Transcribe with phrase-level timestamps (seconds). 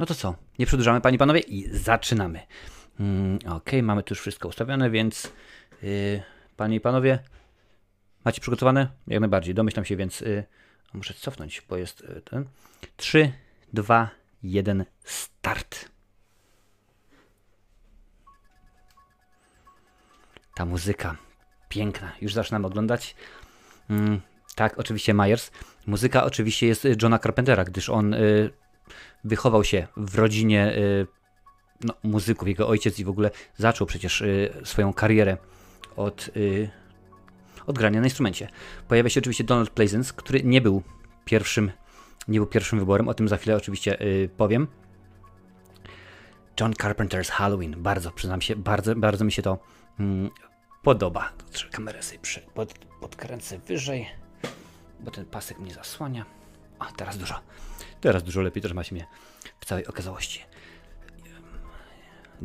[0.00, 0.34] No to co?
[0.58, 2.40] Nie przedłużamy, panie panowie, i zaczynamy.
[3.00, 5.32] Mm, ok, mamy tu już wszystko ustawione, więc
[5.82, 6.22] yy,
[6.56, 7.18] panie i panowie,
[8.24, 8.88] macie przygotowane?
[9.06, 10.44] Jak najbardziej, domyślam się, więc yy,
[10.92, 12.44] muszę cofnąć, bo jest yy, ten.
[12.96, 13.32] 3,
[13.72, 14.10] 2,
[14.42, 15.88] 1, start.
[20.54, 21.16] Ta muzyka
[21.68, 23.14] piękna, już zaczynamy oglądać.
[23.90, 24.20] Mm,
[24.54, 25.50] tak, oczywiście Myers.
[25.86, 28.50] Muzyka oczywiście jest Johna Carpentera, gdyż on y,
[29.24, 31.06] wychował się w rodzinie y,
[31.80, 32.48] no, muzyków.
[32.48, 35.36] Jego ojciec i w ogóle zaczął przecież y, swoją karierę
[35.96, 36.70] od, y,
[37.66, 38.48] od grania na instrumencie.
[38.88, 40.82] Pojawia się oczywiście Donald Pleasence, który nie był
[41.24, 41.70] pierwszym,
[42.28, 43.98] nie był pierwszym wyborem, o tym za chwilę oczywiście
[44.36, 44.66] powiem.
[46.60, 49.58] John Carpenter's Halloween, bardzo, przyznam się, bardzo, bardzo mi się to
[50.00, 50.30] mm,
[50.82, 51.32] podoba.
[51.70, 52.18] Kamerę sobie
[52.54, 54.06] pod, podkręcę wyżej,
[55.00, 56.39] bo ten pasek mnie zasłania.
[56.80, 57.34] A, teraz dużo.
[58.00, 59.06] Teraz dużo lepiej trzyma się mnie
[59.60, 60.40] w całej okazałości.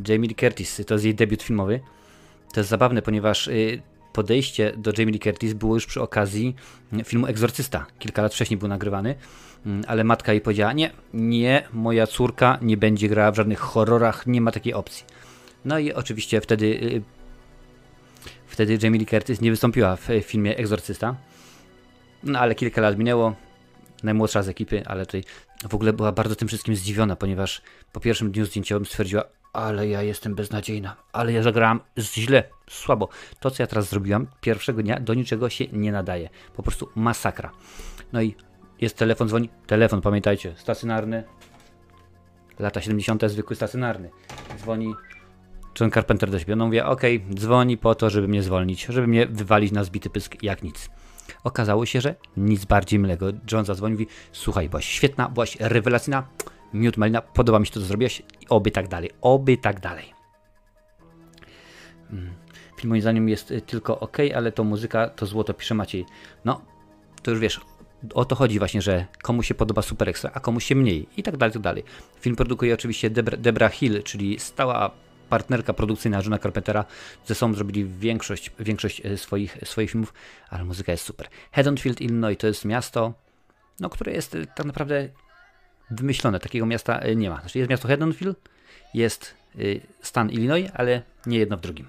[0.08, 1.80] Jamie Lee Curtis, to jest jej debiut filmowy.
[2.52, 6.54] To jest zabawne, ponieważ y, podejście do Jamie Lee Curtis było już przy okazji
[7.04, 7.86] filmu Egzorcysta.
[7.98, 9.14] Kilka lat wcześniej był nagrywany,
[9.66, 14.26] mm, ale matka jej powiedziała: Nie, nie, moja córka nie będzie grała w żadnych horrorach,
[14.26, 15.04] nie ma takiej opcji.
[15.64, 17.02] No i oczywiście wtedy, y,
[18.46, 21.16] wtedy Jamie Lee Curtis nie wystąpiła w filmie Egzorcysta.
[22.22, 23.34] No ale kilka lat minęło,
[24.02, 25.24] najmłodsza z ekipy, ale tutaj
[25.68, 30.02] w ogóle była bardzo tym wszystkim zdziwiona, ponieważ po pierwszym dniu zdjęciowym stwierdziła, ale ja
[30.02, 33.08] jestem beznadziejna, ale ja zagrałam źle, słabo.
[33.40, 36.28] To, co ja teraz zrobiłam pierwszego dnia, do niczego się nie nadaje.
[36.56, 37.50] Po prostu masakra.
[38.12, 38.34] No i
[38.80, 39.48] jest telefon, dzwoni.
[39.66, 41.24] Telefon, pamiętajcie, stacjonarny.
[42.58, 43.22] Lata 70.
[43.26, 44.10] zwykły stacjonarny.
[44.58, 44.94] Dzwoni
[45.80, 46.56] John Carpenter do siebie.
[46.56, 50.10] No mówię, okej, okay, dzwoni po to, żeby mnie zwolnić, żeby mnie wywalić na zbity
[50.10, 50.90] pysk jak nic.
[51.46, 53.26] Okazało się, że nic bardziej mylnego.
[53.52, 56.28] John zadzwonił i mówi, słuchaj, byłaś świetna, byłaś rewelacyjna,
[56.74, 60.12] miód malina, podoba mi się to, co zrobiłaś, oby tak dalej, oby tak dalej.
[62.10, 62.34] Hmm.
[62.76, 66.04] Film moim zdaniem jest y, tylko ok, ale to muzyka, to złoto, pisze Maciej.
[66.44, 66.60] No,
[67.22, 67.60] to już wiesz,
[68.14, 71.22] o to chodzi właśnie, że komu się podoba Super Extra, a komu się mniej i
[71.22, 71.84] tak dalej, tak dalej.
[72.20, 74.90] Film produkuje oczywiście Debra, Debra Hill, czyli stała
[75.28, 76.84] partnerka produkcyjna Johna Carpentera.
[77.26, 80.14] Ze sobą zrobili większość, większość e, swoich, swoich filmów,
[80.50, 81.28] ale muzyka jest super.
[81.52, 83.14] Haddonfield, Illinois to jest miasto,
[83.80, 85.08] no, które jest e, tak naprawdę
[85.90, 86.40] wymyślone.
[86.40, 87.40] Takiego miasta e, nie ma.
[87.40, 88.48] Znaczy jest miasto Haddonfield,
[88.94, 89.34] jest
[90.02, 91.86] stan Illinois, ale nie jedno w drugim.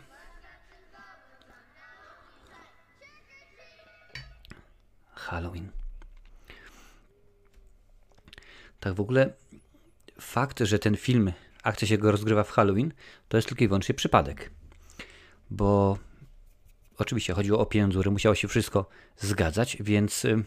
[5.13, 5.71] Halloween.
[8.79, 9.33] Tak w ogóle
[10.21, 11.31] fakt, że ten film
[11.67, 12.93] akcja się go rozgrywa w Halloween,
[13.27, 14.51] to jest tylko i wyłącznie przypadek.
[15.49, 15.97] Bo
[16.97, 20.43] oczywiście chodziło o pieniądze, musiało się wszystko zgadzać, więc y,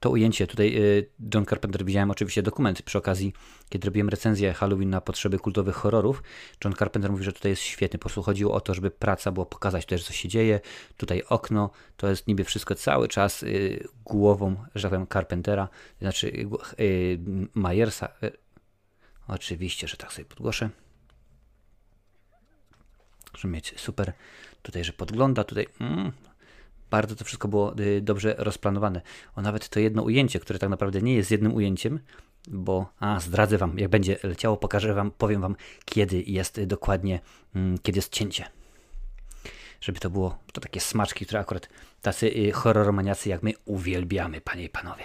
[0.00, 3.32] to ujęcie tutaj y, John Carpenter widziałem oczywiście dokument przy okazji,
[3.68, 6.22] kiedy robiłem recenzję Halloween na potrzeby kultowych horrorów.
[6.64, 7.98] John Carpenter mówi, że tutaj jest świetny.
[7.98, 10.60] Po prostu chodziło o to, żeby praca była pokazać też, co się dzieje.
[10.96, 15.68] Tutaj okno, to jest niby wszystko cały czas y, głową, że tak powiem, Carpentera,
[16.00, 16.32] znaczy
[17.54, 18.08] Majersa,
[19.28, 20.70] Oczywiście, że tak sobie podgłoszę.
[23.38, 24.12] Żeby mieć super
[24.62, 26.12] tutaj, że podgląda, tutaj mm,
[26.90, 29.00] bardzo to wszystko było y, dobrze rozplanowane.
[29.36, 32.00] O nawet to jedno ujęcie, które tak naprawdę nie jest jednym ujęciem,
[32.48, 37.20] bo a zdradzę wam, jak będzie leciało, pokażę wam, powiem wam, kiedy jest dokładnie,
[37.54, 38.44] mm, kiedy jest cięcie.
[39.80, 41.68] Żeby to było to takie smaczki, które akurat
[42.02, 45.04] tacy y, horroromaniacy jak my uwielbiamy, panie i panowie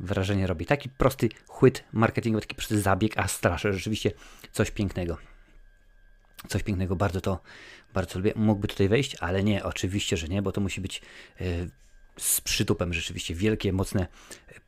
[0.00, 0.66] wrażenie robi.
[0.66, 4.10] Taki prosty chwyt marketingowy, taki prosty zabieg, a straszy rzeczywiście
[4.52, 5.18] coś pięknego.
[6.48, 7.40] Coś pięknego, bardzo to,
[7.94, 8.32] bardzo lubię.
[8.36, 11.02] Mógłby tutaj wejść, ale nie, oczywiście, że nie, bo to musi być
[11.40, 11.70] yy,
[12.18, 14.06] z przytupem rzeczywiście wielkie, mocne,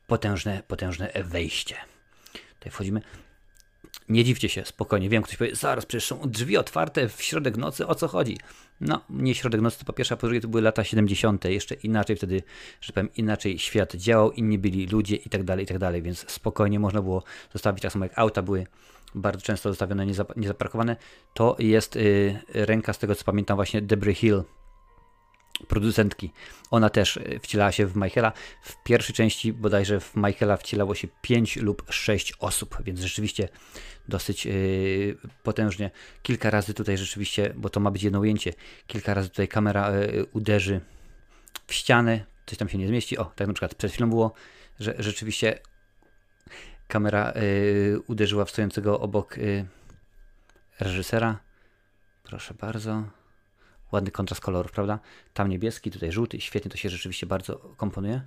[0.06, 1.76] potężne, potężne wejście.
[2.58, 3.02] Tutaj wchodzimy.
[4.08, 5.08] Nie dziwcie się, spokojnie.
[5.08, 8.38] Wiem, ktoś powie, zaraz, przecież są drzwi otwarte w środek nocy, o co chodzi?
[8.80, 11.74] No, nie środek nocy, to po pierwsze, a po drugie to były lata 70., jeszcze
[11.74, 12.42] inaczej wtedy,
[12.80, 16.30] że powiem, inaczej świat działał, inni byli ludzie i tak dalej, i tak dalej, więc
[16.30, 17.22] spokojnie można było
[17.52, 18.66] zostawić, tak samo jak auta były
[19.14, 20.96] bardzo często zostawione niezaparkowane.
[21.34, 24.42] To jest yy, ręka, z tego co pamiętam, właśnie Debry Hill,
[25.68, 26.32] producentki.
[26.70, 28.32] Ona też e, wcielała się w Michaela.
[28.62, 33.48] W pierwszej części bodajże w Michaela wcielało się 5 lub 6 osób, więc rzeczywiście
[34.08, 35.90] dosyć yy, potężnie.
[36.22, 38.52] Kilka razy tutaj rzeczywiście, bo to ma być jedno ujęcie,
[38.86, 40.80] kilka razy tutaj kamera yy, uderzy
[41.66, 43.18] w ścianę, coś tam się nie zmieści.
[43.18, 44.32] O, tak na przykład przed chwilą było,
[44.80, 45.58] że rzeczywiście
[46.88, 49.36] kamera yy, uderzyła w stojącego obok
[50.80, 51.40] reżysera.
[52.22, 53.23] Proszę bardzo
[53.94, 54.98] ładny kontrast kolorów, prawda?
[55.34, 58.22] Tam niebieski, tutaj żółty, świetnie to się rzeczywiście bardzo komponuje.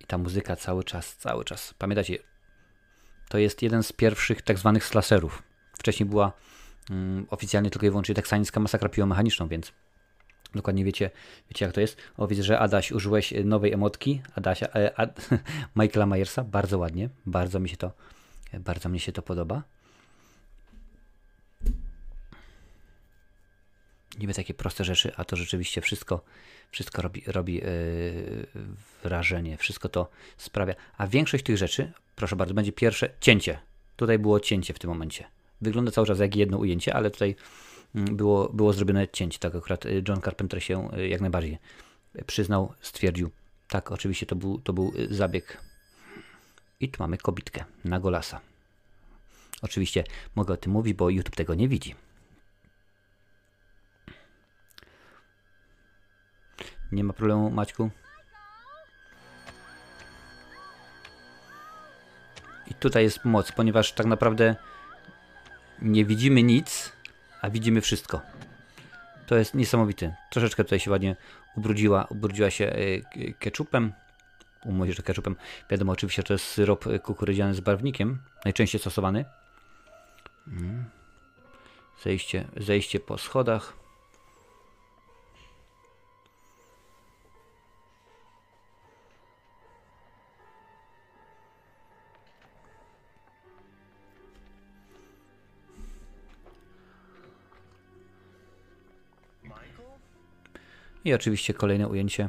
[0.00, 1.74] I ta muzyka cały czas, cały czas.
[1.78, 2.18] Pamiętacie,
[3.28, 5.42] to jest jeden z pierwszych tak zwanych slasherów.
[5.78, 6.32] Wcześniej była
[6.90, 9.72] mm, oficjalnie tylko i wyłącznie teksańska masakra piłomechaniczną, więc
[10.54, 11.10] dokładnie wiecie,
[11.50, 11.96] wiecie jak to jest.
[12.16, 15.08] O, widzę, że Adaś użyłeś nowej emotki Adasia, e,
[15.76, 16.44] Michaela Myersa.
[16.44, 17.92] Bardzo ładnie, bardzo mi się to,
[18.52, 19.62] bardzo mi się to podoba.
[24.18, 26.24] Niby takie proste rzeczy, a to rzeczywiście wszystko,
[26.70, 28.46] wszystko robi, robi yy,
[29.02, 30.74] wrażenie, wszystko to sprawia.
[30.98, 33.58] A większość tych rzeczy, proszę bardzo, będzie pierwsze cięcie.
[33.96, 35.24] Tutaj było cięcie w tym momencie.
[35.60, 37.36] Wygląda cały czas jak jedno ujęcie, ale tutaj
[37.94, 39.38] było, było zrobione cięcie.
[39.38, 41.58] Tak akurat y, John Carpenter się y, jak najbardziej
[42.26, 43.30] przyznał, stwierdził.
[43.68, 45.58] Tak, oczywiście to był, to był y, zabieg.
[46.80, 48.40] I tu mamy kobitkę na golasa.
[49.62, 50.04] Oczywiście
[50.34, 51.94] mogę o tym mówić, bo YouTube tego nie widzi.
[56.92, 57.90] Nie ma problemu, Maćku.
[62.66, 64.56] I tutaj jest moc, ponieważ tak naprawdę
[65.82, 66.92] nie widzimy nic,
[67.42, 68.20] a widzimy wszystko.
[69.26, 70.16] To jest niesamowite.
[70.30, 71.16] Troszeczkę tutaj się ładnie
[71.56, 73.00] ubrudziła, ubrudziła się e,
[73.32, 73.92] ketchupem.
[74.64, 75.36] Umówię, że ketchupem.
[75.70, 79.24] Wiadomo, oczywiście to jest syrop kukurydziany z barwnikiem, najczęściej stosowany.
[80.48, 80.84] Mm.
[82.02, 83.81] Zejście, zejście po schodach.
[101.04, 102.28] I oczywiście kolejne ujęcie.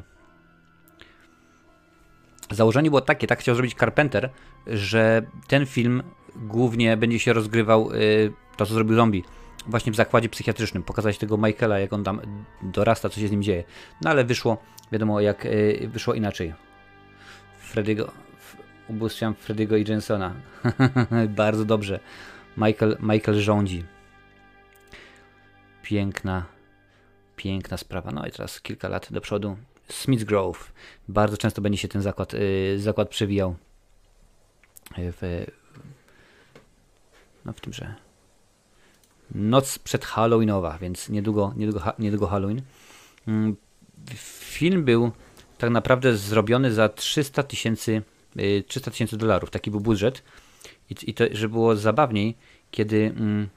[2.52, 4.30] Założenie było takie, tak chciał zrobić Carpenter,
[4.68, 6.04] że ten film
[6.36, 9.24] głównie będzie się rozgrywał, yy, to co zrobił zombie,
[9.68, 10.84] właśnie w zakładzie psychiatrycznym.
[10.84, 12.22] Pokazać tego Michaela, jak on tam
[12.62, 13.64] dorasta, co się z nim dzieje.
[14.02, 14.58] No ale wyszło,
[14.92, 16.54] wiadomo, jak yy, wyszło inaczej.
[17.74, 18.12] Freddy'ego,
[18.88, 20.34] ubóstwiam Freddy'ego i Jensona.
[21.30, 22.00] Bardzo dobrze.
[22.58, 23.84] Michael, Michael rządzi.
[25.84, 26.46] Piękna,
[27.44, 28.12] Piękna sprawa.
[28.12, 29.58] No i teraz kilka lat do przodu.
[29.90, 30.72] Smith Grove.
[31.08, 33.56] Bardzo często będzie się ten zakład, yy, zakład przewijał
[34.98, 35.46] w,
[37.46, 37.96] no w tymże
[39.36, 42.62] noc przed Halloweenowa, więc niedługo, niedługo, niedługo Halloween.
[43.28, 43.56] Mm,
[44.16, 45.12] film był
[45.58, 48.02] tak naprawdę zrobiony za 300 tysięcy
[48.68, 49.50] 300 y, tysięcy dolarów.
[49.50, 50.24] Taki był budżet.
[50.90, 52.36] I, I to, że było zabawniej,
[52.72, 53.50] kiedy mm,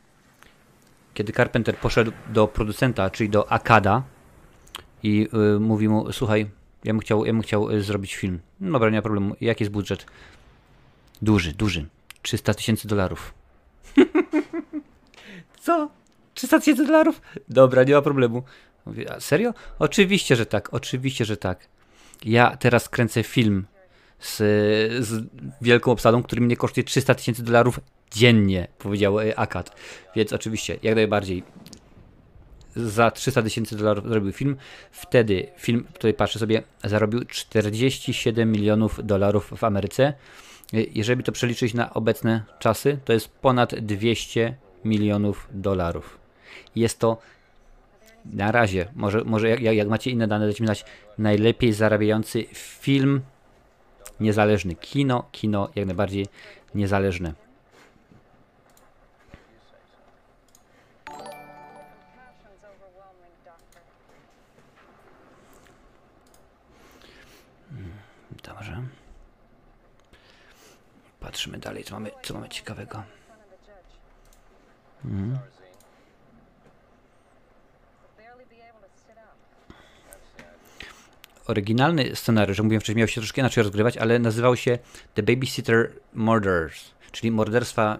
[1.16, 4.02] kiedy Carpenter poszedł do producenta, czyli do Akada
[5.02, 6.50] i y, mówi mu, słuchaj,
[6.84, 8.40] ja bym chciał, ja bym chciał y, zrobić film.
[8.60, 9.36] No dobra, nie ma problemu.
[9.40, 10.06] Jaki jest budżet?
[11.22, 11.86] Duży, duży.
[12.22, 13.34] 300 tysięcy dolarów.
[15.64, 15.90] Co?
[16.34, 17.20] 300 tysięcy dolarów?
[17.48, 18.42] Dobra, nie ma problemu.
[18.86, 19.54] Mówię, a serio?
[19.78, 21.68] Oczywiście, że tak, oczywiście, że tak.
[22.24, 23.66] Ja teraz kręcę film
[24.20, 24.36] z,
[25.06, 25.24] z
[25.60, 27.80] wielką obsadą, który mnie kosztuje 300 tysięcy dolarów
[28.10, 29.76] dziennie, powiedział e, Akad.
[30.16, 31.42] Więc oczywiście, jak najbardziej
[32.76, 34.56] za 300 tysięcy dolarów zrobił film.
[34.90, 40.04] Wtedy film, tutaj patrzę sobie, zarobił 47 milionów dolarów w Ameryce.
[40.04, 40.12] E,
[40.72, 44.54] jeżeli to przeliczyć na obecne czasy, to jest ponad 200
[44.84, 46.18] milionów dolarów.
[46.76, 47.18] Jest to
[48.32, 50.84] na razie, może, może jak, jak macie inne dane, dajcie mi znać,
[51.18, 53.20] najlepiej zarabiający film
[54.20, 54.74] niezależny.
[54.74, 56.26] Kino, kino jak najbardziej
[56.74, 57.45] niezależne.
[71.36, 73.02] Patrzymy dalej, co mamy, co mamy ciekawego.
[75.04, 75.38] Mhm.
[81.46, 84.78] Oryginalny scenariusz, jak mówiłem wcześniej, miał się troszkę inaczej rozgrywać, ale nazywał się
[85.14, 87.98] The Babysitter Murders, czyli morderstwa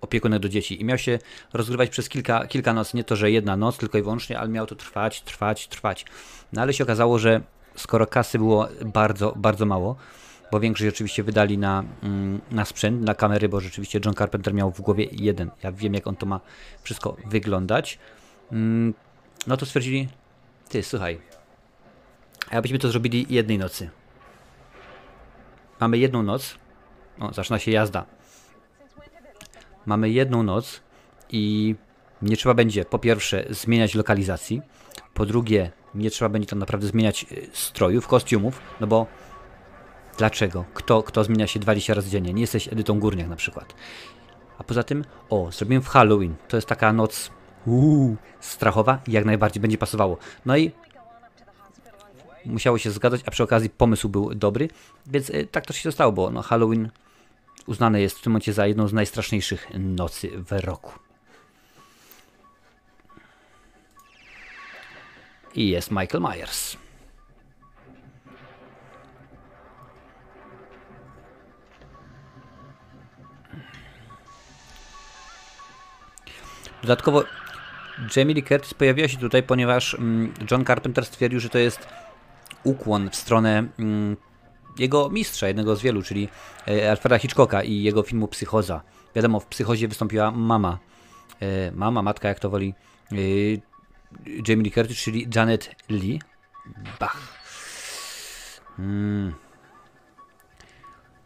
[0.00, 0.80] opiekunek do dzieci.
[0.80, 1.18] I miał się
[1.52, 4.66] rozgrywać przez kilka, kilka nocy, nie to, że jedna noc tylko i wyłącznie, ale miało
[4.66, 6.04] to trwać, trwać, trwać.
[6.52, 7.40] No ale się okazało, że
[7.76, 9.96] skoro kasy było bardzo, bardzo mało,
[10.52, 14.70] bo większość oczywiście wydali na, mm, na sprzęt, na kamery, bo rzeczywiście John Carpenter miał
[14.70, 15.50] w głowie jeden.
[15.62, 16.40] Ja wiem, jak on to ma
[16.82, 17.98] wszystko wyglądać.
[18.52, 18.94] Mm,
[19.46, 20.08] no to stwierdzili,
[20.68, 21.18] ty, słuchaj,
[22.50, 23.90] a jakbyśmy to zrobili jednej nocy.
[25.80, 26.58] Mamy jedną noc.
[27.20, 28.04] O, zaczyna się jazda.
[29.86, 30.80] Mamy jedną noc
[31.30, 31.74] i
[32.22, 34.62] nie trzeba będzie po pierwsze zmieniać lokalizacji,
[35.14, 39.06] po drugie nie trzeba będzie tam naprawdę zmieniać y, strojów, kostiumów, no bo
[40.18, 40.64] dlaczego?
[40.74, 42.32] Kto, kto zmienia się 20 razy dziennie?
[42.32, 43.74] Nie jesteś Edytą Górniak na przykład.
[44.58, 46.34] A poza tym, o, zrobiłem w Halloween.
[46.48, 47.30] To jest taka noc
[47.66, 50.18] uuu, strachowa jak najbardziej będzie pasowało.
[50.46, 50.72] No i
[52.44, 54.68] musiało się zgadzać, a przy okazji pomysł był dobry,
[55.06, 56.90] więc y, tak to się stało, bo no, Halloween
[57.66, 60.92] uznane jest w tym momencie za jedną z najstraszniejszych nocy w roku.
[65.54, 66.76] I jest Michael Myers.
[76.82, 77.24] Dodatkowo
[78.16, 81.88] Jamie Lee Curtis pojawiła się tutaj, ponieważ mm, John Carpenter stwierdził, że to jest
[82.64, 84.16] ukłon w stronę mm,
[84.78, 86.28] jego mistrza, jednego z wielu, czyli
[86.68, 88.82] e, Alfreda Hitchcocka i jego filmu Psychoza.
[89.14, 90.78] Wiadomo, w Psychozie wystąpiła mama,
[91.40, 92.74] e, mama, matka, jak to woli,
[93.12, 93.16] e,
[94.48, 96.20] Jamie Lee Curtis, czyli Janet Lee.
[97.00, 97.16] Bach.
[98.78, 99.34] Mm.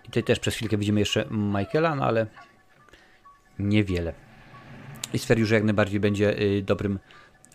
[0.05, 2.27] I tutaj też przez chwilkę widzimy jeszcze Michaela, no ale
[3.59, 4.15] niewiele
[5.13, 6.99] i stwierdził, że jak najbardziej będzie y, dobrym,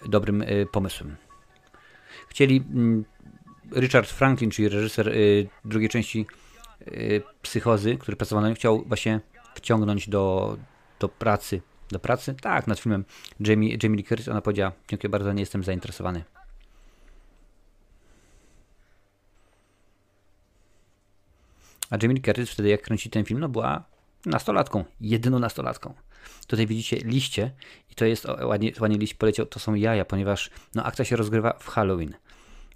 [0.05, 1.15] dobrym y, pomysłem.
[2.29, 3.05] Chcieli mm,
[3.75, 6.25] Richard Franklin, czyli reżyser y, drugiej części
[7.41, 9.21] Psychozy, który pracował na nim, chciał właśnie
[9.55, 10.57] wciągnąć do,
[10.99, 11.61] do pracy.
[11.91, 12.35] Do pracy?
[12.41, 13.05] Tak, nad filmem
[13.39, 14.27] Jamie, Jamie Lee Curtis.
[14.27, 16.23] Ona powiedziała, dziękuję bardzo, nie jestem zainteresowany.
[21.89, 23.83] A Jamie Lee Curtis wtedy, jak kręci ten film, no była
[24.25, 25.93] nastolatką, jedyną nastolatką.
[26.47, 27.51] Tutaj widzicie liście
[27.91, 31.53] i to jest, ładnie, ładnie liść poleciał, to są jaja, ponieważ no, akcja się rozgrywa
[31.59, 32.13] w Halloween,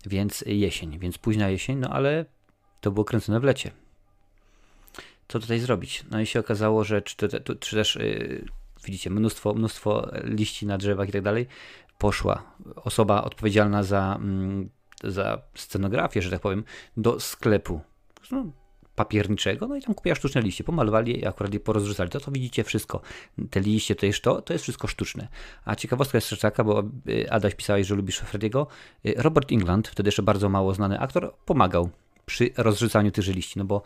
[0.05, 2.25] więc jesień, więc późna jesień, no ale
[2.81, 3.71] to było kręcone w lecie.
[5.27, 6.03] Co tutaj zrobić?
[6.11, 8.45] No i się okazało, że czy, to, czy też yy,
[8.85, 11.47] widzicie mnóstwo, mnóstwo liści na drzewach i tak dalej,
[11.97, 14.69] poszła osoba odpowiedzialna za, mm,
[15.03, 16.63] za scenografię, że tak powiem,
[16.97, 17.81] do sklepu.
[18.31, 18.45] No,
[18.95, 22.09] papierniczego, no i tam kupiła sztuczne liście, pomalowali i akurat je porozrzucali.
[22.09, 23.01] To, to widzicie wszystko.
[23.49, 25.27] Te liście, to jest to, to jest wszystko sztuczne.
[25.65, 28.67] A ciekawostka jest jeszcze taka, bo y, Adaś pisałeś, że lubisz Frediego.
[29.05, 31.89] Y, Robert England, wtedy jeszcze bardzo mało znany aktor, pomagał
[32.25, 33.81] przy rozrzucaniu tych liści, no bo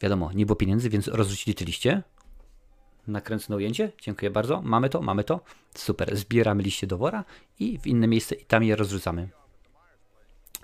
[0.00, 2.02] wiadomo, nie było pieniędzy, więc rozrzucili te liście,
[3.06, 5.40] nakręcone ujęcie, dziękuję bardzo, mamy to, mamy to,
[5.74, 7.24] super, zbieramy liście do wora
[7.58, 9.39] i w inne miejsce i tam je rozrzucamy.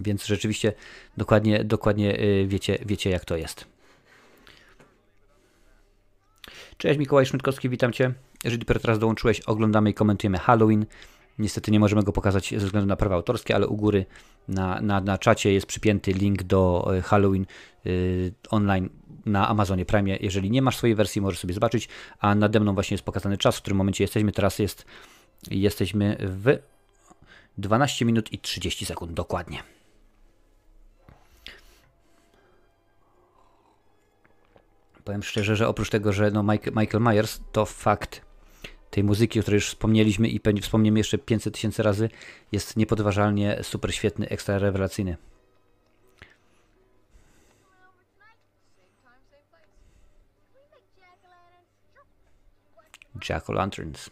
[0.00, 0.72] Więc rzeczywiście
[1.16, 3.66] dokładnie, dokładnie y, wiecie, wiecie jak to jest.
[6.76, 8.14] Cześć Mikołaj Szmytkowski, witam Cię.
[8.44, 10.86] Jeżeli dopiero teraz dołączyłeś, oglądamy i komentujemy Halloween.
[11.38, 14.06] Niestety nie możemy go pokazać ze względu na prawa autorskie, ale u góry
[14.48, 17.46] na, na, na czacie jest przypięty link do y, Halloween
[17.84, 18.88] yy, online
[19.26, 20.16] na Amazonie Prime.
[20.16, 21.88] Jeżeli nie masz swojej wersji, możesz sobie zobaczyć,
[22.18, 24.32] a nade mną właśnie jest pokazany czas, w którym momencie jesteśmy.
[24.32, 24.86] Teraz jest,
[25.50, 26.58] jesteśmy w
[27.58, 29.75] 12 minut i 30 sekund dokładnie.
[35.06, 36.42] Powiem szczerze, że oprócz tego, że no
[36.76, 38.20] Michael Myers to fakt
[38.90, 42.08] tej muzyki, o której już wspomnieliśmy i wspomniemy jeszcze 500 tysięcy razy,
[42.52, 45.16] jest niepodważalnie super świetny, ekstra rewelacyjny.
[53.28, 54.10] Jack-o'-lanterns.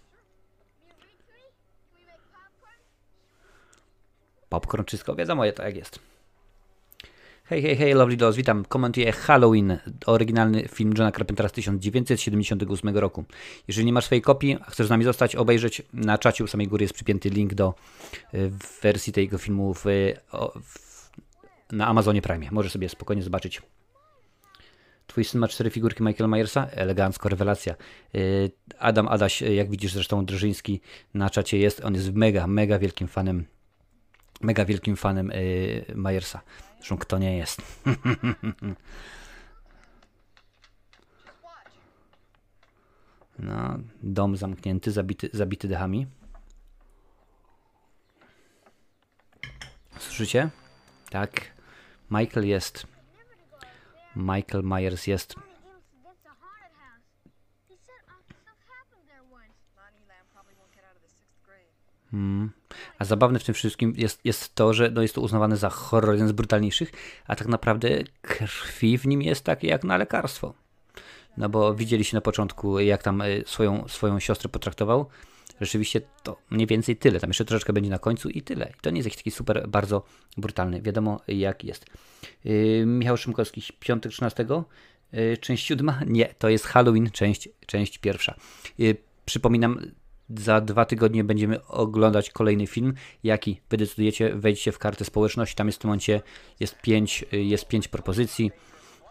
[4.49, 6.14] Popcorn, wszystko wiadomo, jak jest.
[7.47, 8.65] Hej, hej, hej, Lovely Dolls, witam.
[8.65, 13.25] Komentuję Halloween, oryginalny film Johna Carpentera z 1978 roku.
[13.69, 16.69] Jeżeli nie masz swojej kopii, a chcesz z nami zostać, obejrzeć, na czacie u samej
[16.69, 17.75] góry jest przypięty link do
[18.35, 18.51] y,
[18.83, 19.85] wersji tego filmu w,
[20.63, 21.11] w,
[21.73, 22.51] na Amazonie Prime.
[22.51, 23.63] Możesz sobie spokojnie zobaczyć.
[25.07, 26.67] Twój syn ma cztery figurki Michaela Myersa?
[26.67, 27.75] Elegancko, rewelacja.
[28.15, 30.81] Y, Adam Adaś, jak widzisz zresztą Drżyński
[31.15, 33.47] na czacie jest, on jest mega, mega wielkim fanem
[34.41, 35.33] mega wielkim fanem
[35.95, 36.41] Myersa.
[36.85, 37.63] Zresztą kto nie jest.
[43.39, 46.07] No, dom zamknięty, zabity, zabity dechami.
[49.99, 50.51] Słyszycie?
[51.11, 51.31] Tak.
[52.11, 52.87] Michael jest.
[54.17, 55.35] Michael Myers jest
[62.11, 62.64] Hmm.
[62.99, 66.15] A zabawne w tym wszystkim jest, jest to, że no jest to uznawane za horror
[66.15, 66.93] jeden z brutalniejszych,
[67.27, 67.89] a tak naprawdę
[68.23, 70.55] krwi w nim jest takie jak na lekarstwo.
[71.37, 75.07] No bo widzieliście na początku, jak tam e, swoją, swoją siostrę potraktował.
[75.61, 77.21] Rzeczywiście to mniej więcej tyle.
[77.21, 78.73] Tam jeszcze troszeczkę będzie na końcu i tyle.
[78.79, 80.05] I to nie jest jakiś taki super, bardzo
[80.37, 80.83] brutalny.
[80.83, 81.87] Wiadomo jak jest.
[82.45, 84.47] Yy, Michał Szymkowski, piątek 13.
[85.13, 86.01] Yy, część siódma?
[86.07, 88.35] Nie, to jest Halloween, część, część pierwsza.
[88.79, 89.81] Yy, przypominam,
[90.31, 92.95] za dwa tygodnie będziemy oglądać kolejny film.
[93.25, 94.35] Jaki wy decydujecie?
[94.35, 95.57] Wejdźcie w kartę społeczności.
[95.57, 96.21] Tam jest w tym momencie
[96.61, 98.51] jest pięć, jest pięć propozycji.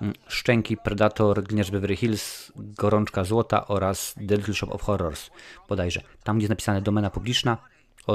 [0.02, 5.30] Mm, Szczęki, Predator, Gliniarz Beverly Hills, Gorączka Złota oraz The Little Shop of Horrors
[5.70, 6.02] bodajże.
[6.24, 7.58] Tam, gdzie jest napisane domena publiczna,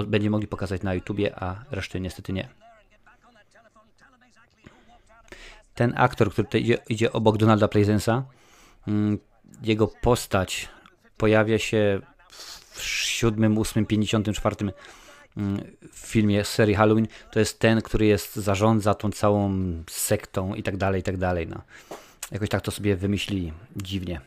[0.07, 2.49] będziemy mogli pokazać na YouTubie, a reszty niestety nie.
[5.79, 8.23] ten aktor, który tutaj idzie, idzie obok Donalda Pleasensa,
[8.89, 9.19] mm,
[9.63, 10.69] jego postać
[11.17, 12.01] pojawia się
[12.31, 14.73] w siódmym, ósmym, pięćdziesiątym czwartym
[15.37, 15.61] mm,
[15.93, 19.53] filmie serii Halloween, to jest ten, który jest, zarządza tą całą
[19.91, 21.47] sektą i tak dalej, i tak dalej.
[21.47, 21.63] No.
[22.33, 24.21] Jakoś tak to sobie wymyślili dziwnie.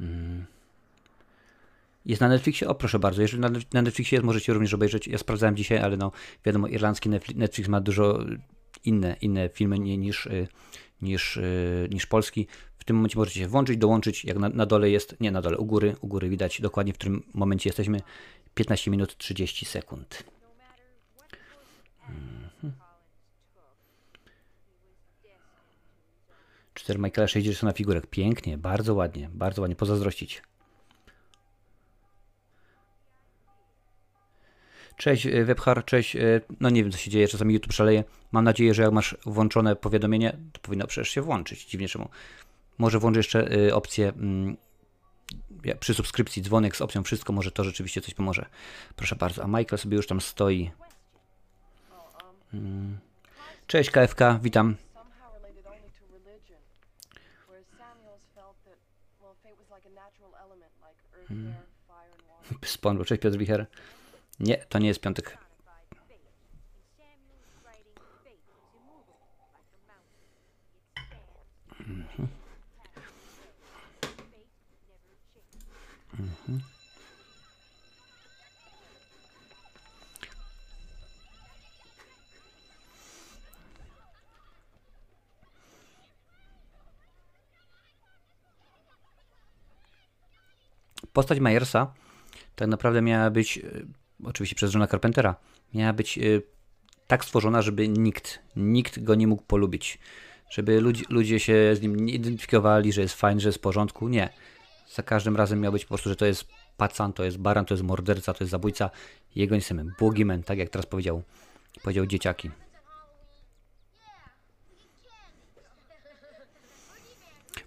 [0.00, 0.46] Mm.
[2.06, 2.68] Jest na Netflixie?
[2.68, 3.22] O, proszę bardzo.
[3.22, 5.06] Jeżeli na, na Netflixie jest, możecie również obejrzeć.
[5.06, 6.12] Ja sprawdzałem dzisiaj, ale no,
[6.44, 8.18] wiadomo, irlandzki Netflix ma dużo
[8.84, 10.48] inne, inne filmy niż, y,
[11.02, 12.46] niż, y, niż polski.
[12.78, 14.24] W tym momencie możecie się włączyć, dołączyć.
[14.24, 16.96] Jak na, na dole jest, nie na dole, u góry, u góry widać dokładnie, w
[16.96, 18.00] którym momencie jesteśmy.
[18.54, 20.24] 15 minut 30 sekund.
[22.08, 22.72] Mhm.
[26.74, 28.06] 4 Michaela 60 na figurek.
[28.06, 29.76] Pięknie, bardzo ładnie, bardzo ładnie.
[29.76, 30.42] Pozazdrościć.
[34.96, 36.16] Cześć e, Webhar, cześć.
[36.16, 38.04] E, no nie wiem co się dzieje, czasami YouTube szaleje.
[38.32, 41.66] Mam nadzieję, że jak masz włączone powiadomienie, to powinno przecież się włączyć.
[41.66, 42.08] Dziwnie czemu.
[42.78, 44.56] Może włączę jeszcze e, opcję mm,
[45.80, 48.46] przy subskrypcji dzwonek z opcją wszystko, może to rzeczywiście coś pomoże.
[48.96, 50.70] Proszę bardzo, a Michael sobie już tam stoi.
[52.54, 52.98] Mm.
[53.66, 54.76] Cześć KFK, witam.
[61.28, 61.54] Hmm.
[62.64, 63.66] Spądło, cześć Piotr Wicher.
[64.40, 65.38] Nie, to nie jest piątek.
[91.12, 91.94] Postać Majersa
[92.56, 93.62] tak naprawdę miała być e,
[94.24, 95.36] oczywiście przez Johna Carpentera,
[95.74, 96.42] miała być y,
[97.06, 99.98] tak stworzona, żeby nikt, nikt go nie mógł polubić.
[100.50, 104.08] Żeby ludzie, ludzie się z nim nie identyfikowali, że jest fajny, że jest w porządku.
[104.08, 104.28] Nie.
[104.94, 107.74] Za każdym razem miał być po prostu, że to jest pacan, to jest baran, to
[107.74, 108.90] jest morderca, to jest zabójca.
[109.34, 109.84] Jego nie chcemy.
[110.00, 111.22] Boogeyman, tak jak teraz powiedział,
[111.82, 112.50] powiedział dzieciaki.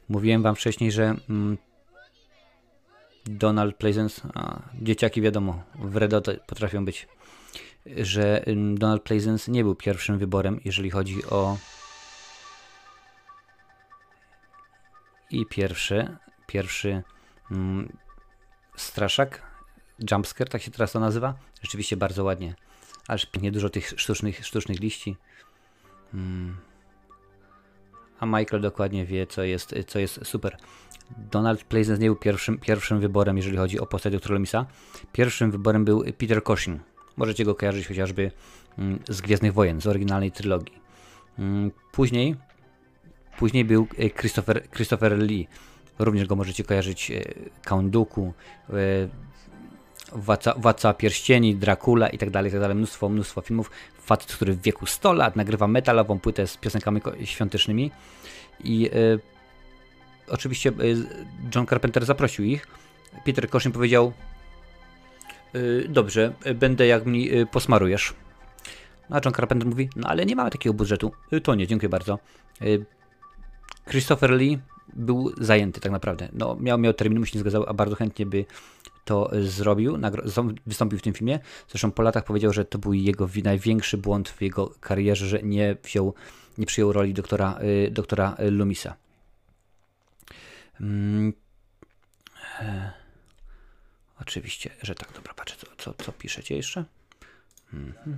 [0.09, 1.57] Mówiłem wam wcześniej, że mm,
[3.25, 7.07] Donald Pleasence, a dzieciaki wiadomo, wredo potrafią być,
[7.85, 11.57] że Donald Pleasence nie był pierwszym wyborem, jeżeli chodzi o
[15.29, 17.03] i pierwszy, pierwszy
[17.51, 17.97] mm,
[18.75, 19.41] straszak,
[20.11, 21.33] jumpscare, tak się teraz to nazywa.
[21.61, 22.55] Rzeczywiście bardzo ładnie.
[23.07, 25.17] Aż pięknie dużo tych sztucznych, sztucznych liści.
[26.13, 26.57] Mm.
[28.19, 30.57] A Michael dokładnie wie, co jest, co jest super.
[31.17, 34.65] Donald Pleasence nie był pierwszym, pierwszym wyborem, jeżeli chodzi o postać doktora Lomisa.
[35.11, 36.81] Pierwszym wyborem był Peter Cushing.
[37.17, 38.31] Możecie go kojarzyć chociażby
[38.77, 40.75] mm, z Gwiezdnych Wojen, z oryginalnej trylogii.
[41.39, 42.35] Mm, później,
[43.37, 45.47] później był e, Christopher, Christopher Lee.
[45.99, 47.23] Również go możecie kojarzyć e,
[47.63, 48.33] Count Dooku,
[48.69, 48.73] e,
[50.11, 52.75] Władca, Władca Pierścieni, Dracula i tak dalej, tak.
[52.75, 53.71] Mnóstwo, mnóstwo filmów.
[54.01, 57.91] Facet, który w wieku 100 lat nagrywa metalową płytę z piosenkami świątecznymi
[58.63, 58.89] i
[60.29, 61.05] oczywiście y,
[61.55, 62.67] John Carpenter zaprosił ich.
[63.25, 64.13] Peter Cushing powiedział:
[65.55, 68.13] y, Dobrze, będę jak mi y, posmarujesz.
[69.09, 71.11] No, a John Carpenter mówi: No ale nie mamy takiego budżetu.
[71.43, 72.19] To nie, dziękuję bardzo.
[73.89, 74.59] Christopher Lee
[74.93, 76.29] był zajęty tak naprawdę.
[76.33, 78.45] No, miał, miał termin, mu się nie zgadzał, a bardzo chętnie by
[79.05, 79.97] to zrobił,
[80.65, 81.39] wystąpił w tym filmie.
[81.67, 85.75] Zresztą po latach powiedział, że to był jego największy błąd w jego karierze, że nie
[85.83, 86.13] wziął,
[86.57, 87.59] nie przyjął roli doktora,
[87.91, 88.95] doktora Lumisa.
[90.81, 91.33] Mm,
[92.59, 92.91] e,
[94.21, 95.11] oczywiście, że tak.
[95.13, 96.85] Dobra, patrzę, co, co, co piszecie jeszcze.
[97.73, 98.17] Mhm.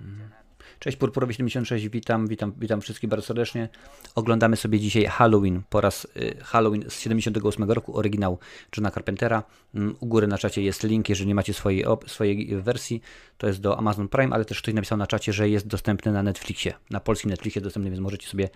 [0.00, 0.41] Mm.
[0.82, 3.68] Cześć Purpurowy 76, witam, witam, witam wszystkich bardzo serdecznie.
[4.14, 8.38] Oglądamy sobie dzisiaj Halloween po raz y, Halloween z 78 roku, oryginał
[8.76, 9.42] Johna Carpentera.
[9.74, 13.02] Mm, u góry na czacie jest link, jeżeli nie macie swojej, swojej wersji,
[13.38, 16.22] to jest do Amazon Prime, ale też ktoś napisał na czacie, że jest dostępny na
[16.22, 18.48] Netflixie, na polskim Netflixie dostępny, więc możecie sobie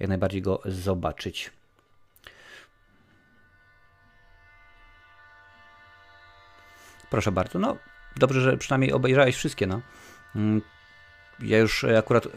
[0.00, 1.50] jak najbardziej go zobaczyć.
[7.10, 7.76] Proszę bardzo, no
[8.16, 9.80] dobrze, że przynajmniej obejrzałeś wszystkie, no.
[11.42, 12.28] Ja już e, akurat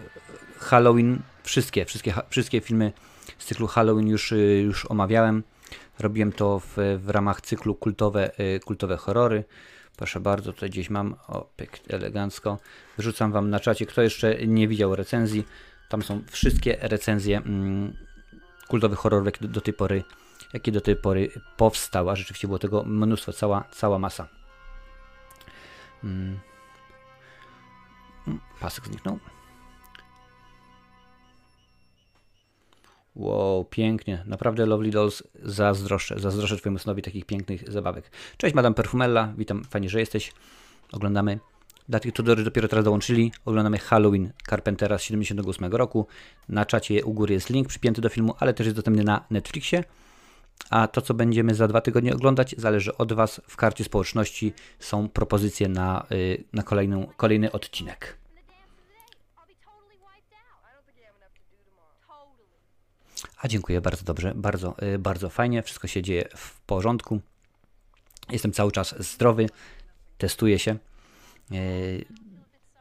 [0.58, 2.92] Halloween, wszystkie, wszystkie, wszystkie filmy
[3.38, 5.44] z cyklu Halloween już, e, już omawiałem.
[6.00, 9.44] Robiłem to w, w ramach cyklu kultowe, e, kultowe horrory.
[9.98, 12.60] Proszę bardzo, tutaj gdzieś mam, o, pyk, elegancko.
[12.98, 15.46] Wrzucam Wam na czacie, kto jeszcze nie widział recenzji.
[15.90, 17.94] Tam są wszystkie recenzje mm,
[18.68, 20.04] kultowych horrorów, jakie do, do, tej pory,
[20.54, 22.12] jakie do tej pory powstały.
[22.12, 24.28] A rzeczywiście było tego mnóstwo, cała, cała masa.
[26.04, 26.40] Mm.
[28.60, 29.20] Pasek zniknął.
[33.16, 34.24] Wow, pięknie.
[34.26, 36.20] Naprawdę Lovely Dolls zazdroszczę.
[36.20, 38.12] Zazdroszczę Twojemu synowi takich pięknych zabawek.
[38.38, 39.34] Cześć, Madame Perfumella.
[39.38, 40.32] Witam, fajnie, że jesteś.
[40.92, 41.40] Oglądamy.
[41.90, 43.32] Dla tych tutorzy dopiero teraz dołączyli.
[43.46, 46.08] Oglądamy Halloween Carpentera z 78 roku.
[46.50, 49.84] Na czacie u góry jest link przypięty do filmu, ale też jest dostępny na Netflixie.
[50.70, 53.42] A to, co będziemy za dwa tygodnie oglądać, zależy od Was.
[53.48, 58.18] W karcie społeczności są propozycje na, y, na kolejną, kolejny odcinek.
[63.38, 65.64] A dziękuję bardzo dobrze, bardzo, y, bardzo fajnie.
[65.64, 67.20] Wszystko się dzieje w porządku.
[68.30, 69.50] Jestem cały czas zdrowy,
[70.18, 70.78] testuję się.
[71.52, 72.06] Y,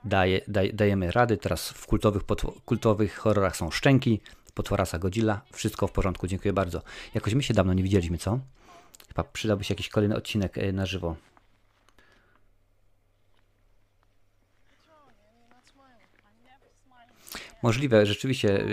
[0.05, 1.37] daje, daj, dajemy rady.
[1.37, 2.23] Teraz w kultowych,
[2.65, 4.21] kultowych horrorach są szczęki,
[4.55, 5.40] potworasa Godzilla.
[5.53, 6.83] Wszystko w porządku, dziękuję bardzo.
[7.14, 8.38] Jakoś my się dawno nie widzieliśmy, co?
[9.09, 11.17] Chyba przydałby się jakiś kolejny odcinek y, na żywo.
[17.62, 18.64] Możliwe, rzeczywiście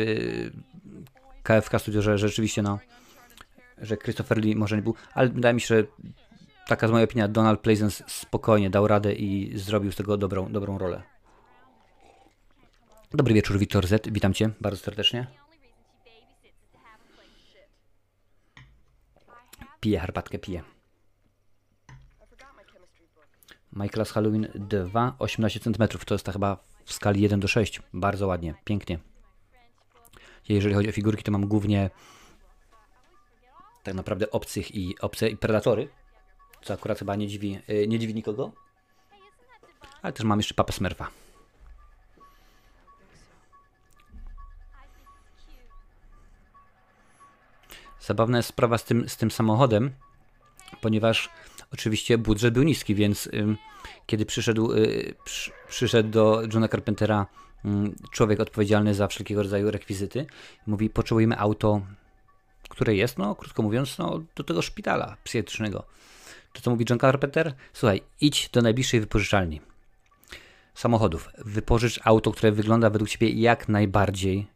[1.44, 2.80] KFK Studio, że rzeczywiście no,
[3.78, 5.84] że Christopher Lee może nie był, ale wydaje mi się, że
[6.68, 10.78] taka jest moja opinia, Donald Pleasence spokojnie dał radę i zrobił z tego dobrą, dobrą
[10.78, 11.02] rolę.
[13.14, 14.08] Dobry wieczór, Wiktor Z.
[14.08, 15.28] Witam Cię bardzo serdecznie.
[19.82, 20.64] Piję herbatkę, piję.
[23.74, 25.88] Michaelas Halloween 2, 18 cm.
[26.06, 27.82] To jest ta chyba w skali 1 do 6.
[27.94, 29.00] Bardzo ładnie, pięknie.
[30.50, 31.90] Jeżeli chodzi o figurki, to mam głównie
[33.84, 35.90] tak naprawdę obcych i obce i predatory,
[36.62, 38.52] co akurat chyba nie dziwi, y, nie dziwi nikogo.
[40.02, 41.08] Ale też mam jeszcze papę Smurfa.
[48.02, 49.92] Zabawna jest sprawa z tym, z tym samochodem,
[50.82, 51.30] ponieważ
[51.74, 53.30] oczywiście budżet był niski, więc
[54.06, 57.26] kiedy przyszedł, y, przy, przyszedł do Johna Carpentera
[58.12, 60.26] człowiek odpowiedzialny za wszelkiego rodzaju rekwizyty,
[60.68, 61.82] mówi, potrzebujemy auto,
[62.70, 65.84] które jest, no krótko mówiąc, no, do tego szpitala psychiatrycznego.
[66.54, 67.54] To co mówi John Carpenter?
[67.74, 69.62] Słuchaj, idź do najbliższej wypożyczalni
[70.74, 71.30] samochodów.
[71.38, 74.48] Wypożycz auto, które wygląda według Ciebie jak najbardziej,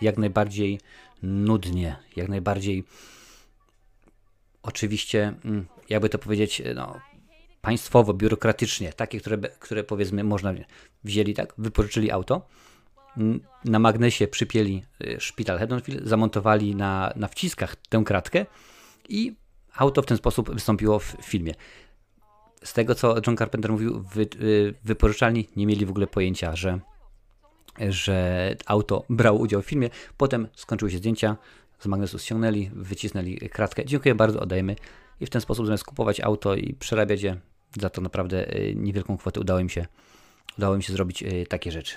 [0.00, 0.80] jak najbardziej
[1.22, 2.84] nudnie, jak najbardziej
[4.62, 7.00] oczywiście, mm, jakby to powiedzieć, no,
[7.60, 10.52] państwowo, biurokratycznie, takie, które, które powiedzmy można
[11.04, 12.46] wzięli, tak, wypożyczyli auto,
[13.64, 18.46] na magnesie przypięli y, szpital Haddonfield, zamontowali na, na wciskach tę kratkę
[19.08, 19.36] i
[19.74, 21.54] auto w ten sposób wystąpiło w filmie.
[22.64, 26.80] Z tego, co John Carpenter mówił, wy, y, wypożyczalni nie mieli w ogóle pojęcia, że,
[27.88, 29.90] że auto brało udział w filmie.
[30.16, 31.36] Potem skończyły się zdjęcia,
[31.80, 33.84] z magnesu ściągnęli, wycisnęli kratkę.
[33.84, 34.76] Dziękuję bardzo, oddajemy.
[35.20, 37.36] I w ten sposób zamiast kupować auto i przerabiać je
[37.80, 39.86] za to naprawdę y, niewielką kwotę udało mi się,
[40.58, 41.96] udało mi się zrobić y, takie rzeczy.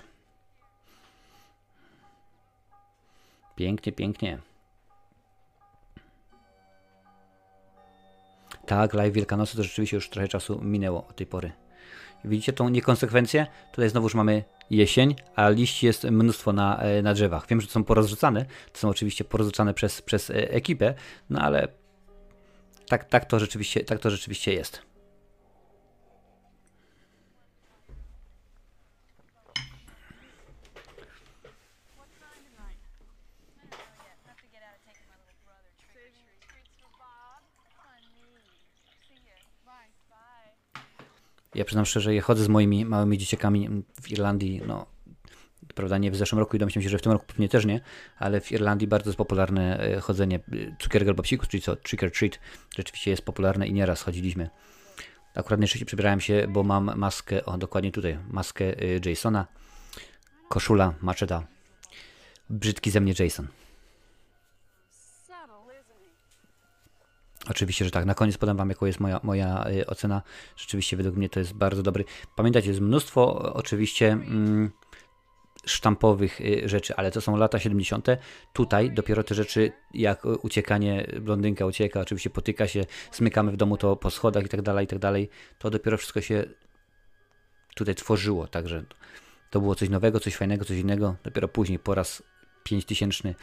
[3.56, 4.40] Pięknie, pięknie.
[8.66, 11.63] Tak, live Wielkanocy to rzeczywiście już trochę czasu minęło od tej pory.
[12.26, 13.48] Widzicie tą niekonsekwencję?
[13.72, 17.48] Tutaj znowu już mamy jesień, a liści jest mnóstwo na, e, na drzewach.
[17.48, 20.94] Wiem, że są porozrzucane, to są oczywiście porozrzucane przez, przez e, ekipę,
[21.30, 21.68] no ale
[22.88, 24.93] tak, tak, to rzeczywiście, tak to rzeczywiście jest.
[41.56, 43.70] Ja przyznam szczerze, ja chodzę z moimi małymi dzieciakami
[44.02, 44.86] w Irlandii, no
[45.76, 47.82] prawda, nie w zeszłym roku i domyślam się, że w tym roku pewnie też nie,
[48.18, 50.42] ale w Irlandii bardzo jest popularne e, chodzenie e,
[50.80, 52.40] cukierek albo psikus, czyli co, trick or treat,
[52.78, 54.50] rzeczywiście jest popularne i nieraz chodziliśmy.
[55.36, 59.48] Akurat najczęściej przebierałem się, bo mam maskę, o dokładnie tutaj, maskę e, Jasona,
[60.50, 61.48] koszula, maczeta,
[62.50, 63.48] brzydki ze mnie Jason.
[67.50, 68.06] Oczywiście, że tak.
[68.06, 70.22] Na koniec podam Wam, jaką jest moja, moja y, ocena.
[70.56, 72.06] Rzeczywiście, według mnie to jest bardzo dobry.
[72.36, 74.72] Pamiętajcie, jest mnóstwo oczywiście mm,
[75.66, 78.08] sztampowych y, rzeczy, ale to są lata 70.
[78.54, 83.96] Tutaj dopiero te rzeczy, jak uciekanie, blondynka ucieka, oczywiście potyka się, smykamy w domu to
[83.96, 85.30] po schodach i tak dalej, i tak dalej.
[85.60, 86.44] To dopiero wszystko się
[87.76, 88.84] tutaj tworzyło, także
[89.50, 91.16] to było coś nowego, coś fajnego, coś innego.
[91.24, 92.24] Dopiero później, po raz
[92.64, 93.36] 5000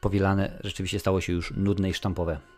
[0.00, 2.55] powielane, rzeczywiście stało się już nudne i sztampowe.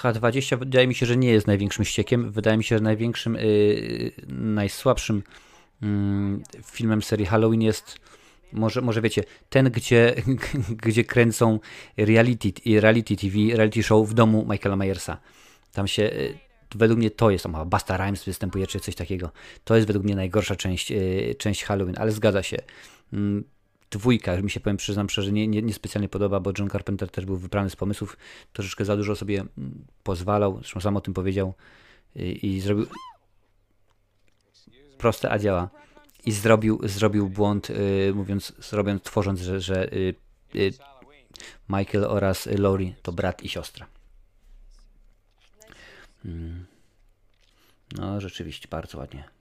[0.00, 2.30] H20 wydaje mi się, że nie jest największym ściekiem.
[2.30, 5.22] Wydaje mi się, że największym, yy, najsłabszym
[5.82, 5.88] yy,
[6.64, 7.98] filmem serii Halloween jest
[8.52, 10.14] Może, może wiecie, ten, gdzie,
[10.86, 11.60] gdzie kręcą
[11.96, 15.16] reality, reality TV, reality show w domu Michaela Myersa.
[15.72, 16.38] Tam się, y,
[16.74, 19.30] według mnie to jest, tam Basta Rhymes występuje, czy coś takiego.
[19.64, 22.56] To jest według mnie najgorsza część, y, część Halloween, ale zgadza się.
[23.90, 27.24] Dwójka, mi się powiem, przyznam szczerze, nie, nie, nie specjalnie podoba, bo John Carpenter też
[27.26, 28.16] był wybrany z pomysłów,
[28.52, 31.54] troszeczkę za dużo sobie mm, pozwalał, zresztą sam o tym powiedział
[32.16, 32.86] i, i zrobił
[34.98, 35.70] proste, a działa.
[36.24, 40.14] I zrobił, zrobił błąd, y, mówiąc, zrobiąc, tworząc, że, że y,
[40.54, 40.72] y,
[41.68, 43.86] Michael oraz Lori to brat i siostra.
[46.24, 46.66] Mm.
[47.92, 49.39] No, rzeczywiście, bardzo ładnie.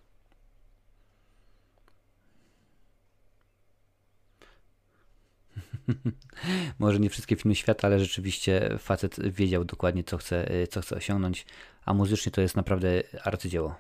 [6.80, 11.45] Może nie wszystkie filmy świata, ale rzeczywiście facet wiedział dokładnie, co chce, co chce osiągnąć,
[11.86, 13.75] a muzycznie to jest naprawdę arcydzieło.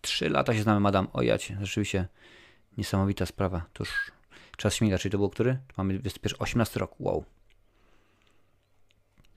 [0.00, 1.08] Trzy lata się znamy, madam.
[1.12, 2.08] O jacie, rzeczywiście
[2.78, 3.66] niesamowita sprawa.
[3.72, 4.12] Tuż
[4.56, 5.58] czas śmiga, czyli to było który?
[5.76, 6.94] Mamy 21, 18 rok.
[7.00, 7.24] Wow.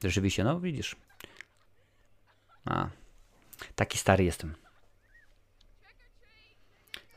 [0.03, 0.95] Rzeczywiście, no widzisz.
[2.65, 2.89] A,
[3.75, 4.68] taki stary jestem.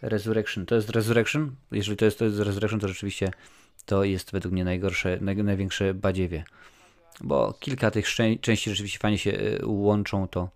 [0.03, 0.67] Resurrection.
[0.67, 1.55] To jest Resurrection?
[1.73, 3.31] Jeżeli to jest, to jest Resurrection, to rzeczywiście
[3.87, 6.45] to jest według mnie najgorsze, naj, największe badziewie.
[7.21, 8.07] Bo kilka tych
[8.41, 10.49] części rzeczywiście fajnie się y, łączą, to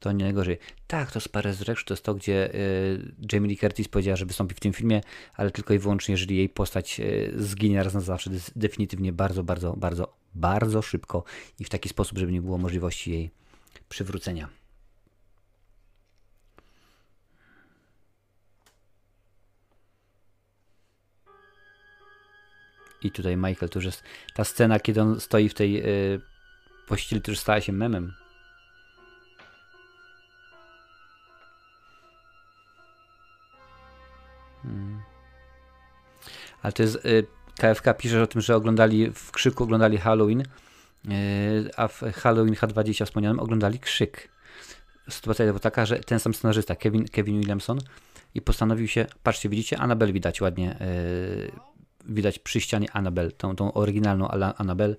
[0.00, 0.58] to nie najgorzej.
[0.86, 4.54] Tak, to Spare Resurrection to jest to, gdzie y, Jamie Lee Curtis powiedziała, że wystąpi
[4.54, 5.00] w tym filmie,
[5.34, 9.76] ale tylko i wyłącznie, jeżeli jej postać y, zginie raz na zawsze, definitywnie bardzo, bardzo,
[9.76, 11.24] bardzo, bardzo szybko
[11.58, 13.30] i w taki sposób, żeby nie było możliwości jej
[13.88, 14.59] przywrócenia.
[23.02, 24.02] I tutaj Michael, to już jest
[24.34, 26.20] ta scena, kiedy on stoi w tej y,
[26.86, 28.12] pościeli, to już stała się memem.
[34.62, 35.02] Hmm.
[36.62, 37.06] Ale to jest.
[37.06, 37.26] Y,
[37.60, 43.04] KFK pisze o tym, że oglądali w krzyku oglądali Halloween, y, a w Halloween H20
[43.04, 44.28] wspomnianym oglądali krzyk.
[45.08, 47.78] Sytuacja była taka, że ten sam scenarzysta, Kevin, Kevin Williamson,
[48.34, 51.52] i postanowił się, patrzcie, widzicie, Annabelle widać ładnie, yy,
[52.04, 54.96] widać przy ścianie Annabelle, tą, tą oryginalną Annabelle,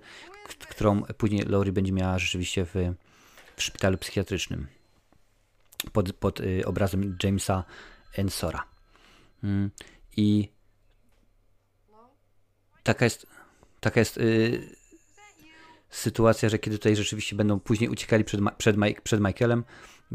[0.68, 2.74] którą później Laurie będzie miała rzeczywiście w,
[3.56, 4.66] w szpitalu psychiatrycznym
[5.92, 7.64] pod, pod yy, obrazem Jamesa
[8.16, 8.66] Ensora.
[9.44, 9.70] Mm.
[10.16, 10.48] I
[12.82, 13.26] taka jest,
[13.80, 14.76] taka jest y,
[15.90, 19.64] sytuacja, że kiedy tutaj rzeczywiście będą później uciekali przed, przed, przed Michaelem,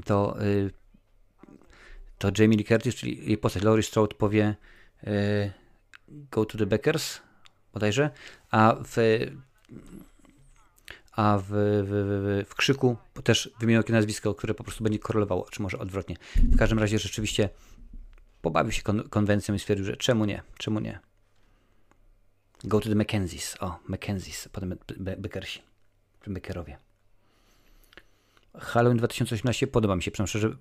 [0.05, 0.71] to, y,
[2.17, 4.55] to Jamie Lee Curtis, czyli jej postać Laurie Strode powie
[5.03, 5.51] y,
[6.07, 7.19] go to the Beckers
[7.73, 8.09] bodajże,
[8.51, 8.95] a w
[11.11, 11.49] a w, w,
[11.87, 16.15] w, w krzyku też wymienił jakieś nazwisko, które po prostu będzie korelowało, czy może odwrotnie.
[16.35, 17.49] W każdym razie rzeczywiście
[18.41, 20.99] pobawił się kon konwencją i stwierdził, że czemu nie, czemu nie.
[22.63, 23.57] Go to the Mackenzies.
[23.59, 25.61] O, Mackenzies, potem Be Beckersi,
[26.27, 26.77] Beckerowie.
[28.59, 30.55] Halloween 2018 podoba mi się, przynajmniej szczerze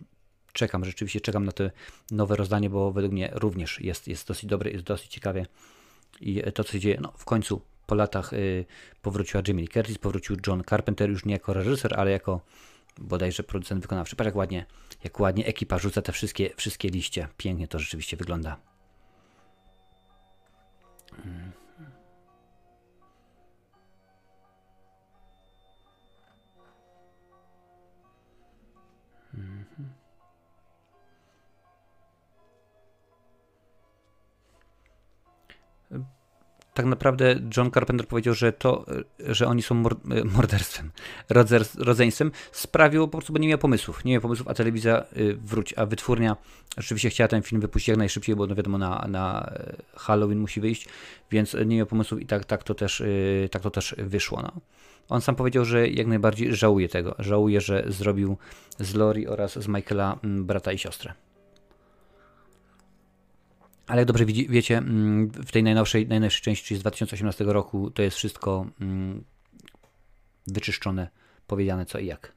[0.56, 1.64] czekam, rzeczywiście czekam na to
[2.10, 5.46] nowe rozdanie, bo według mnie również jest, jest dosyć dobre, jest dosyć ciekawie.
[6.20, 8.64] I to, co się dzieje, no w końcu po latach y,
[9.02, 12.40] powróciła Jimmy Lee Curtis, powrócił John Carpenter już nie jako reżyser, ale jako
[12.98, 14.16] bodajże producent wykonawczy.
[14.16, 14.66] Patrz jak ładnie,
[15.04, 17.28] jak ładnie ekipa rzuca te wszystkie, wszystkie liście.
[17.36, 18.56] Pięknie to rzeczywiście wygląda.
[21.16, 21.65] Hmm.
[36.76, 38.84] Tak naprawdę John Carpenter powiedział, że to,
[39.18, 39.84] że oni są
[40.24, 40.90] morderstwem,
[41.78, 44.04] rodzeństwem, sprawiło po prostu, bo nie miał pomysłów.
[44.04, 46.36] Nie miał pomysłów, a telewizja y, wróci, a wytwórnia
[46.76, 49.50] rzeczywiście chciała ten film wypuścić jak najszybciej, bo no wiadomo, na, na
[49.94, 50.88] Halloween musi wyjść,
[51.30, 54.42] więc nie miał pomysłów i tak, tak, to, też, y, tak to też wyszło.
[54.42, 54.52] No.
[55.08, 57.14] On sam powiedział, że jak najbardziej żałuje tego.
[57.18, 58.36] Żałuje, że zrobił
[58.78, 61.12] z Lori oraz z Michaela mm, brata i siostrę.
[63.86, 68.16] Ale jak dobrze wiecie, mm, w tej najnowszej, najnowszej części, z 2018 roku, to jest
[68.16, 69.24] wszystko mm,
[70.46, 71.08] wyczyszczone,
[71.46, 72.32] powiedziane co i jak.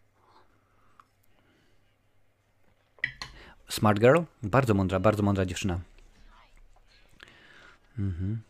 [3.70, 4.20] Smart Girl?
[4.44, 5.80] Bardzo mądra, bardzo mądra dziewczyna.
[8.00, 8.49] Mhm.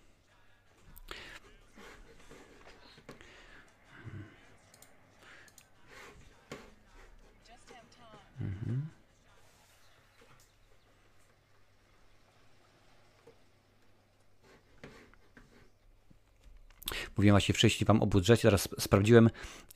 [17.18, 19.30] Mówiłem właśnie wcześniej Wam o budżecie, teraz sprawdziłem.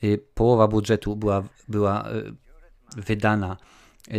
[0.04, 2.34] Y, połowa budżetu była, była y,
[2.96, 3.56] wydana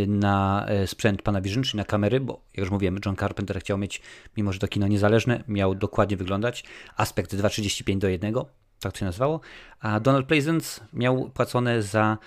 [0.06, 4.02] na sprzęt Panavision, czyli na kamery, bo jak już mówiłem, John Carpenter chciał mieć,
[4.36, 6.64] mimo że to kino niezależne, miał dokładnie wyglądać,
[6.96, 8.34] aspekt 2,35 do 1,
[8.80, 9.40] tak się nazywało,
[9.80, 12.18] a Donald Pleasance miał płacone za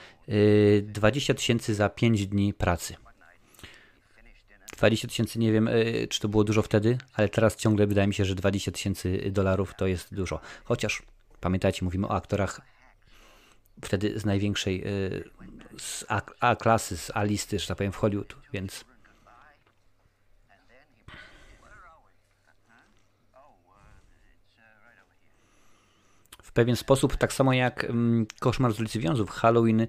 [0.84, 3.09] 20 tysięcy za 5 dni pracy.
[4.77, 8.13] 20 tysięcy, nie wiem, y, czy to było dużo wtedy, ale teraz ciągle wydaje mi
[8.13, 10.39] się, że 20 tysięcy dolarów to jest dużo.
[10.63, 11.03] Chociaż,
[11.39, 12.62] pamiętajcie, mówimy o aktorach
[13.84, 15.29] wtedy z największej, y,
[15.77, 18.86] z A, A klasy, z A listy, że tak powiem, w Hollywood, więc...
[26.43, 29.88] W pewien sposób, tak samo jak mm, Koszmar z ulicy Wiązów, Halloween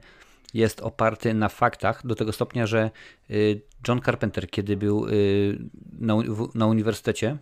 [0.54, 2.90] jest oparty na faktach do tego stopnia, że
[3.30, 5.58] y, John Carpenter, kiedy był y,
[5.98, 6.14] na,
[6.54, 7.36] na uniwersytecie,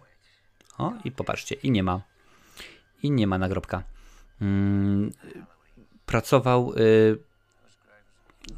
[0.79, 2.03] o i popatrzcie, i nie ma,
[3.03, 3.83] i nie ma nagrobka.
[4.39, 5.13] Hmm,
[6.07, 7.19] pracował y,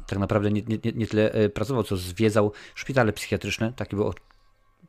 [0.07, 4.13] tak naprawdę nie, nie, nie tyle pracował, co zwiedzał szpitale psychiatryczne, takie było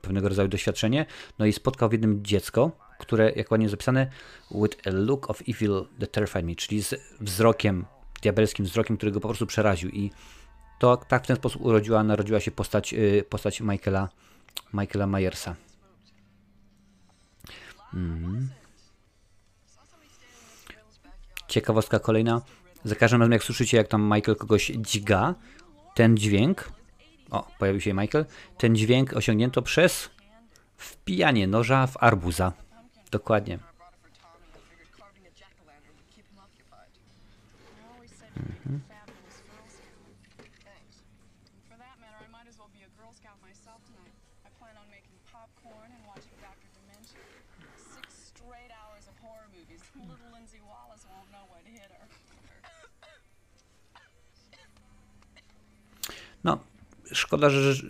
[0.01, 1.07] pewnego rodzaju doświadczenie,
[1.38, 4.11] no i spotkał w jednym dziecko, które, jak ładnie zapisane,
[4.51, 7.87] with a look of evil that terrified me, czyli z wzrokiem
[8.23, 9.91] diabelskim wzrokiem, który go po prostu przeraził.
[9.91, 10.11] I
[10.79, 14.09] to tak w ten sposób urodziła, narodziła się postać, y, postać Michaela,
[14.75, 15.57] Michaela Myersa.
[17.95, 18.49] Mm.
[21.49, 22.43] Ciekawostka kolejna.
[22.85, 25.35] Za każdym razem jak słyszycie, jak tam Michael kogoś dźga,
[25.95, 26.73] ten dźwięk,
[27.31, 28.25] o, pojawił się Michael,
[28.59, 30.11] ten dźwięk osiągnięto przez
[30.77, 32.53] wpijanie noża w arbuza.
[33.11, 33.72] Dokładnie.
[56.45, 56.59] No,
[57.12, 57.87] szkoda, że, że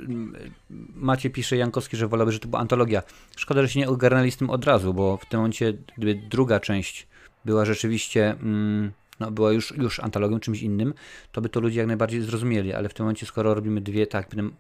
[0.94, 3.02] Macie pisze Jankowski, że wolałby, że to była antologia.
[3.36, 6.60] Szkoda, że się nie ogarnęli z tym od razu, bo w tym momencie, gdyby druga
[6.60, 7.06] część
[7.44, 10.94] była rzeczywiście mm, no, była już, już antologią, czymś innym,
[11.32, 14.28] to by to ludzie jak najbardziej zrozumieli, ale w tym momencie, skoro robimy dwie, tak,
[14.34, 14.54] będę,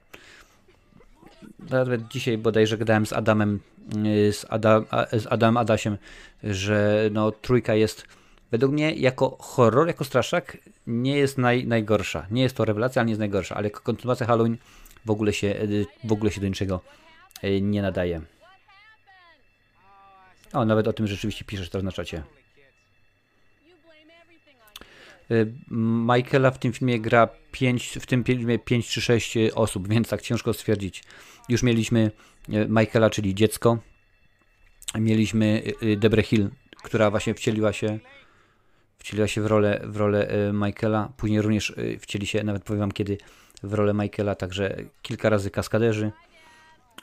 [1.70, 3.60] nawet dzisiaj bodajże gadałem z Adamem,
[4.06, 5.96] y, z, Adam, z Adamem Adasiem,
[6.42, 8.06] że no, trójka jest
[8.50, 12.26] według mnie jako horror, jako straszak nie jest naj, najgorsza.
[12.30, 14.56] Nie jest to rewelacja, ale nie jest najgorsza, ale jako kontynuacja Halloween
[15.04, 16.80] w ogóle się, y, w ogóle się do niczego
[17.44, 18.20] y, nie nadaje.
[20.52, 22.22] O, nawet o tym rzeczywiście piszesz teraz na czacie.
[25.32, 25.52] Y,
[26.06, 30.22] Michaela w tym filmie gra 5, w tym filmie 5 czy 6 osób, więc tak
[30.22, 31.04] ciężko stwierdzić.
[31.48, 32.10] Już mieliśmy
[32.48, 33.78] y, Michaela, czyli dziecko.
[34.98, 36.50] Mieliśmy y, Debre Hill,
[36.82, 37.98] która właśnie wcieliła się
[38.98, 41.12] wcieliła się w rolę, w rolę Michaela.
[41.16, 43.18] Później również wcieli się, nawet powiem wam kiedy,
[43.62, 46.12] w rolę Michaela, także kilka razy kaskaderzy,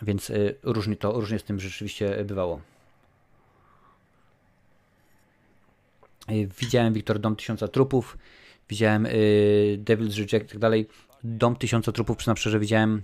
[0.01, 0.31] więc
[0.63, 2.61] różnie to, różnie z tym rzeczywiście bywało.
[6.61, 8.17] Widziałem Wiktor Dom Tysiąca Trupów,
[8.69, 10.87] widziałem y, Devil's Reject i tak dalej.
[11.23, 13.01] Dom Tysiąca Trupów, przyznam szczerze, widziałem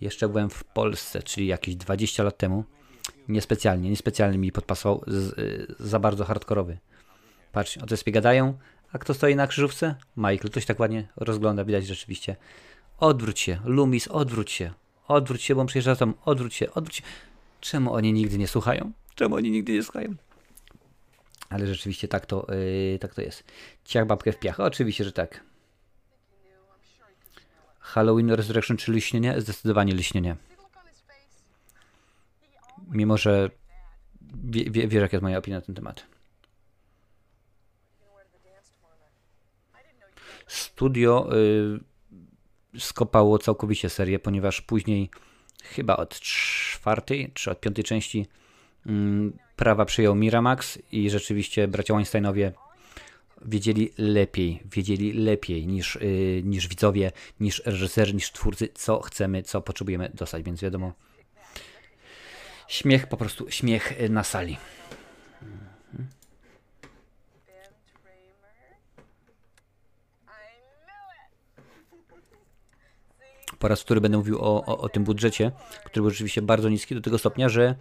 [0.00, 2.64] jeszcze byłem w Polsce, czyli jakieś 20 lat temu.
[3.28, 6.78] Niespecjalnie, niespecjalnie mi podpasował, z, y, za bardzo hardkorowy.
[7.52, 8.58] Patrz, o co gadają,
[8.92, 9.94] a kto stoi na krzyżówce?
[10.16, 12.36] Michael, to się tak ładnie rozgląda, widać rzeczywiście.
[12.98, 14.72] Odwróć się, Lumis, odwróć się.
[15.08, 17.02] Odwróć się, bo on przyjeżdża tam, odwróć się, odwróć się.
[17.60, 18.92] Czemu oni nigdy nie słuchają?
[19.14, 20.14] Czemu oni nigdy nie słuchają?
[21.50, 22.46] Ale rzeczywiście tak to,
[22.92, 23.44] yy, tak to jest.
[23.84, 24.60] Ciach babkę w piach.
[24.60, 25.44] Oczywiście, że tak.
[27.80, 29.40] Halloween Resurrection czy liśnienie?
[29.40, 30.36] Zdecydowanie liśnienie.
[32.90, 33.50] Mimo, że
[34.44, 36.06] wie, wie, wiesz, jaka jest moja opinia na ten temat.
[40.46, 45.10] Studio y, skopało całkowicie serię, ponieważ później
[45.62, 48.26] chyba od czwartej czy od piątej części
[49.56, 52.52] prawa przyjął Miramax i rzeczywiście bracia Weinsteinowie
[53.44, 59.60] wiedzieli lepiej, wiedzieli lepiej niż, yy, niż widzowie, niż reżyserzy, niż twórcy, co chcemy, co
[59.60, 60.92] potrzebujemy dostać, więc wiadomo,
[62.68, 64.56] śmiech, po prostu śmiech na sali.
[73.58, 75.52] Po raz który będę mówił o, o, o tym budżecie,
[75.84, 77.74] który był rzeczywiście bardzo niski, do tego stopnia, że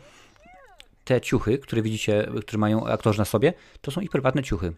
[1.10, 4.74] te ciuchy, które widzicie, które mają aktorzy na sobie, to są ich prywatne ciuchy.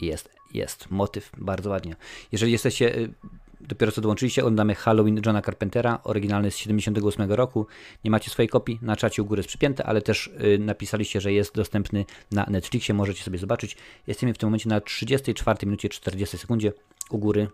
[0.00, 1.96] Jest, jest, motyw, bardzo ładnie.
[2.32, 3.12] Jeżeli jesteście, y,
[3.60, 7.66] dopiero co dołączyliście, oglądamy Halloween Johna Carpentera, oryginalny z 78 roku.
[8.04, 11.32] Nie macie swojej kopii, na czacie u góry jest przypięte, ale też y, napisaliście, że
[11.32, 13.76] jest dostępny na Netflixie, możecie sobie zobaczyć.
[14.06, 16.72] Jesteśmy w tym momencie na 34 minucie 40 sekundzie
[17.10, 17.48] u góry.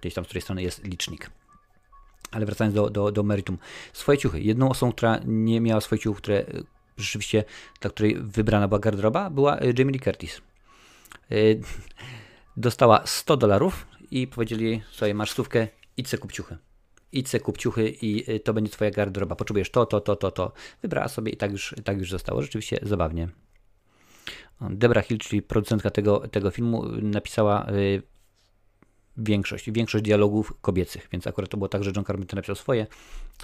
[0.00, 1.30] gdzieś tam z której strony jest licznik.
[2.30, 3.58] Ale wracając do, do, do meritum.
[3.92, 4.40] Swoje ciuchy.
[4.40, 7.44] Jedną osobą, która nie miała swoich ciuchów, które e, rzeczywiście,
[7.80, 10.40] dla której wybrana była garderoba, była e, Jamie Lee Curtis.
[12.56, 16.56] Dostała 100 dolarów i powiedzieli jej, słuchaj, masz stówkę, idź se kup ciuchy.
[17.12, 19.36] Idź se kup ciuchy i to będzie twoja garderoba.
[19.36, 20.52] Potrzebujesz to, to, to, to, to.
[20.82, 22.42] Wybrała sobie i tak już, tak już zostało.
[22.42, 23.28] Rzeczywiście zabawnie.
[24.60, 27.66] Debra Hill, czyli producentka tego, tego filmu, napisała
[29.18, 32.86] większość, większość dialogów kobiecych, więc akurat to było tak, że John Carpenter napisał swoje,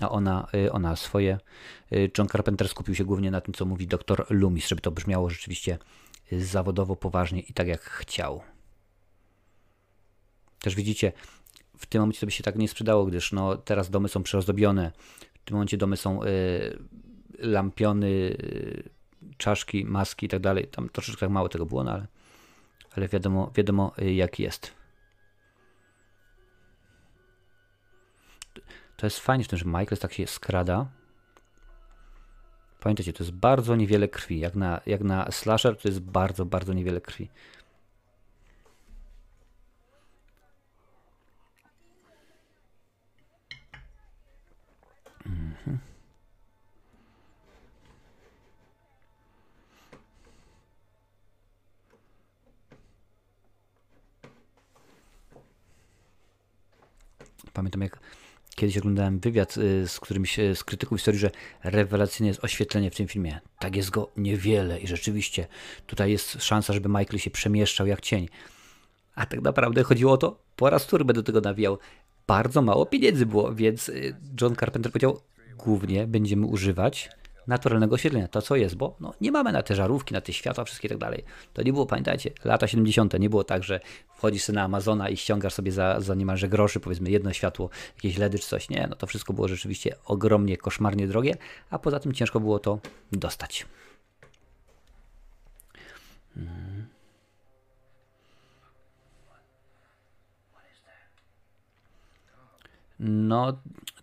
[0.01, 1.39] a ona, y, ona swoje.
[1.93, 5.31] Y, John Carpenter skupił się głównie na tym, co mówi dr Loomis, żeby to brzmiało
[5.31, 5.79] rzeczywiście
[6.33, 8.43] zawodowo, poważnie i tak jak chciał.
[10.61, 11.12] Też widzicie,
[11.79, 14.93] w tym momencie to by się tak nie sprzedało, gdyż no, teraz domy są przeozdobione,
[15.35, 16.79] w tym momencie domy są y,
[17.39, 18.91] lampiony, y,
[19.37, 20.66] czaszki, maski i tak dalej.
[20.66, 22.07] Tam troszeczkę mało tego było, no ale,
[22.97, 24.82] ale wiadomo, wiadomo y, jak jest.
[29.03, 30.86] To jest fajnie że Michael tak się skrada.
[32.80, 34.38] Pamiętajcie, to jest bardzo niewiele krwi.
[34.38, 37.30] Jak na, jak na slasher to jest bardzo, bardzo niewiele krwi.
[45.26, 45.78] Mhm.
[57.53, 58.00] Pamiętam jak
[58.63, 61.31] kiedyś oglądałem wywiad y, z którymś z krytyków historii, że
[61.65, 63.41] rewelacyjne jest oświetlenie w tym filmie.
[63.59, 65.47] Tak jest go niewiele i rzeczywiście
[65.87, 68.29] tutaj jest szansa, żeby Michael się przemieszczał jak cień.
[69.15, 71.79] A tak naprawdę chodziło o to, po raz który będę tego nawijał,
[72.27, 75.21] bardzo mało pieniędzy było, więc y, John Carpenter powiedział,
[75.59, 77.11] głównie będziemy używać
[77.47, 78.28] naturalnego oświetlenia.
[78.28, 80.88] To co jest, bo no, nie mamy na te żarówki, na te światła, wszystkie i
[80.88, 81.24] tak dalej.
[81.53, 83.20] To nie było, pamiętajcie, lata 70.
[83.20, 83.80] nie było tak, że
[84.16, 88.38] wchodzisz na Amazona i ściągasz sobie za, za niemalże groszy, powiedzmy jedno światło, jakieś LEDy
[88.38, 88.68] czy coś.
[88.68, 91.36] Nie, no to wszystko było rzeczywiście ogromnie, koszmarnie drogie,
[91.70, 92.78] a poza tym ciężko było to
[93.12, 93.66] dostać.
[96.34, 96.86] Hmm.
[103.05, 103.59] No,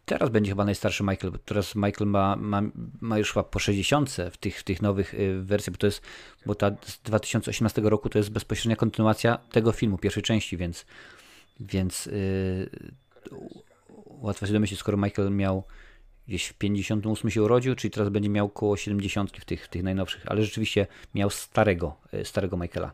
[0.10, 2.62] teraz będzie chyba najstarszy Michael, bo teraz Michael ma, ma,
[3.02, 6.02] ma już chyba po 60 w tych, w tych nowych y, wersjach, bo to jest,
[6.46, 10.86] bo ta z 2018 roku to jest bezpośrednia kontynuacja tego filmu, pierwszej części, więc,
[11.60, 12.70] więc yy,
[14.06, 15.64] łatwo się domyślić, skoro Michael miał
[16.28, 19.84] gdzieś w 58 się urodził, czyli teraz będzie miał około 70 w tych, w tych
[19.84, 22.92] najnowszych, ale rzeczywiście miał starego, y, starego Michaela.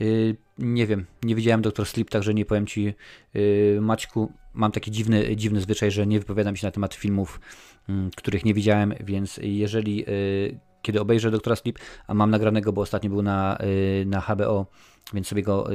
[0.00, 1.86] Yy, nie wiem, nie widziałem Dr.
[1.86, 2.94] Sleep, także nie powiem Ci,
[3.34, 7.40] yy, Maćku, mam taki dziwny, dziwny zwyczaj, że nie wypowiadam się na temat filmów,
[7.88, 12.80] mm, których nie widziałem, więc jeżeli yy, kiedy obejrzę Doktora Sleep, a mam nagranego, bo
[12.80, 13.58] ostatnio był na,
[14.06, 14.66] na HBO,
[15.14, 15.68] więc sobie go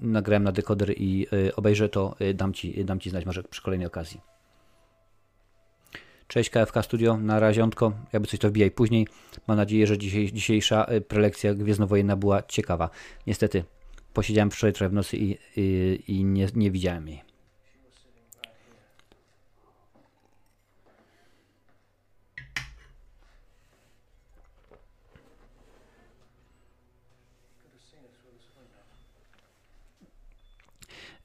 [0.00, 4.20] nagrałem na dekoder i obejrzę, to dam Ci, dam ci znać może przy kolejnej okazji.
[6.28, 9.06] Cześć KFK Studio, na raziątko, jakby coś to wbijaj później.
[9.46, 12.90] Mam nadzieję, że dzisiejsza prelekcja gwiezdnowojenna była ciekawa.
[13.26, 13.64] Niestety,
[14.16, 17.22] posiedziałem wczoraj trochę w nocy i, i, i nie, nie widziałem jej.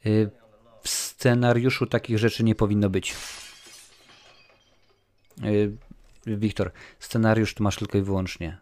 [0.06, 0.30] Y,
[0.82, 3.16] w scenariuszu takich rzeczy nie powinno być.
[5.44, 5.78] Y,
[6.28, 8.58] Wiktor, scenariusz tu masz tylko i wyłącznie.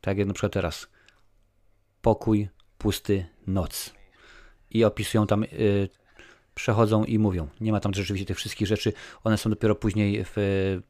[0.00, 0.86] Tak jak na przykład teraz.
[2.02, 2.48] Pokój,
[2.80, 3.94] pusty, noc.
[4.70, 5.88] I opisują tam, y,
[6.54, 7.48] przechodzą i mówią.
[7.60, 8.92] Nie ma tam rzeczywiście tych wszystkich rzeczy.
[9.24, 10.82] One są dopiero później w y,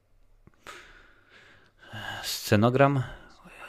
[2.22, 3.03] scenogram.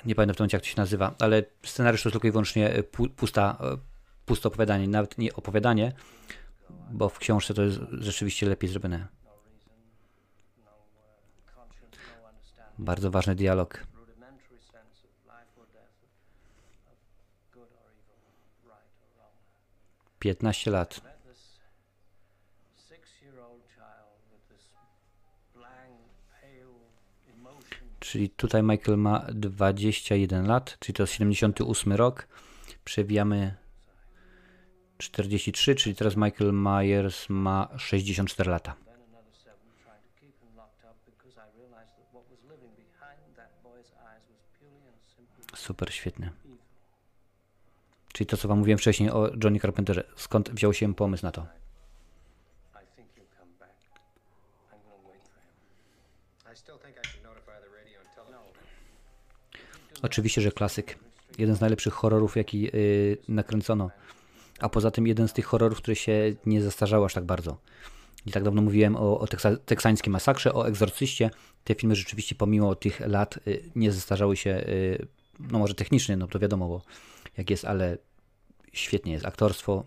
[0.06, 2.84] Nie pamiętam w tym momencie, jak to się nazywa, ale scenariusz to tylko i wyłącznie
[2.92, 3.58] pu, pusta,
[4.26, 4.88] puste opowiadanie.
[4.88, 5.94] Nawet nie opowiadanie,
[6.92, 9.08] bo w książce to jest rzeczywiście lepiej zrobione.
[12.80, 13.91] Bardzo ważny dialog.
[20.22, 21.02] Piętnaście lat.
[28.00, 32.28] Czyli tutaj Michael ma 21 lat, czyli to jest 78 rok.
[32.84, 33.56] Przewijamy
[34.98, 38.76] 43, czyli teraz Michael Myers ma 64 lata.
[45.56, 46.32] Super, świetnie.
[48.22, 50.04] Czyli to, co wam mówiłem wcześniej o Johnny Carpenterze.
[50.16, 51.46] Skąd wziął się pomysł na to?
[60.02, 61.00] Oczywiście, że klasyk.
[61.38, 63.90] Jeden z najlepszych horrorów, jaki yy, nakręcono.
[64.60, 67.58] A poza tym jeden z tych horrorów, który się nie zestarzały aż tak bardzo.
[68.26, 71.30] Nie tak dawno mówiłem o, o teksa, teksańskiej masakrze, o egzorcyście.
[71.64, 75.08] Te filmy rzeczywiście pomimo tych lat y, nie zestarzały się, y,
[75.40, 76.82] no może technicznie, no to wiadomo, bo
[77.38, 77.98] jak jest, ale
[78.72, 79.86] świetnie jest aktorstwo,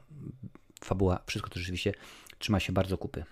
[0.84, 1.92] fabuła, wszystko to rzeczywiście
[2.38, 3.24] trzyma się bardzo kupy.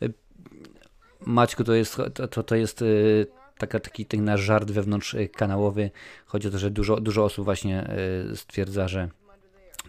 [0.00, 1.26] Bright.
[1.26, 1.96] Maćku, to jest,
[2.30, 3.26] to, to, jest y,
[3.58, 5.90] taka, taki ten nasz żart wewnątrz y, kanałowy.
[6.26, 7.90] Chodzi o to, że dużo, dużo osób właśnie
[8.34, 9.08] stwierdza, że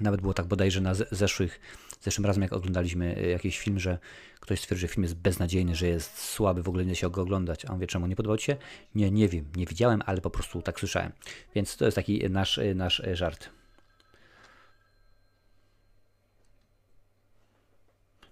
[0.02, 1.60] nawet było tak bodajże na ze- zeszłych,
[2.04, 3.98] zeszłym razem, jak oglądaliśmy y, jakiś film, że
[4.40, 7.22] ktoś stwierdził, że film jest beznadziejny, że jest słaby, w ogóle nie da się go
[7.22, 7.66] oglądać.
[7.66, 8.58] A on wie, czemu nie podobał Ci się?
[8.96, 11.12] Nie, nie wiem, nie widziałem, ale po prostu tak słyszałem.
[11.56, 13.59] Więc to jest taki nasz, y, nasz y, żart.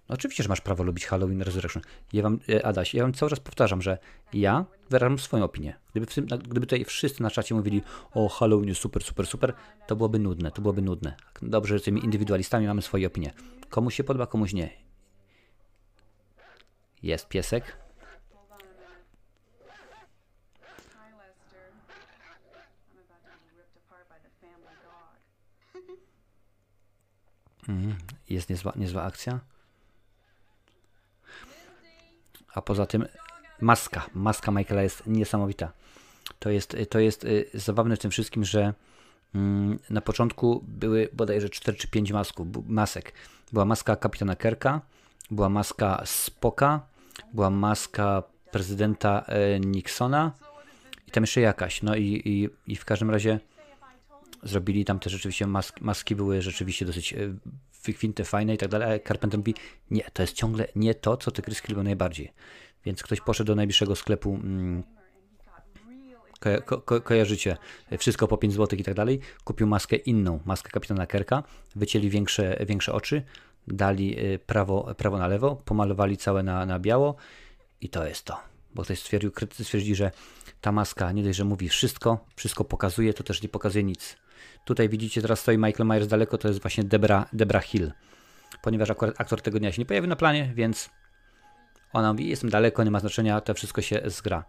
[0.08, 1.82] Oczywiście, że masz prawo lubić Halloween Resurrection.
[2.12, 3.98] Ja wam, e, Adaś, ja wam cały czas powtarzam, że
[4.32, 5.76] ja wyrażam swoją opinię.
[5.90, 7.82] Gdyby, tym, gdyby tutaj wszyscy na czacie mówili
[8.14, 9.54] o Halloween super, super, super,
[9.86, 11.14] to byłoby nudne, to byłoby nudne.
[11.42, 13.32] Dobrze, że jesteśmy indywidualistami, mamy swoje opinie.
[13.70, 14.70] Komuś się podoba, komuś nie.
[17.02, 17.76] Jest piesek.
[27.68, 27.96] Mhm.
[28.28, 29.40] Jest niezła, niezła akcja.
[32.54, 33.06] A poza tym
[33.60, 35.72] maska, maska Michaela jest niesamowita.
[36.38, 38.74] To jest, to jest y, zabawne w tym wszystkim, że
[39.34, 43.12] mm, na początku były bodajże 4 czy 5 masków, masek.
[43.52, 44.80] Była maska kapitana Kerka,
[45.30, 46.80] była maska Spoka,
[47.32, 50.32] była maska prezydenta e, Nixona
[51.06, 51.82] i tam jeszcze jakaś.
[51.82, 53.40] No i, i, i w każdym razie
[54.42, 57.16] zrobili tam te rzeczywiście maski, maski były rzeczywiście dosyć e,
[57.84, 59.54] wykwinte, fajne i tak dalej, ale Carpenter mówi,
[59.90, 62.32] nie, to jest ciągle nie to, co te kryski lubią najbardziej.
[62.84, 64.82] Więc ktoś poszedł do najbliższego sklepu, mm,
[66.40, 67.56] ko, ko, ko, kojarzycie,
[67.98, 71.42] wszystko po 5 zł i tak dalej, kupił maskę inną, maskę kapitana Kerka,
[71.76, 73.22] wycięli większe, większe oczy,
[73.66, 77.16] dali e, prawo, prawo na lewo, pomalowali całe na, na biało
[77.80, 78.40] i to jest to.
[78.74, 80.10] Bo ktoś stwierdził, krytycy stwierdzili, że
[80.60, 84.16] ta maska nie dość, że mówi wszystko, wszystko pokazuje, to też nie pokazuje nic.
[84.64, 87.92] Tutaj widzicie, teraz stoi Michael Myers daleko, to jest właśnie Debra, Debra Hill.
[88.62, 90.90] Ponieważ akurat aktor tego dnia się nie pojawił na planie, więc
[91.92, 94.44] ona mówi, jestem daleko, nie ma znaczenia, to wszystko się zgra.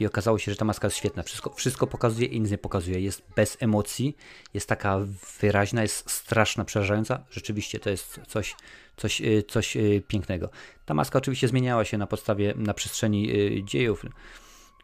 [0.00, 1.22] I okazało się, że ta maska jest świetna.
[1.22, 3.00] Wszystko, wszystko pokazuje i nic nie pokazuje.
[3.00, 4.16] Jest bez emocji,
[4.54, 4.98] jest taka
[5.40, 7.24] wyraźna, jest straszna, przerażająca.
[7.30, 8.56] Rzeczywiście to jest coś,
[8.96, 10.50] coś, y, coś y, pięknego.
[10.86, 14.04] Ta maska oczywiście zmieniała się na podstawie, na przestrzeni y, dziejów.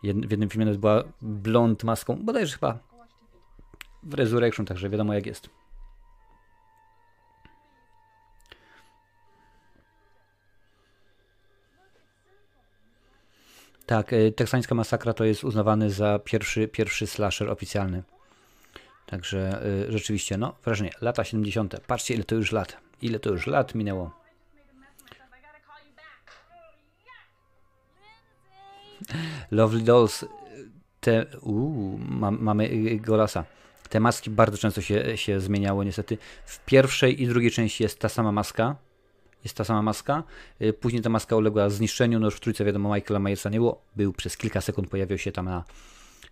[0.03, 2.79] W jednym filmie była blond maską, bodajże chyba
[4.07, 5.51] w Resurrection, także wiadomo jak jest.
[13.87, 18.03] Tak, y, teksańska masakra to jest uznawany za pierwszy, pierwszy slasher oficjalny.
[19.07, 21.81] Także y, rzeczywiście, no, wrażenie, lata 70.
[21.87, 22.77] Patrzcie, ile to już lat.
[23.03, 24.11] Ile to już lat minęło.
[29.51, 30.29] Lovely Dolls, y,
[31.01, 33.45] te, uu, ma, mamy y, Golasa.
[33.89, 36.19] Te maski bardzo często się, się zmieniało niestety.
[36.47, 38.77] W pierwszej i drugiej części jest ta sama maska.
[39.45, 40.23] Jest ta sama maska.
[40.63, 42.19] Y, Później ta maska uległa zniszczeniu.
[42.19, 43.83] No już w trójce wiadomo Michaela Myersa nie było.
[43.97, 45.65] Był przez kilka sekund, pojawił się tam na,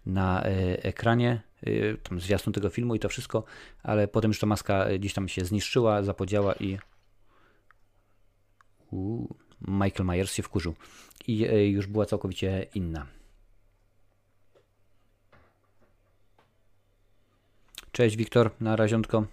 [0.07, 1.41] na y, ekranie.
[1.67, 3.45] y, Tam zwiastun tego filmu i to wszystko.
[3.83, 6.79] Ale potem już ta maska y, gdzieś tam się zniszczyła, zapodziała i
[8.91, 9.37] Uuu,
[9.69, 10.75] Michael Myers się wkurzył.
[11.27, 11.39] I
[11.73, 13.07] już była całkowicie inna.
[17.95, 19.27] Cześć Wiktor, na raziątko.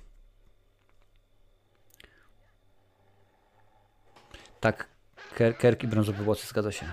[4.60, 4.88] Tak,
[5.36, 6.92] Ker Kerk i brązowe włosy, zgadza się.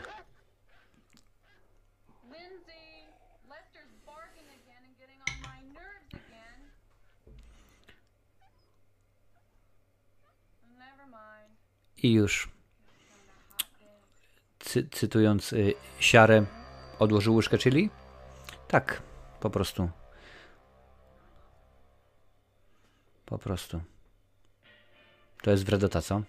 [12.02, 12.48] I już,
[14.58, 16.46] cy cytując y, siarę,
[16.98, 17.90] odłożył łyżkę chili?
[18.68, 19.02] Tak,
[19.40, 19.90] po prostu.
[23.28, 23.80] Po prostu.
[25.42, 26.22] To jest wredota, co?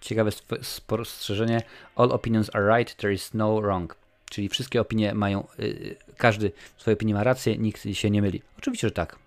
[0.00, 1.62] Ciekawe sp- spostrzeżenie.
[1.96, 3.96] All opinions are right, there is no wrong.
[4.30, 8.42] Czyli wszystkie opinie mają, y, każdy w swojej opinii ma rację, nikt się nie myli.
[8.58, 9.18] Oczywiście, że tak.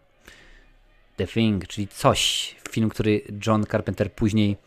[1.17, 2.55] The Thing, czyli coś.
[2.69, 4.57] Film, który John Carpenter później,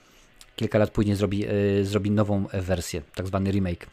[0.57, 1.47] kilka lat później zrobi,
[1.81, 3.87] y, zrobi nową wersję, tak zwany remake.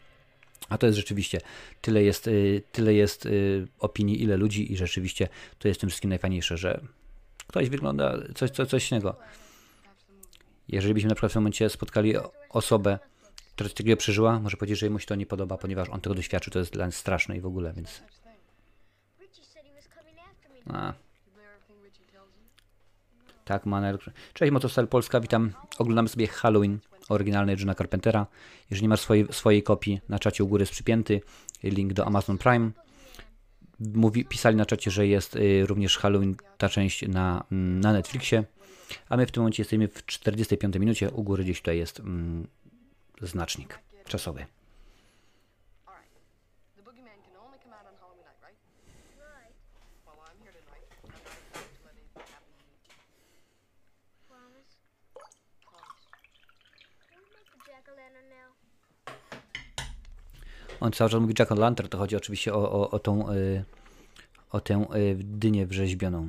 [0.68, 1.40] A to jest rzeczywiście,
[1.80, 5.90] tyle jest, y, tyle jest y, opinii, ile ludzi i rzeczywiście to jest w tym
[5.90, 6.80] wszystkim najfajniejsze, że
[7.46, 9.16] ktoś wygląda coś, coś, coś innego.
[10.68, 12.14] Jeżeli byśmy na przykład w tym momencie spotkali
[12.50, 12.98] osobę,
[13.54, 16.14] która coś takiego przeżyła, może powiedzieć, że mu się to nie podoba, ponieważ on tego
[16.14, 17.88] doświadczył, to jest dla nas straszne i w ogóle, więc...
[17.88, 18.36] Such thing.
[19.20, 20.78] Richie said he was coming after me.
[20.78, 20.94] A,
[21.26, 22.46] You believe everything Richie tells you?
[23.44, 23.98] Tak, Manel.
[24.34, 25.52] Cześć, Motostyle Polska, witam.
[25.78, 26.78] Oglądamy sobie Halloween
[27.10, 28.26] oryginalny Johna Carpentera.
[28.70, 31.20] Jeżeli nie masz swojej, swojej kopii, na czacie u góry jest przypięty
[31.62, 32.70] link do Amazon Prime.
[33.80, 38.44] Mówi, pisali na czacie, że jest y, również Halloween, ta część na, mm, na Netflixie.
[39.08, 41.10] A my w tym momencie jesteśmy w 45 minucie.
[41.10, 42.46] U góry gdzieś tutaj jest mm,
[43.22, 44.46] znacznik czasowy.
[60.80, 63.64] On cały czas mówi Jack o' Lantern, to chodzi oczywiście o, o, o tą y,
[64.50, 66.28] o tę y, dynię wrzeźbioną.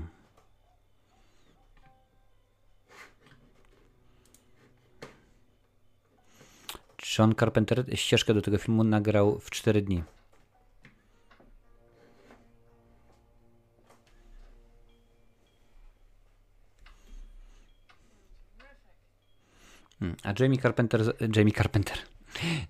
[7.18, 10.04] John Carpenter ścieżkę do tego filmu nagrał w 4 dni.
[20.00, 21.02] Hmm, A Jamie Carpenter,
[21.36, 21.98] Jamie Carpenter,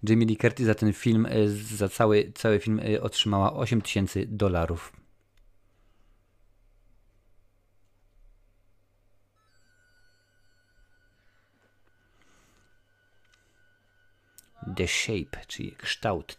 [0.04, 4.26] Jamie Lee Curtis za ten film, y, za cały, cały film y, otrzymała 8 tysięcy
[4.28, 4.94] dolarów.
[14.76, 16.38] The Shape, czyli kształt.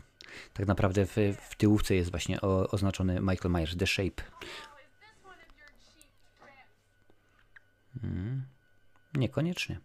[0.53, 1.17] Tak naprawdę w,
[1.51, 4.23] w tyłówce jest właśnie o, oznaczony Michael Myers, The Shape.
[8.05, 8.43] Mm,
[9.15, 9.81] niekoniecznie.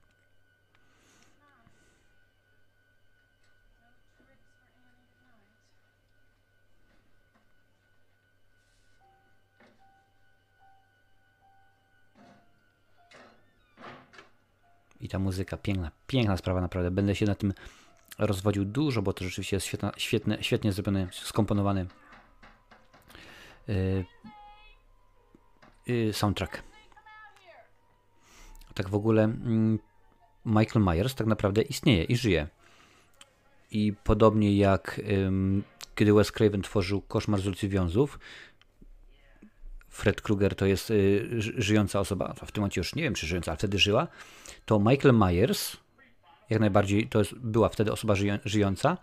[15.20, 16.92] Muzyka, piękna, piękna sprawa naprawdę.
[16.92, 17.54] Będę się na tym
[18.20, 21.86] rozwodził dużo, bo to rzeczywiście jest świetna, świetne, świetnie zrobiony, skomponowany
[23.68, 24.06] yy,
[25.88, 26.64] yy, soundtrack.
[28.74, 29.80] Tak w ogóle mm,
[30.46, 32.48] Michael Myers tak naprawdę istnieje i żyje.
[33.72, 35.02] I podobnie jak
[35.98, 38.20] kiedy Wes Craven tworzył Koszmar z ulicy Wiązów,
[39.98, 43.28] Fred Krueger to jest y, ży- żyjąca osoba, w tym momencie już nie wiem, czy
[43.28, 44.08] żyjąca, ale wtedy żyła,
[44.66, 45.78] to Michael Myers,
[46.50, 48.98] jak najbardziej, to jest, była wtedy osoba żyją, żyjąca.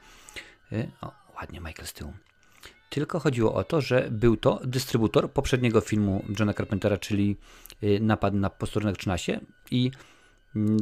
[0.73, 2.13] Y, O, ładnie Michael z tyłu.
[2.91, 7.37] Tylko chodziło o to, że był to dystrybutor poprzedniego filmu Johna Carpentera, czyli
[7.83, 9.41] y, Napad na posterunek 13
[9.71, 9.91] i
[10.57, 10.77] mm,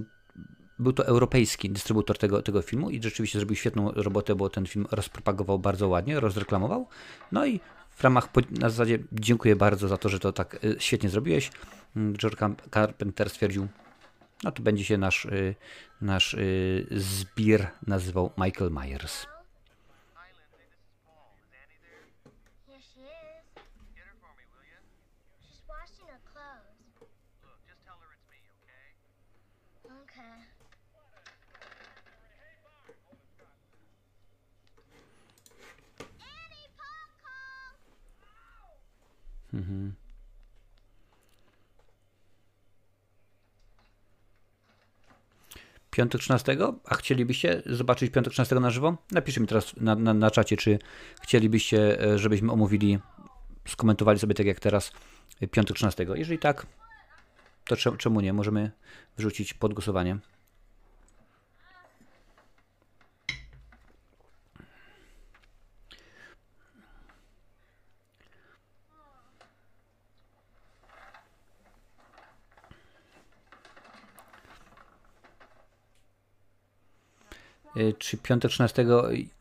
[0.79, 4.87] był to europejski dystrybutor tego, tego filmu i rzeczywiście zrobił świetną robotę, bo ten film
[4.91, 6.89] rozpropagował bardzo ładnie, rozreklamował.
[7.33, 7.61] No i
[7.95, 11.51] w ramach, na zasadzie dziękuję bardzo za to, że to tak y, świetnie zrobiłeś.
[11.97, 12.39] Mm, George
[12.75, 13.69] Carpenter stwierdził,
[14.45, 15.55] no to będzie się nasz, y,
[16.01, 19.27] nasz y, zbir nazywał Michael Myers.
[39.55, 39.95] Mhm.
[45.91, 46.57] Piątek 13?
[46.85, 48.97] A chcielibyście zobaczyć piątek 13 na żywo?
[49.11, 50.79] Napiszcie mi teraz na, na, na czacie, czy
[51.23, 52.99] chcielibyście, e, żebyśmy omówili,
[53.69, 54.93] skomentowali sobie tak jak teraz
[55.51, 56.07] piątek 13.
[56.15, 56.67] Jeżeli tak,
[57.65, 58.33] to cze- czemu nie?
[58.33, 58.71] Możemy
[59.17, 60.19] wrzucić pod głosowanie.
[77.99, 78.87] Czy piątek 13,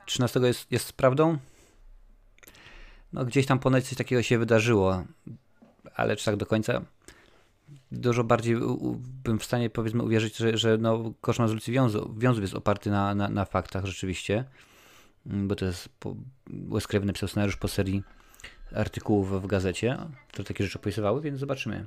[0.06, 1.38] 13 jest, jest prawdą?
[3.14, 5.04] No gdzieś tam ponoć coś takiego się wydarzyło,
[5.96, 6.82] ale czy tak do końca?
[7.92, 8.56] Dużo bardziej
[9.24, 12.90] bym w stanie powiedzmy uwierzyć, że, że no, koszmar z ulicy Wiązu, Wiązów jest oparty
[12.90, 14.46] na, na, na faktach rzeczywiście,
[15.26, 15.90] Mm, bo to jest
[16.88, 18.04] Craven napisał scenariusz po serii
[18.76, 21.86] artykułów w gazecie, które takie rzeczy opisywały, więc zobaczymy.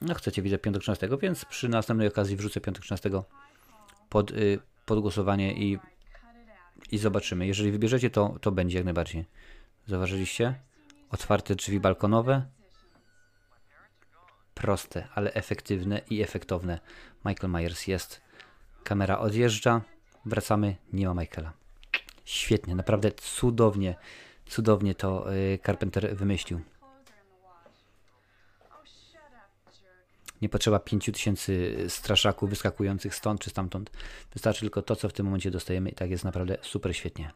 [0.00, 3.10] No chcecie, widzę piątek 13, więc przy następnej okazji wrzucę piątek 13
[4.10, 5.78] pod, y, pod głosowanie i,
[6.90, 7.46] i zobaczymy.
[7.46, 9.24] Jeżeli wybierzecie, to, to będzie jak najbardziej.
[9.86, 10.54] Zauważyliście?
[11.10, 12.46] Otwarte drzwi balkonowe.
[14.54, 16.80] Proste, ale efektywne i efektowne.
[17.24, 18.20] Michael Myers jest.
[18.84, 19.80] Kamera odjeżdża.
[20.26, 20.76] Wracamy.
[20.92, 21.52] Nie ma Michaela.
[22.24, 23.94] Świetnie, naprawdę cudownie,
[24.46, 26.60] cudownie to y, Carpenter wymyślił.
[26.60, 27.70] Clothes are in the wash.
[30.42, 31.52] Nie potrzeba 5000
[31.88, 33.90] straszaków wyskakujących stąd czy stamtąd.
[34.32, 37.32] Wystarczy tylko to, co w tym momencie dostajemy i tak jest naprawdę super świetnie.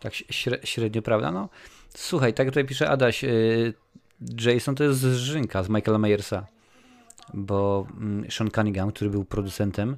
[0.00, 1.30] Tak śre- średnio, prawda?
[1.30, 1.48] No,
[1.94, 3.74] słuchaj, tak tutaj pisze Adaś, y,
[4.40, 6.46] Jason to jest Żynka z Michaela Myersa,
[7.34, 9.96] bo mm, Sean Cunningham, który był producentem,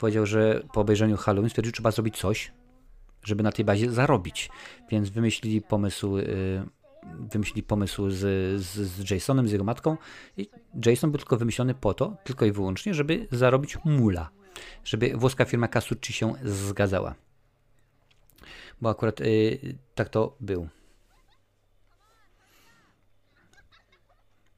[0.00, 2.52] powiedział, że po obejrzeniu Halloween stwierdził, że trzeba zrobić coś,
[3.22, 4.50] żeby na tej bazie zarobić.
[4.90, 6.62] Więc wymyślili pomysł, y,
[7.32, 8.18] wymyślili pomysł z,
[8.60, 9.96] z, z Jasonem, z jego matką
[10.36, 10.48] i
[10.86, 14.30] Jason był tylko wymyślony po to, tylko i wyłącznie, żeby zarobić mula.
[14.84, 17.14] Żeby włoska firma Casucci się zgadzała.
[18.80, 20.68] Bo akurat y, tak to był.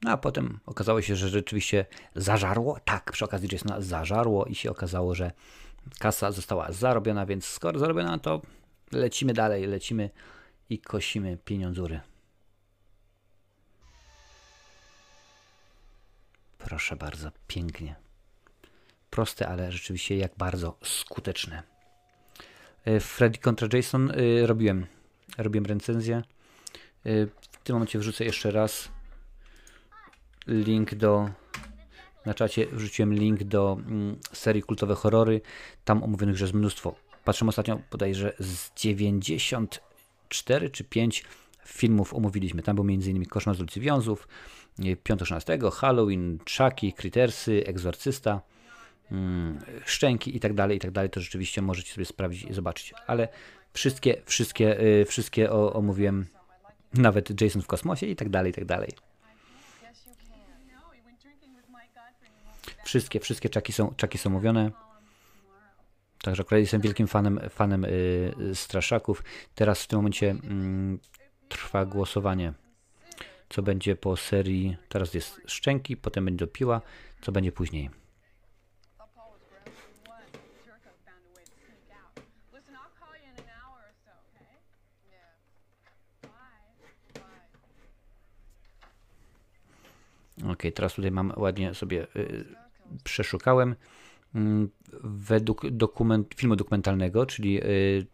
[0.03, 1.85] No a potem okazało się, że rzeczywiście
[2.15, 2.79] zażarło.
[2.85, 5.31] Tak, przy okazji Jasona zażarło i się okazało, że
[5.99, 8.41] kasa została zarobiona, więc skoro zarobiona, to
[8.91, 10.09] lecimy dalej, lecimy
[10.69, 11.99] i kosimy pieniądzury.
[16.57, 17.95] Proszę bardzo, pięknie.
[19.09, 21.63] Proste, ale rzeczywiście jak bardzo skuteczne.
[22.87, 24.85] Y, Freddy kontra Jason y, robiłem.
[25.37, 26.23] Robiłem recenzję.
[27.05, 28.89] Y, W tym momencie wrzucę jeszcze raz
[30.47, 31.29] link do.
[32.25, 35.41] Na czacie wrzuciłem link do mm, serii kultowe horrory.
[35.85, 36.95] Tam omówionych już jest mnóstwo.
[37.23, 41.23] Patrzę ostatnio bodajże z 94 czy 5
[41.65, 42.63] filmów omówiliśmy.
[42.63, 43.25] Tam był m.in.
[43.25, 44.27] Koszmar z ulicy Wiązów,
[44.79, 48.41] y, 5-16, Halloween, Chucky, Crittersy, Egzorcysta
[49.11, 52.93] mm, szczęki i tak dalej, i tak dalej, to rzeczywiście możecie sobie sprawdzić i zobaczyć.
[53.07, 53.27] Ale
[53.73, 56.25] wszystkie, wszystkie, y, wszystkie o, omówiłem,
[56.93, 58.89] nawet Jason w kosmosie i tak dalej, i tak dalej.
[62.83, 64.71] Wszystkie, wszystkie czaki są, czaki są mówione.
[66.21, 67.87] Także akurat jestem wielkim fanem, fanem y,
[68.39, 69.23] y, straszaków.
[69.55, 70.99] Teraz w tym momencie mm,
[71.49, 72.53] trwa głosowanie,
[73.49, 74.77] co będzie po serii.
[74.89, 76.81] Teraz jest szczęki, potem będzie piła,
[77.21, 77.89] co będzie później.
[90.51, 92.62] Ok, teraz tutaj mam ładnie sobie y,
[93.03, 93.75] przeszukałem.
[94.35, 94.69] Mm,
[95.03, 98.05] Według dokument, filmu dokumentalnego, czyli y,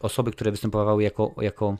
[0.00, 1.76] osoby, które występowały jako, jako,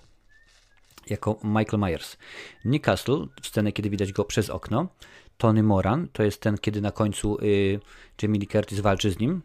[1.06, 2.16] jako Michael Myers.
[2.64, 4.88] Nick Castle, scenę, kiedy widać go przez okno.
[5.38, 7.80] Tony Moran, to jest ten, kiedy na końcu y,
[8.22, 9.42] Jamie Lee Curtis walczy z nim.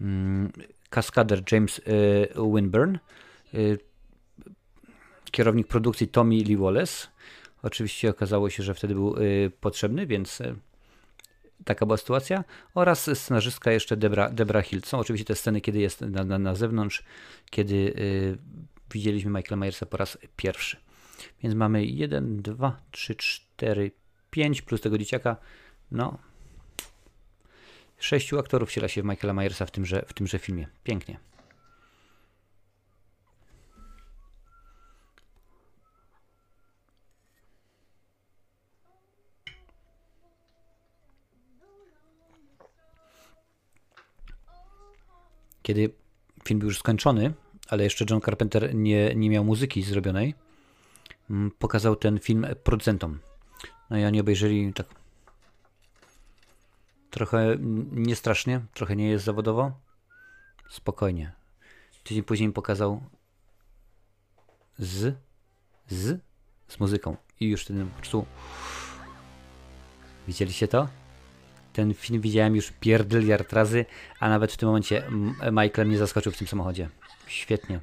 [0.00, 0.52] Mm,
[0.90, 1.82] Kaskader James y,
[2.54, 2.98] Winburn.
[5.30, 7.06] Kierownik produkcji Tommy Lee Wallace.
[7.62, 9.14] Oczywiście okazało się, że wtedy był
[9.60, 10.42] potrzebny, więc
[11.64, 12.44] taka była sytuacja.
[12.74, 14.82] Oraz scenarzystka jeszcze Debra, Debra Hill.
[14.84, 17.02] Są oczywiście te sceny, kiedy jest na, na, na zewnątrz,
[17.50, 18.38] kiedy y,
[18.90, 20.76] widzieliśmy Michaela Myersa po raz pierwszy.
[21.42, 23.90] Więc mamy 1, 2, 3, 4,
[24.30, 25.36] 5 plus tego dzieciaka.
[25.90, 26.18] No.
[27.98, 30.68] Sześciu aktorów wciela się w Michaela Myersa w tymże, w tymże filmie.
[30.84, 31.18] Pięknie.
[45.64, 45.90] Kiedy
[46.44, 47.34] film był już skończony,
[47.68, 50.34] ale jeszcze John Carpenter nie, nie miał muzyki zrobionej,
[51.30, 53.20] mm, pokazał ten film producentom.
[53.90, 54.86] No i oni obejrzeli tak
[57.10, 57.56] trochę
[57.92, 59.72] niestrasznie, trochę nie jest zawodowo.
[60.70, 61.32] Spokojnie.
[62.04, 63.02] Tydzień później pokazał
[64.78, 65.16] z,
[65.88, 66.20] z,
[66.68, 67.16] z muzyką.
[67.40, 68.26] I już wtedy po prostu
[70.26, 70.88] widzieliście to?
[71.74, 73.84] Ten film widziałem już pierdyliard razy,
[74.20, 75.02] a nawet w tym momencie
[75.52, 76.88] Michael mnie zaskoczył w tym samochodzie.
[77.26, 77.80] Świetnie.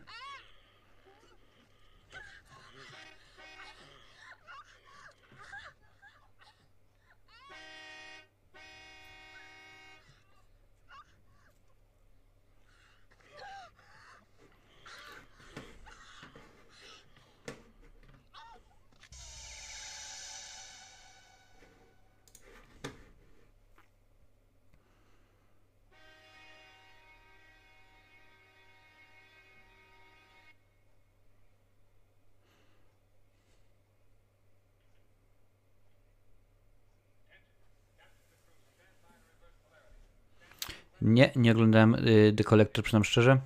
[41.01, 43.39] Nie, nie oglądałem y, The Collector, przyznam szczerze.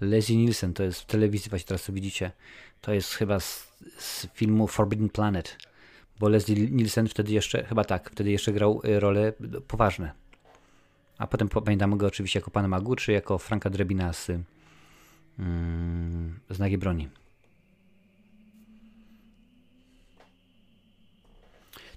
[0.00, 2.32] Leslie Nielsen, to jest w telewizji, właśnie teraz to widzicie.
[2.80, 3.68] To jest chyba z,
[3.98, 5.58] z filmu Forbidden Planet.
[6.18, 9.32] Bo Leslie Nielsen wtedy jeszcze, chyba tak, wtedy jeszcze grał y, role
[9.68, 10.12] poważne.
[11.18, 14.30] A potem po- pamiętamy go oczywiście jako pana Magu, czy jako Franka Drebina z
[15.38, 17.08] mm, Znaki Broni.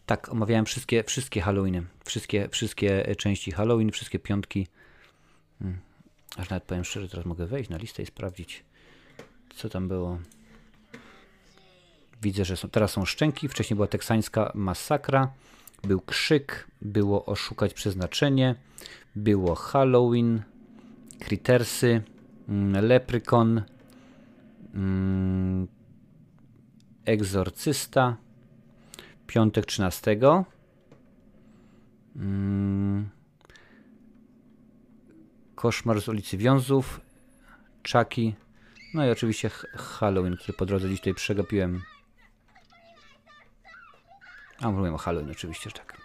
[0.05, 1.83] Tak, omawiałem wszystkie, wszystkie Halloweeny.
[2.05, 4.67] Wszystkie, wszystkie e, części Halloween, wszystkie piątki.
[5.61, 5.79] Mm.
[6.37, 8.63] Aż nawet powiem szczerze, teraz mogę wejść na listę i sprawdzić,
[9.55, 10.19] co tam było.
[12.21, 13.47] Widzę, że są, teraz są szczęki.
[13.47, 15.33] Wcześniej była teksańska masakra.
[15.83, 18.55] Był krzyk, było oszukać przeznaczenie,
[19.15, 20.41] było Halloween,
[21.19, 22.01] Crittersy,
[22.49, 23.61] mm, Leprykon,
[24.73, 25.67] mm,
[27.05, 28.17] Egzorcysta,
[29.31, 30.17] piątek 13.
[32.15, 33.09] Mm,
[35.55, 37.01] Koszmar z ulicy Wiązów,
[37.91, 38.33] Chucky,
[38.93, 41.81] no i oczywiście Halloween, który po drodze dziś tutaj przegapiłem.
[44.59, 46.01] A, mówiłem o Halloween oczywiście, że tak.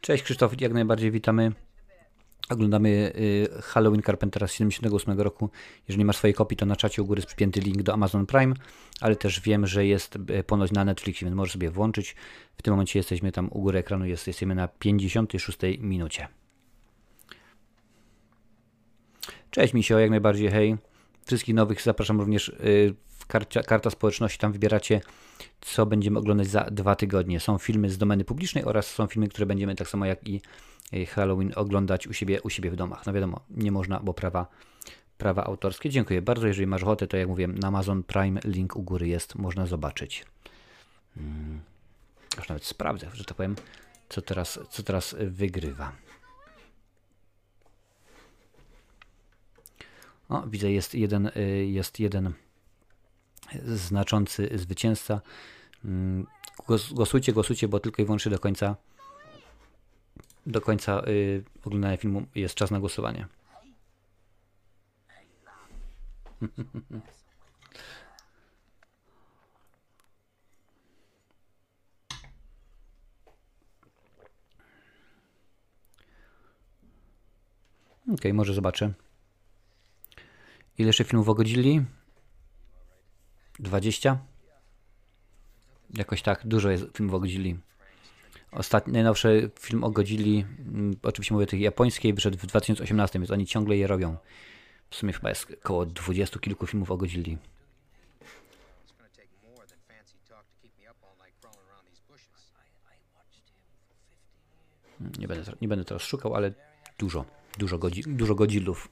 [0.00, 1.52] Cześć Krzysztof, jak najbardziej witamy.
[2.50, 5.50] Oglądamy y, Halloween Carpentera z 78 roku.
[5.88, 8.54] Jeżeli masz swojej kopii, to na czacie u góry jest przypięty link do Amazon Prime,
[9.00, 12.16] ale też wiem, że jest y, ponoć na Netflixie, więc możesz sobie włączyć.
[12.56, 16.28] W tym momencie jesteśmy tam u góry ekranu, jest, jesteśmy na 56 minucie.
[19.50, 20.76] Cześć Misio, jak najbardziej, hej.
[21.26, 25.00] Wszystkich nowych zapraszam również y, w karcia, karta społeczności, tam wybieracie
[25.60, 27.40] co będziemy oglądać za dwa tygodnie.
[27.40, 30.40] Są filmy z domeny publicznej oraz są filmy, które będziemy tak samo jak i
[31.06, 33.06] Halloween oglądać u siebie, u siebie w domach.
[33.06, 34.46] No wiadomo, nie można, bo prawa,
[35.18, 35.90] prawa autorskie.
[35.90, 36.46] Dziękuję bardzo.
[36.46, 40.24] Jeżeli masz ochotę, to jak mówiłem, na Amazon Prime link u góry jest, można zobaczyć.
[41.14, 41.60] Hmm.
[42.36, 43.56] Już nawet sprawdzę, że tak powiem,
[44.08, 45.92] co teraz, co teraz wygrywa.
[50.28, 52.32] O, widzę, jest jeden, y, jest jeden
[53.64, 55.20] znaczący zwycięzca.
[55.84, 56.26] Mm,
[56.66, 58.76] Głos, głosujcie, głosujcie, bo tylko i wyłącznie do końca
[60.46, 63.26] do końca y, oglądania filmu jest czas na głosowanie.
[78.14, 78.92] Okej, może zobaczę.
[80.78, 81.84] Ile jeszcze filmów o Godzilli?
[83.58, 84.18] 20?
[85.94, 87.58] Jakoś tak, dużo jest filmów o Godzilli.
[88.52, 93.30] Ostatni, najnowszy film o Godzilli, mm, oczywiście mówię o tej japońskiej, wyszedł w 2018, więc
[93.30, 94.16] oni ciągle je robią.
[94.90, 97.38] W sumie chyba jest około 20 kilku filmów o Godzilli.
[105.18, 106.52] Nie będę, nie będę teraz szukał, ale
[106.98, 107.24] dużo,
[107.58, 108.88] dużo, godzi, dużo Godzillów.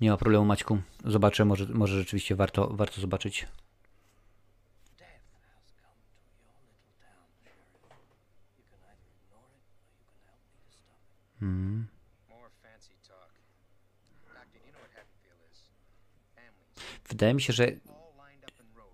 [0.00, 0.78] Nie ma problemu, Maćku.
[1.04, 3.46] Zobaczę, może, może rzeczywiście warto, warto zobaczyć.
[16.34, 17.08] Families.
[17.08, 17.66] Wydaje mi się, że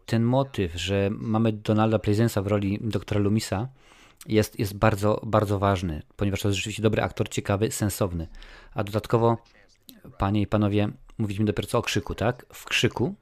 [0.06, 3.68] ten motyw, że mamy Donalda Pleasence'a w roli doktora Lumisa
[4.26, 8.28] jest, jest bardzo, bardzo ważny, ponieważ to jest rzeczywiście dobry aktor, ciekawy, sensowny.
[8.74, 9.38] A dodatkowo,
[10.18, 12.46] panie i panowie, mówiliśmy dopiero co o krzyku, tak?
[12.52, 13.14] W krzyku,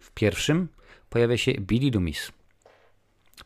[0.00, 0.68] w pierwszym,
[1.10, 2.32] pojawia się Billy Loomis.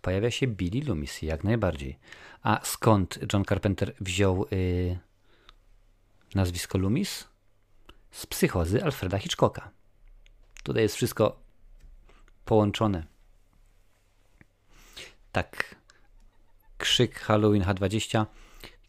[0.03, 1.99] Pojawia się Billy Loomis, jak najbardziej.
[2.43, 4.99] A skąd John Carpenter wziął y,
[6.35, 7.29] nazwisko Loomis?
[8.11, 9.71] Z psychozy Alfreda Hitchcocka.
[10.63, 11.41] Tutaj jest wszystko
[12.45, 13.07] połączone.
[15.33, 15.75] Tak.
[16.79, 18.27] Krzyk Halloween H20.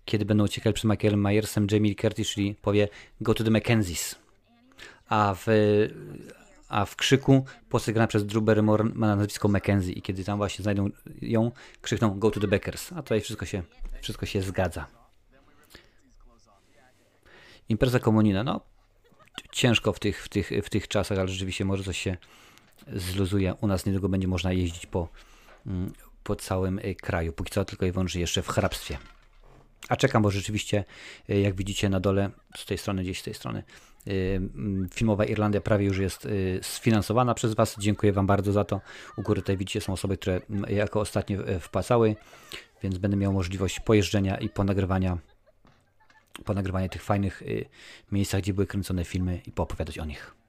[0.06, 2.88] Kiedy będą uciekali przed Michaelem Myersem, Jamie Curtis, czyli powie
[3.22, 4.16] Go to the Mackenzies.
[5.10, 5.46] A w,
[6.70, 10.64] a w krzyku postać grana przez Drew Barrymore ma nazwisko Mackenzie i kiedy tam właśnie
[10.64, 10.90] znajdą
[11.22, 12.94] ją, krzykną Go to the Beckers.
[12.94, 13.64] A tutaj wszystko się,
[14.02, 14.88] wszystko się zgadza.
[17.70, 18.44] Impreza komunina.
[18.44, 18.62] No,
[19.52, 22.18] ciężko w tych, w, tych, w tych czasach, ale rzeczywiście może coś się
[22.94, 23.56] zluzuje.
[23.62, 25.08] U nas niedługo będzie można jeździć po,
[25.68, 25.94] mm,
[26.24, 27.34] po całym y, kraju.
[27.34, 28.98] Póki co tylko i wyłącznie jeszcze w hrabstwie.
[29.90, 30.84] A czekam, bo rzeczywiście,
[31.30, 33.64] y, jak widzicie na dole, z tej strony, gdzieś z tej strony,
[34.08, 34.12] y,
[34.56, 37.76] mm, filmowa Irlandia prawie już jest y, sfinansowana przez Was.
[37.80, 38.82] Dziękuję Wam bardzo za to.
[39.18, 42.16] U góry tutaj widzicie, są osoby, które mm, jako ostatnie y, wpłacały,
[42.84, 45.18] więc będę miał możliwość pojeżdżenia i ponagrywania
[46.46, 47.44] ponagrywania tych fajnych
[48.12, 50.41] miejscach, gdzie były kręcone filmy i poopowiadać o nich.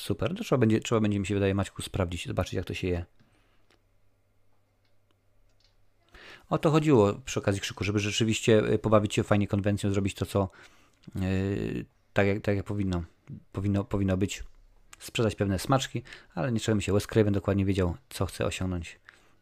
[0.00, 0.34] Super.
[0.34, 3.04] To trzeba będzie, trzeba będzie mi się wydaje, Maćku, sprawdzić, zobaczyć, jak to się je.
[6.48, 10.26] O to chodziło przy okazji krzyku, żeby rzeczywiście y, pobawić się fajnie konwencją, zrobić to,
[10.26, 10.50] co
[11.14, 13.02] yy, tak, jak, tak jak powinno,
[13.52, 14.44] powinno, powinno być.
[14.98, 16.02] Sprzedać pewne smaczki,
[16.34, 16.92] ale nie czujemy się.
[16.92, 18.98] Wes Craven dokładnie wiedział, co chce osiągnąć.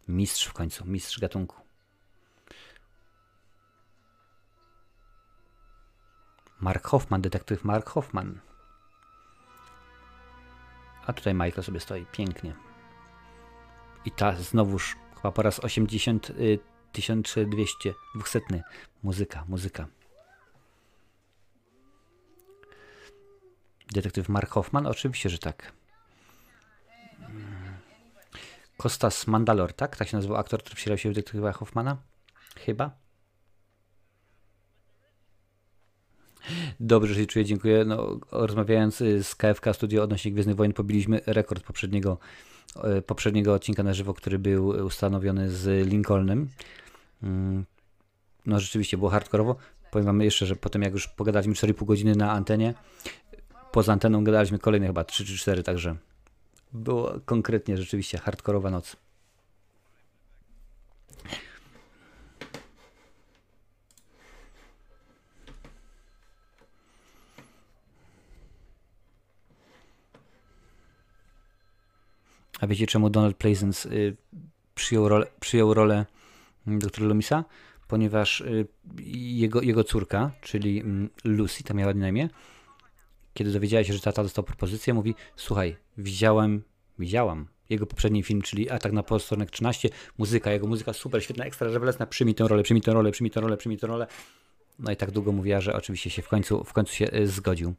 [0.08, 1.56] Mistrz w końcu, mistrz gatunku.
[6.60, 8.47] Mark Hoffman, detektyw Mark Hoffman.
[11.08, 12.54] A tutaj Michael sobie stoi pięknie.
[14.04, 16.58] I ta znowuż chyba po raz 80 y,
[16.92, 18.40] 1200, 200.
[19.02, 19.86] Muzyka, muzyka.
[23.92, 24.86] Detektyw Mark Hoffman?
[24.86, 25.72] Oczywiście, że tak.
[28.76, 29.96] Kostas Mandalor, tak?
[29.96, 31.96] Tak się nazywał aktor, który wcielał się w detektywa Hoffmana?
[32.56, 33.07] Chyba.
[36.80, 37.84] Dobrze się czuję, dziękuję.
[37.84, 42.18] No, rozmawiając y, z KFK Studio odnośnie Gwiezdnych Wojen, pobiliśmy rekord poprzedniego,
[42.98, 46.48] y, poprzedniego odcinka na żywo, który był ustanowiony z Lincolnem.
[47.22, 47.64] Mm,
[48.46, 49.56] No rzeczywiście było hardkorowo.
[49.90, 52.74] Powiem wam jeszcze, że potem jak już pogadaliśmy 4,5 godziny na antenie,
[53.72, 55.96] poza anteną gadaliśmy kolejne chyba 3 czy 4, także
[56.72, 58.96] było konkretnie rzeczywiście hardkorowa noc.
[72.60, 74.16] A wiecie czemu Donald Pleasence y,
[74.74, 76.06] przyjął rolę, przyjął rolę
[76.66, 77.44] doktora Lumisa?
[77.88, 78.66] Ponieważ y,
[79.12, 82.28] jego, jego córka, czyli mm, Lucy, ta miała na imię,
[83.34, 86.62] kiedy dowiedziała się, że tata dostał propozycję, mówi: Słuchaj, widziałem,
[86.98, 89.88] widziałam jego poprzedni film, czyli Atak na posterunek 13,
[90.18, 93.40] muzyka, jego muzyka super, świetna, ekstra rewelacyjna, przyjmij tę rolę, przyjmij tę rolę, przyjmij tę
[93.40, 94.06] rolę, przyjmij tę rolę.
[94.78, 97.74] No i tak długo mówiła, że oczywiście się w końcu, w końcu się y, zgodził.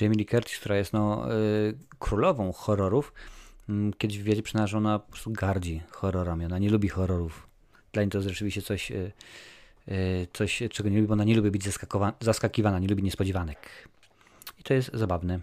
[0.00, 3.12] Jamie Lee Curtis, która jest no, y, królową horrorów,
[3.68, 6.44] mm, kiedyś w wywiadzie przyznała, że ona po prostu gardzi horrorami.
[6.44, 7.48] Ona nie lubi horrorów.
[7.92, 9.12] Dla niej to jest rzeczywiście coś, y,
[9.88, 11.64] y, coś czego nie lubi, bo ona nie lubi być
[12.20, 13.88] zaskakiwana, nie lubi niespodziewanek.
[14.58, 15.40] I to jest zabawne.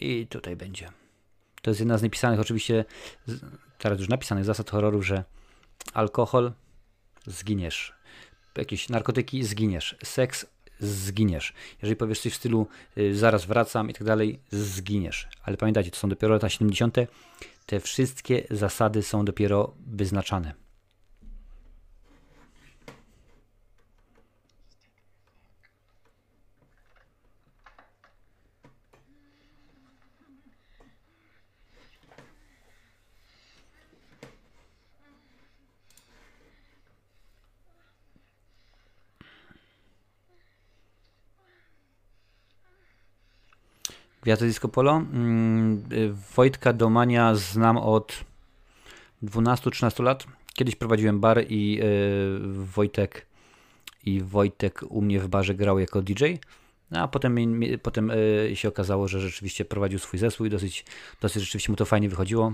[0.00, 0.92] I tutaj będzie.
[1.62, 2.84] To jest jedna z napisanych oczywiście,
[3.78, 5.24] teraz już napisanych zasad horroru, że
[5.94, 6.52] alkohol
[7.26, 7.92] zginiesz,
[8.56, 10.46] jakieś narkotyki zginiesz, seks
[10.80, 11.52] zginiesz.
[11.82, 12.66] Jeżeli powiesz coś w stylu
[12.98, 15.28] y, zaraz wracam i tak dalej, zginiesz.
[15.42, 16.96] Ale pamiętajcie, to są dopiero lata 70.
[17.66, 20.61] Te wszystkie zasady są dopiero wyznaczane.
[44.22, 44.96] Gwiazda Disco Polo.
[44.96, 45.82] Mm,
[46.36, 48.24] Wojtka Domania znam od
[49.22, 50.24] 12-13 lat.
[50.54, 53.26] Kiedyś prowadziłem bar i y, Wojtek
[54.04, 56.24] i Wojtek u mnie w barze grał jako DJ.
[56.90, 60.84] No, A potem, potem y, się okazało, że rzeczywiście prowadził swój zespół i dosyć,
[61.20, 62.52] dosyć rzeczywiście mu to fajnie wychodziło.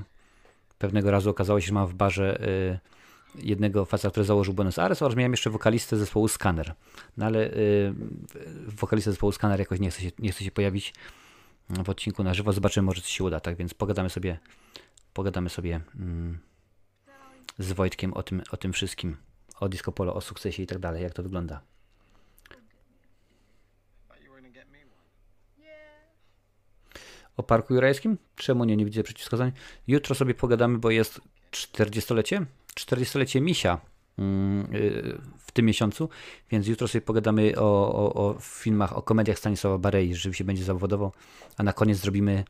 [0.78, 2.78] Pewnego razu okazało się, że mam w barze y,
[3.42, 6.74] jednego faceta, który założył Buenos Aires oraz miałem jeszcze wokalistę zespołu Scanner.
[7.16, 7.50] No ale
[8.66, 10.92] wokalista zespołu Scanner jakoś nie chce się, nie chce się pojawić
[11.70, 12.52] w odcinku na żywo.
[12.52, 14.38] Zobaczymy, może coś się uda, tak więc pogadamy sobie,
[15.14, 16.38] pogadamy sobie mm,
[17.58, 19.16] z Wojtkiem o tym, o tym wszystkim,
[19.60, 21.60] o disco polo, o sukcesie i tak dalej, jak to wygląda.
[27.36, 28.18] O Parku Jurajskim?
[28.36, 28.76] Czemu nie?
[28.76, 29.52] Nie widzę przeciwwskazań.
[29.86, 31.20] Jutro sobie pogadamy, bo jest
[31.52, 32.46] 40-lecie?
[32.74, 33.80] 40-lecie Misia
[35.38, 36.08] w tym miesiącu,
[36.50, 41.12] więc jutro sobie pogadamy o, o, o filmach, o komediach Stanisława Barei, rzeczywiście będzie zawodowo,
[41.56, 42.44] a na koniec zrobimy,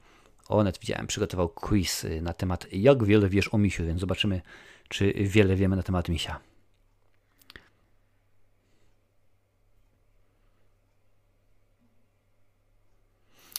[0.49, 4.41] o net widziałem, przygotował quiz y, na temat jak wiele wiesz o Misiu, więc zobaczymy,
[4.89, 6.41] czy wiele wiemy na temat Misia.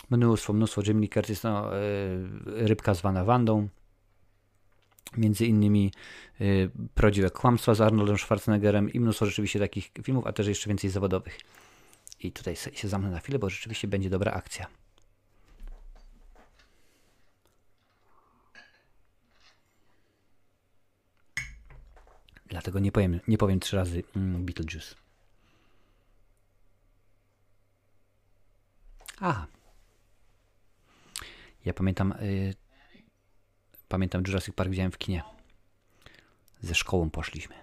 [0.10, 0.82] Mnóstwo, mnóstwo.
[0.82, 3.68] Lee Curtis, no, y, rybka zwana Wandą,
[5.18, 5.92] Między innymi
[6.42, 6.70] y,
[7.34, 11.40] Kłamstwa z Arnoldem Schwarzeneggerem i mnóstwo rzeczywiście takich filmów, a też jeszcze więcej zawodowych.
[12.20, 14.68] I tutaj się zamknę na chwilę, bo rzeczywiście będzie dobra akcja.
[22.50, 24.96] Dlatego nie powiem, nie powiem trzy razy mm, Beetlejuice.
[29.22, 29.48] Aha.
[31.66, 32.12] Ja pamiętam.
[32.12, 32.56] Y,
[33.90, 35.24] pamiętam Jurassic Park widziałem w kinie.
[36.62, 37.56] Ze szkołą poszliśmy.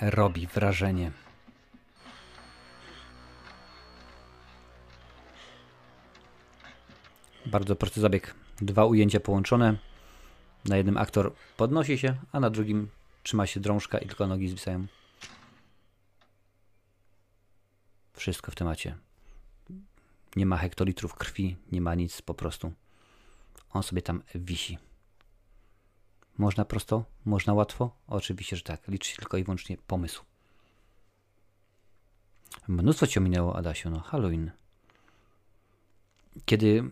[0.00, 1.23] Robi wrażenie.
[7.54, 8.34] Bardzo prosty zabieg.
[8.56, 9.78] Dwa ujęcia połączone.
[10.64, 12.88] Na jednym aktor podnosi się, a na drugim
[13.22, 14.86] trzyma się drążka i tylko nogi zwisają.
[18.12, 18.96] Wszystko w temacie.
[20.36, 22.72] Nie ma hektolitrów krwi, nie ma nic, po prostu.
[23.70, 24.78] On sobie tam wisi.
[26.38, 27.04] Można prosto?
[27.24, 27.96] Można łatwo?
[28.06, 28.88] Oczywiście, że tak.
[28.88, 30.24] Liczy się tylko i wyłącznie pomysł.
[32.68, 33.90] Mnóstwo cię minęło, Adasiu.
[33.90, 34.63] No, Halloween.
[36.44, 36.84] Kiedy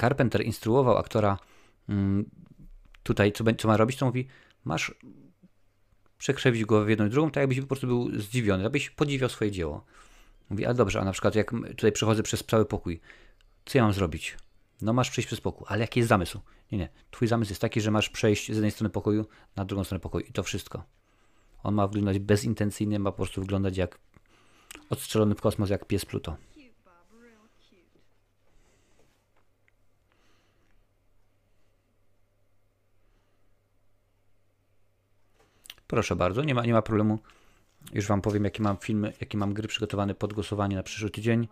[0.00, 1.38] Carpenter instruował aktora
[1.88, 2.30] mm,
[3.02, 4.26] tutaj, co, co ma robić, to mówi,
[4.64, 4.94] masz
[6.18, 9.50] przekrzewić głowę w jedną i drugą, tak jakbyś po prostu był zdziwiony, abyś podziwiał swoje
[9.50, 9.84] dzieło.
[10.50, 13.00] Mówi, a dobrze, a na przykład jak tutaj przechodzę przez cały pokój,
[13.64, 14.36] co ja mam zrobić?
[14.82, 16.40] No masz przejść przez pokój, ale jaki jest zamysł?
[16.72, 16.88] Nie, nie.
[17.10, 19.26] Twój zamysł jest taki, że masz przejść z jednej strony pokoju
[19.56, 20.84] na drugą stronę pokoju i to wszystko.
[21.62, 23.98] On ma wyglądać bezintencyjnie, ma po prostu wyglądać jak
[24.90, 26.36] odstrzelony w kosmos, jak pies Pluto.
[35.88, 37.18] Proszę bardzo, nie ma, nie ma problemu.
[37.92, 41.48] Już Wam powiem, jakie mam filmy, jakie mam gry przygotowane pod głosowanie na przyszły tydzień.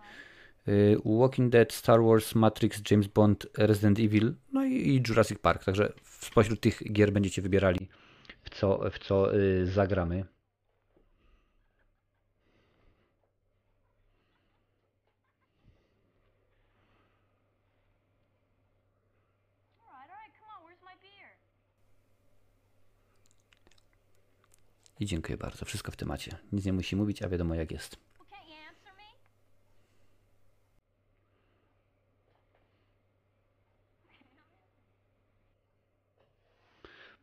[0.66, 5.64] Yy, Walking Dead, Star Wars, Matrix, James Bond, Resident Evil, no i, Jurassic Park.
[5.64, 7.88] Także spośród tych gier będziecie wybierali,
[8.42, 10.16] w co, w co yy, zagramy.
[10.16, 10.24] All
[19.88, 20.62] right, all right, come on.
[20.66, 21.30] Where's my beer?
[25.00, 25.64] I dziękuję bardzo.
[25.64, 26.38] Wszystko w temacie.
[26.52, 27.96] Nic nie musi mówić, a wiadomo jak jest.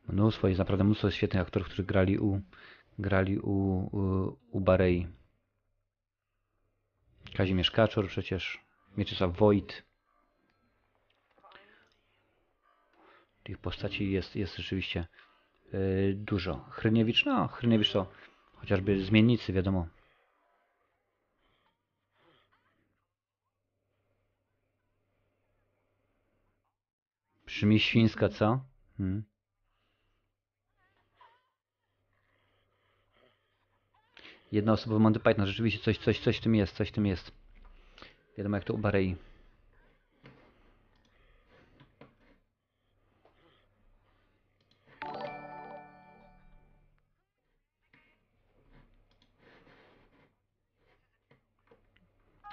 [0.07, 2.41] Mnóstwo, jest naprawdę mnóstwo świetnych aktorów, którzy grali u,
[2.99, 5.07] grali u, u, u Barei.
[7.34, 8.61] Kazimierz Kaczor przecież,
[8.97, 9.84] Mieczysław Wojt.
[13.43, 15.07] Tych postaci jest, jest rzeczywiście
[16.15, 16.65] dużo.
[16.69, 18.07] Hryniewicz, no Hryniewicz to
[18.55, 19.88] chociażby zmiennicy, wiadomo.
[27.45, 28.59] Brzmi świńska, co?
[28.97, 29.24] Hmm.
[34.51, 37.05] Jedna osoba w Monty Python, rzeczywiście coś, coś, coś w tym jest, coś w tym
[37.05, 37.32] jest.
[38.38, 39.15] Wiadomo jak to u Barei.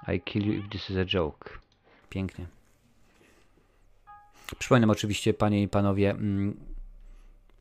[0.09, 1.59] I kill you if this is a joke.
[2.09, 2.47] Pięknie.
[4.59, 6.57] Przypominam oczywiście, panie i panowie, mm,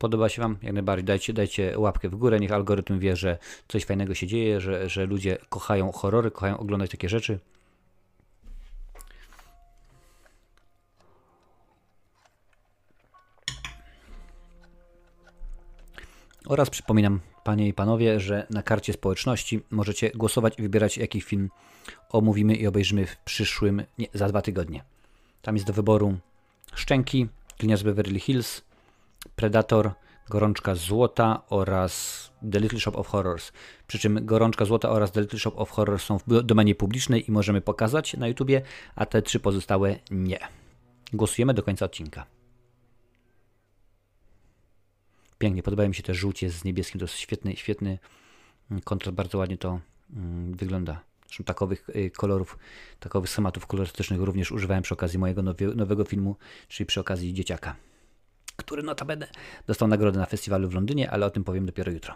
[0.00, 0.56] Podoba się Wam?
[0.62, 1.04] Jak najbardziej.
[1.04, 2.40] Dajcie, dajcie łapkę w górę.
[2.40, 3.38] Niech algorytm wie, że
[3.68, 7.38] coś fajnego się dzieje, że, że ludzie kochają horrory, kochają oglądać takie rzeczy.
[16.46, 21.50] Oraz przypominam, Panie i Panowie, że na karcie społeczności możecie głosować i wybierać, jaki film
[22.10, 24.84] omówimy i obejrzymy w przyszłym, nie, za dwa tygodnie.
[25.42, 26.18] Tam jest do wyboru
[26.74, 27.28] Szczęki,
[27.62, 28.62] Linia z Beverly Hills,
[29.36, 29.90] Predator,
[30.28, 33.52] Gorączka Złota oraz The Little Shop of Horrors.
[33.86, 37.32] Przy czym Gorączka Złota oraz The Little Shop of Horrors są w domenie publicznej i
[37.32, 38.62] możemy pokazać na YouTubie,
[38.94, 40.38] a te trzy pozostałe nie.
[41.12, 42.26] Głosujemy do końca odcinka.
[45.40, 47.98] Pięknie, podobają mi się te żółcie z niebieskim, to jest świetny, świetny
[48.70, 49.80] mm, kontrast, bardzo ładnie to
[50.16, 51.00] mm, wygląda.
[51.26, 52.58] Zresztą takowych y, kolorów,
[53.00, 56.36] takowych schematów kolorystycznych również używałem przy okazji mojego nowie, nowego filmu,
[56.68, 57.76] czyli przy okazji Dzieciaka
[58.56, 59.26] który notabene
[59.66, 62.14] dostał nagrodę na festiwalu w Londynie, ale o tym powiem dopiero jutro.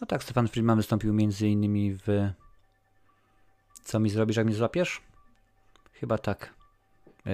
[0.00, 2.30] No tak, Stefan Friedman wystąpił innymi w
[3.84, 5.00] Co mi zrobisz, jak mnie złapiesz?
[5.92, 6.54] Chyba tak.
[7.26, 7.30] E,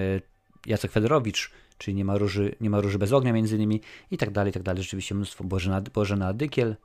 [0.65, 3.81] Jacek Federowicz, czyli nie ma róży, nie ma róży bez ognia między innymi
[4.11, 4.83] i tak dalej, i tak dalej.
[4.83, 5.43] Rzeczywiście mnóstwo.
[5.43, 6.75] Bożena, Bożena Dykiel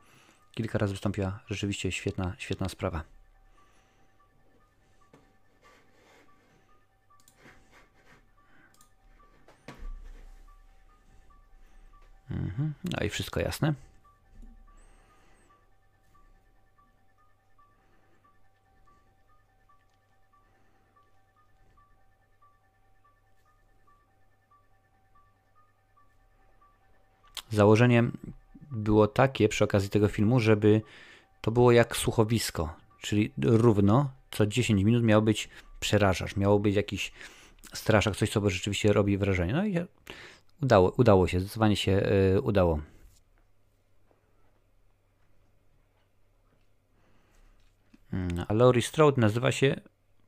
[0.55, 1.41] kilka razy wystąpiła.
[1.47, 3.05] Rzeczywiście świetna, świetna sprawa.
[12.31, 12.75] Mhm.
[12.85, 13.75] No i wszystko jasne.
[27.51, 28.05] Założenie
[28.71, 30.83] było takie przy okazji tego filmu, żeby
[31.41, 35.49] to było jak słuchowisko, czyli równo co 10 minut miał być
[35.81, 37.13] przerażacz, miało być jakiś
[37.75, 39.53] straszak, coś co rzeczywiście robi wrażenie.
[39.53, 39.77] No i
[40.63, 41.93] udało, udało się, zdecydowanie się
[42.35, 42.81] yy, udało.
[48.13, 49.81] Mm, A Laurie Strode nazywa się,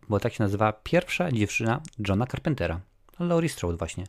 [0.09, 2.81] bo tak się nazywa pierwsza dziewczyna Johna Carpentera.
[3.19, 4.05] Laurie Strode właśnie.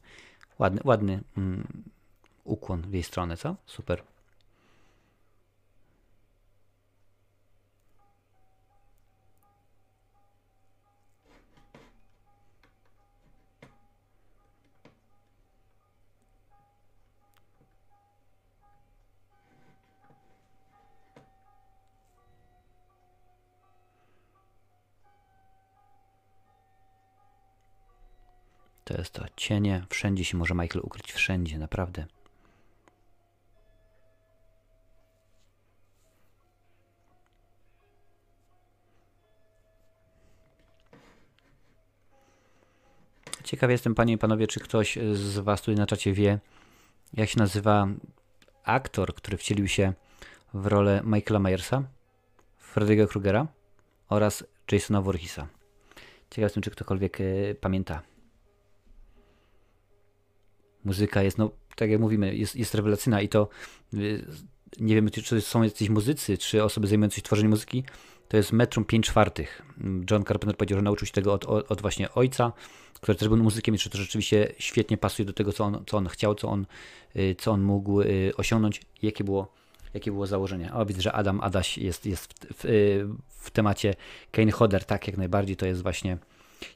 [0.60, 1.84] Ładny, ładny mm,
[2.44, 3.56] ukłon w jej stronę, co?
[3.66, 4.04] Super.
[28.84, 29.86] To jest to cienie.
[29.90, 31.14] Wszędzie się może Michael ukryć.
[31.14, 32.06] Wszędzie, naprawdę.
[43.54, 46.40] Ciekaw jestem, panie i panowie, czy ktoś z was tutaj na czacie wie,
[47.14, 47.88] jak się nazywa
[48.64, 49.94] aktor, który wcielił się
[50.54, 51.84] w rolę Michaela Myersa,
[52.74, 53.48] Freddy'ego Krugera
[54.10, 55.48] oraz Jasona Voorheesa.
[56.30, 58.02] Ciekaw jestem, czy ktokolwiek y, pamięta.
[60.84, 63.50] Muzyka jest, no tak jak mówimy, jest, jest rewelacyjna i to
[63.94, 64.26] y,
[64.80, 67.84] nie wiem, czy są jacyś muzycy, czy osoby zajmujące się tworzeniem muzyki,
[68.34, 69.62] to jest metrum 5 czwartych.
[70.12, 72.52] John Carpenter powiedział, że nauczył się tego od, od, właśnie ojca,
[72.94, 76.08] który też był muzykiem że to rzeczywiście świetnie pasuje do tego, co on, co on
[76.08, 76.66] chciał, co on,
[77.16, 79.54] y, co on mógł y, osiągnąć, jakie było,
[79.94, 80.74] jakie było założenie.
[80.74, 82.66] O, widzę, że Adam Adaś jest, jest w, w,
[83.28, 83.94] w temacie
[84.32, 86.18] Kane Hodder, tak jak najbardziej, to jest właśnie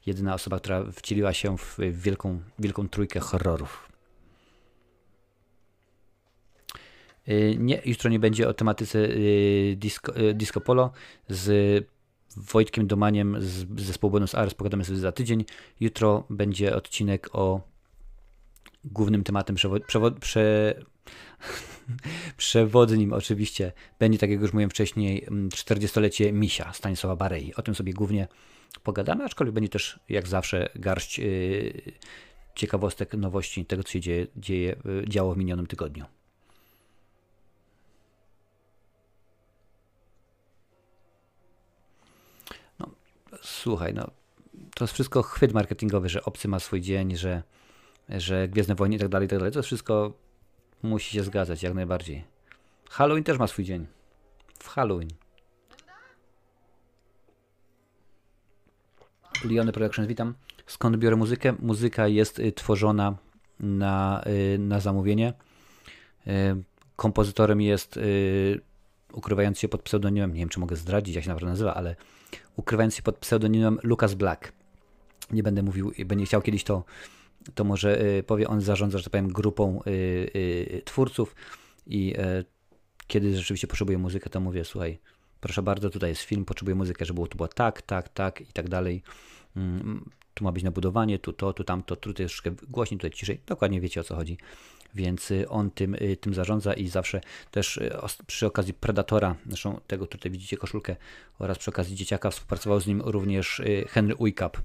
[0.06, 3.87] jedyna osoba, która wcieliła się w wielką, wielką trójkę horrorów.
[7.58, 9.08] Nie, jutro nie będzie o tematyce
[9.76, 10.92] disco, disco polo
[11.28, 11.86] z
[12.36, 15.44] Wojtkiem Domaniem z zespołu Buenos Aires, pogadamy sobie za tydzień.
[15.80, 17.60] Jutro będzie odcinek o
[18.84, 19.56] głównym tematem
[20.20, 20.74] prze,
[22.36, 23.72] przewodnim oczywiście.
[23.98, 27.54] Będzie, tak jak już mówiłem wcześniej, 40-lecie Misia Stanisława Barei.
[27.54, 28.28] O tym sobie głównie
[28.82, 31.20] pogadamy, aczkolwiek będzie też jak zawsze garść
[32.54, 34.76] ciekawostek, nowości tego, co się dzieje, dzieje,
[35.08, 36.04] działo w minionym tygodniu.
[43.58, 44.10] Słuchaj, no
[44.74, 47.42] to jest wszystko chwyt marketingowy, że obcy ma swój dzień, że,
[48.08, 49.52] że Gwiezdne Wojny i tak dalej, i tak dalej.
[49.52, 50.12] To wszystko
[50.82, 52.24] musi się zgadzać jak najbardziej.
[52.90, 53.86] Halloween też ma swój dzień.
[54.58, 55.08] W Halloween.
[59.44, 60.34] Liony Productions, witam.
[60.66, 61.54] Skąd biorę muzykę?
[61.58, 63.16] Muzyka jest y, tworzona
[63.60, 64.24] na,
[64.54, 65.32] y, na zamówienie.
[66.26, 66.30] Y,
[66.96, 67.98] kompozytorem jest
[69.12, 71.96] ukrywając się pod pseudonimem, nie wiem czy mogę zdradzić jak się naprawdę nazywa, ale
[72.56, 74.52] ukrywając się pod pseudonimem Lucas Black.
[75.30, 76.84] Nie będę mówił, będzie chciał kiedyś to,
[77.54, 81.34] to może y, powie, on zarządza, że tak powiem, grupą y, y, twórców
[81.86, 82.14] i
[83.06, 84.98] kiedy rzeczywiście potrzebuję muzykę, to mówię, słuchaj,
[85.40, 88.68] proszę bardzo, tutaj jest film, potrzebuję muzykę, żeby to było tak, tak, tak i tak
[88.68, 89.02] dalej.
[89.56, 93.40] Mm, tu ma być nabudowanie, tu to, tu tamto, tu jest troszkę głośniej, tutaj ciszej.
[93.46, 94.38] Dokładnie wiecie o co chodzi
[94.94, 97.20] więc on tym, tym zarządza i zawsze
[97.50, 97.80] też
[98.26, 100.96] przy okazji Predatora, zresztą tego tutaj widzicie koszulkę,
[101.38, 104.56] oraz przy okazji Dzieciaka współpracował z nim również Henry Uykap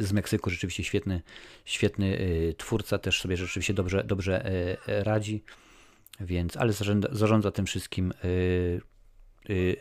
[0.00, 1.22] z Meksyku, rzeczywiście świetny,
[1.64, 2.18] świetny
[2.58, 4.50] twórca, też sobie rzeczywiście dobrze, dobrze
[4.86, 5.42] radzi,
[6.20, 8.12] więc, ale zarządza, zarządza tym wszystkim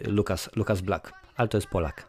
[0.07, 2.08] Lucas, Lucas Black, ale to jest Polak.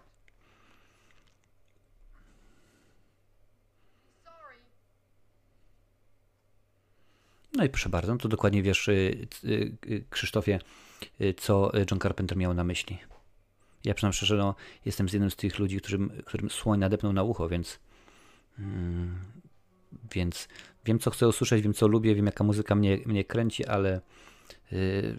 [7.52, 10.59] No i proszę bardzo, to dokładnie wiesz, y, y, y, Krzysztofie,
[11.36, 12.98] co John Carpenter miał na myśli.
[13.85, 14.55] Ja przynajmniej szczerze, no,
[14.85, 17.78] jestem z jednym z tych ludzi, którym, którym słoń nadepnął na ucho, więc,
[18.59, 19.18] mm,
[20.14, 20.48] więc
[20.85, 24.01] wiem, co chcę usłyszeć, wiem, co lubię, wiem, jaka muzyka mnie, mnie kręci, ale
[24.72, 25.16] y,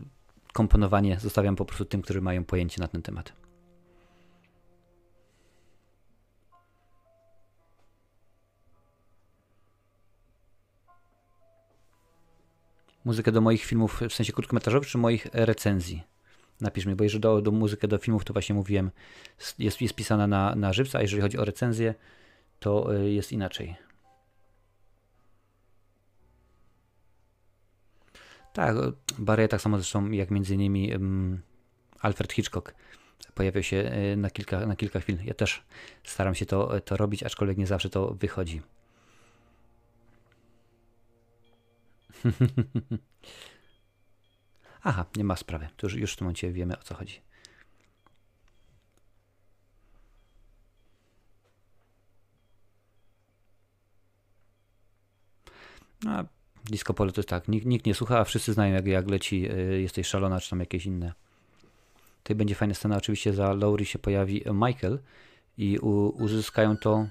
[0.53, 3.40] komponowanie zostawiam po prostu tym, którzy mają pojęcie na ten temat.
[13.05, 16.03] Muzykę do moich filmów, w sensie krótkometrażowych, czy moich recenzji?
[16.61, 18.91] Napisz mi, bo jeżeli do, do muzykę do filmów, to właśnie mówiłem,
[19.59, 21.95] jest, jest pisana na, na żywca, a jeżeli chodzi o recenzję,
[22.59, 23.75] to y, jest inaczej.
[28.53, 28.75] Tak,
[29.19, 31.41] Barry tak samo zresztą jak między innymi ym,
[31.99, 32.73] Alfred Hitchcock
[33.35, 35.17] pojawiał się y, na kilka, na kilka chwil.
[35.25, 35.63] Ja też
[36.03, 38.61] staram się to, to robić, aczkolwiek nie zawsze to wychodzi.
[44.83, 45.67] Aha, nie ma sprawy.
[45.77, 47.21] To już, już w tym momencie wiemy o co chodzi.
[56.03, 56.23] No,
[56.65, 59.51] disco polo to jest tak, nikt, nikt nie słucha, a wszyscy znają jak, jak leci
[59.51, 61.13] y, Jesteś szalona, czy tam jakieś inne.
[62.23, 64.99] Tutaj będzie fajna scena, oczywiście za Laurie się pojawi Michael
[65.57, 67.07] i u, uzyskają to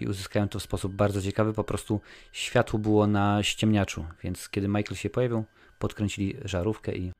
[0.00, 1.52] i uzyskają to w sposób bardzo ciekawy.
[1.52, 2.00] Po prostu
[2.32, 5.44] światło było na ściemniaczu, więc kiedy Michael się pojawił,
[5.78, 7.12] podkręcili żarówkę i.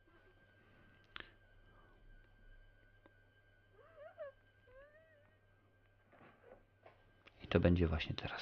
[7.43, 8.41] I to będzie właśnie teraz.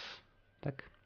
[0.61, 0.98] Tak?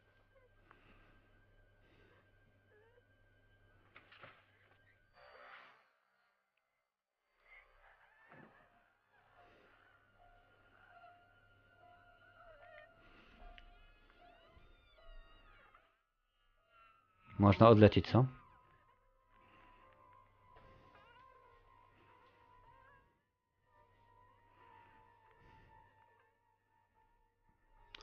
[17.39, 18.25] Można odlecieć, co?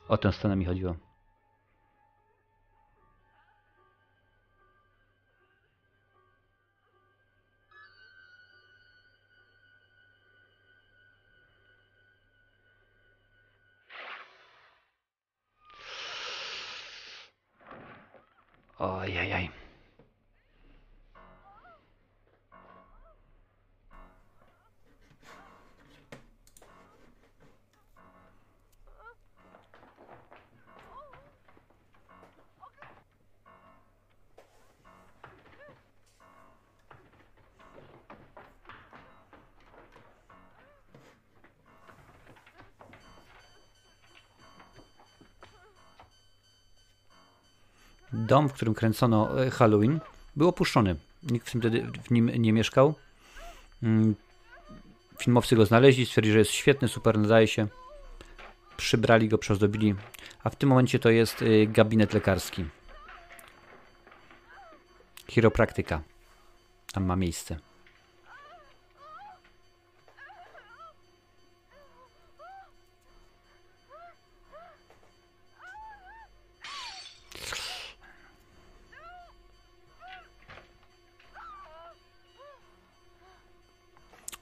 [0.07, 0.95] O tę scenę mi chodziło.
[18.81, 19.40] 哦，呀呀
[48.31, 49.99] Dom, w którym kręcono e, Halloween,
[50.35, 50.95] był opuszczony.
[51.23, 52.93] Nikt w tym wtedy w nim nie mieszkał.
[53.83, 54.15] Mm,
[55.19, 57.67] Filmowcy go znaleźli, stwierdzili, że jest świetny, super, nadaje się.
[58.77, 59.95] Przybrali go, przeozdobili.
[60.43, 62.65] A w tym momencie to jest y, gabinet lekarski.
[65.27, 66.01] Chiropraktyka.
[66.93, 67.59] Tam ma miejsce.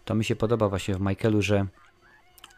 [0.09, 1.65] To mi się podoba właśnie w Michaelu, że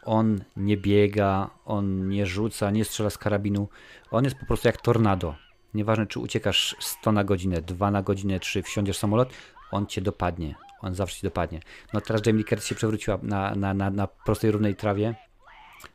[0.04, 3.68] on nie biega, on nie rzuca, nie strzela z karabinu.
[4.10, 5.34] On jest po prostu jak tornado.
[5.74, 9.32] Nieważne, czy uciekasz 100 na godzinę, 2 na godzinę, czy wsiądziesz samolot,
[9.70, 10.54] on cię dopadnie.
[10.80, 11.60] On zawsze cię dopadnie.
[11.92, 15.14] No teraz Jamie Curtis się przewróciła na, na, na, na prostej, równej trawie,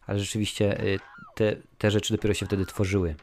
[0.08, 1.00] ale rzeczywiście y,
[1.36, 3.16] te, te rzeczy dopiero się wtedy tworzyły.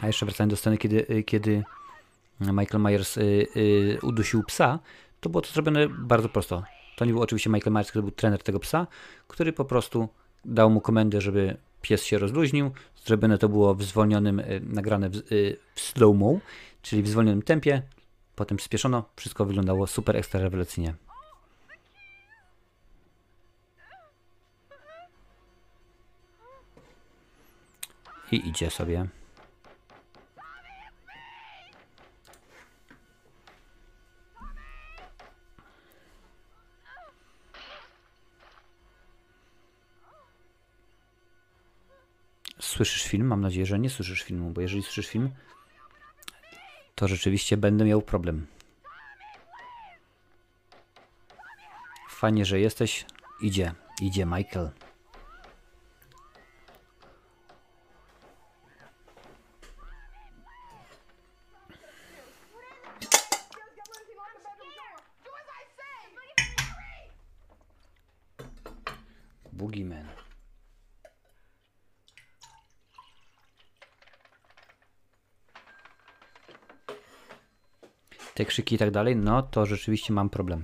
[0.00, 1.62] A jeszcze wracając do sceny, kiedy, y, kiedy
[2.40, 4.78] Michael Myers y, y, udusił psa,
[5.20, 6.62] to było to zrobione bardzo prosto.
[6.96, 8.86] To nie był oczywiście Michael Myers, który był trener tego psa,
[9.28, 10.08] który po prostu
[10.44, 12.70] dał mu komendę, żeby pies się rozluźnił.
[13.04, 16.38] Zrobione to było w zwolnionym, y, nagrane w, y, w slow-mo,
[16.82, 17.82] czyli w zwolnionym tempie.
[18.36, 20.94] Potem przyspieszono, wszystko wyglądało super ekstra rewelacyjnie.
[28.32, 29.06] I idzie sobie.
[42.76, 43.26] Słyszysz film?
[43.26, 45.30] Mam nadzieję, że nie słyszysz filmu, bo jeżeli słyszysz film,
[46.94, 48.46] to rzeczywiście będę miał problem.
[52.08, 53.06] Fajnie, że jesteś.
[53.40, 54.70] Idzie, idzie Michael.
[78.56, 80.60] okrzyki i tak dalej, no to rzeczywiście mam problem.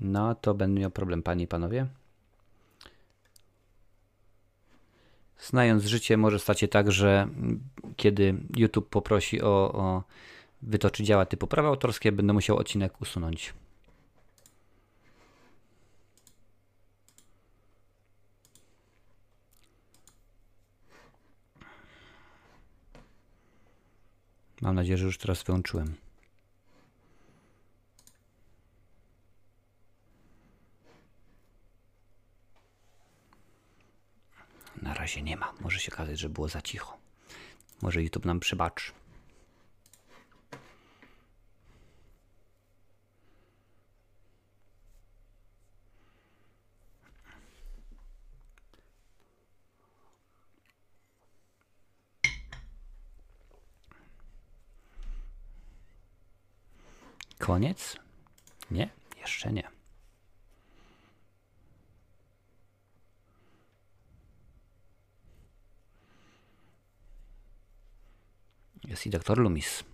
[0.00, 1.86] No to będę miał problem, panie i panowie.
[5.38, 7.28] Znając życie, może stać się tak, że
[7.96, 10.02] kiedy YouTube poprosi o, o
[10.62, 13.54] wytoczy działa typu prawa autorskie, będę musiał odcinek usunąć.
[24.60, 25.94] Mam nadzieję, że już teraz wyłączyłem.
[34.82, 35.52] Na razie nie ma.
[35.60, 36.98] Może się okazać, że było za cicho.
[37.82, 38.92] Może YouTube nam przebaczy.
[57.38, 57.96] Koniec?
[58.70, 58.88] Nie,
[59.20, 59.70] jeszcze nie.
[68.84, 69.84] Jest i doktor Loomis.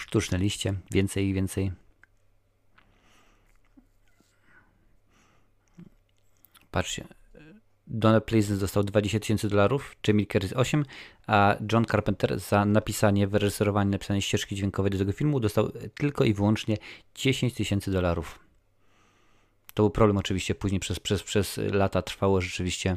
[0.00, 1.72] Sztuczne liście, więcej i więcej.
[6.70, 7.04] Patrzcie.
[7.86, 10.84] Donald Pleasence dostał 20 tysięcy dolarów, Jamie Curtis 8,
[11.26, 16.34] a John Carpenter za napisanie, wyreżyserowanie, napisanie ścieżki dźwiękowej do tego filmu dostał tylko i
[16.34, 16.76] wyłącznie
[17.14, 18.38] 10 tysięcy dolarów.
[19.74, 22.96] To był problem oczywiście, później przez, przez, przez lata trwało rzeczywiście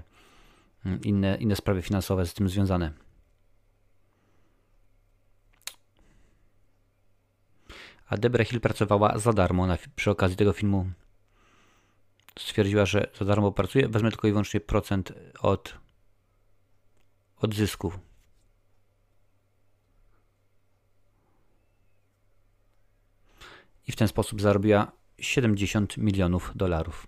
[0.85, 2.91] mm, inne, inne sprawy finansowe z tym związane.
[8.13, 10.91] A Debra Hill pracowała za darmo na, przy okazji tego filmu.
[12.39, 15.77] Stwierdziła, że za darmo pracuje, wezmę tylko i wyłącznie procent od,
[17.37, 17.99] od zysków.
[23.87, 27.07] I w ten sposób zarobiła 70 milionów dolarów.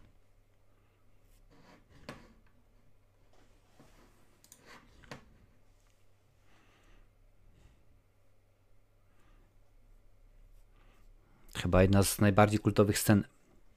[11.55, 13.23] Chyba jedna z najbardziej kultowych scen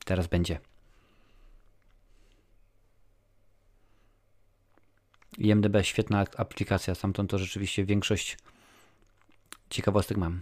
[0.05, 0.61] teraz będzie.
[5.39, 8.39] IMDB świetna aplikacja, stamtąd to rzeczywiście większość
[9.71, 10.41] ciekawostek mam.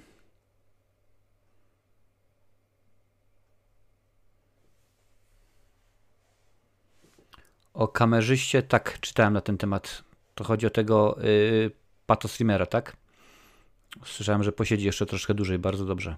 [7.75, 10.05] O kamerzyście, tak, czytałem na ten temat.
[10.35, 11.71] To chodzi o tego yy,
[12.07, 12.97] Pato Streamera, tak?
[14.05, 16.17] Słyszałem, że posiedzi jeszcze troszkę dłużej, bardzo dobrze.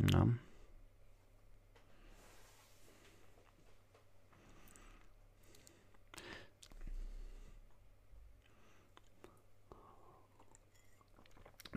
[0.00, 0.26] No.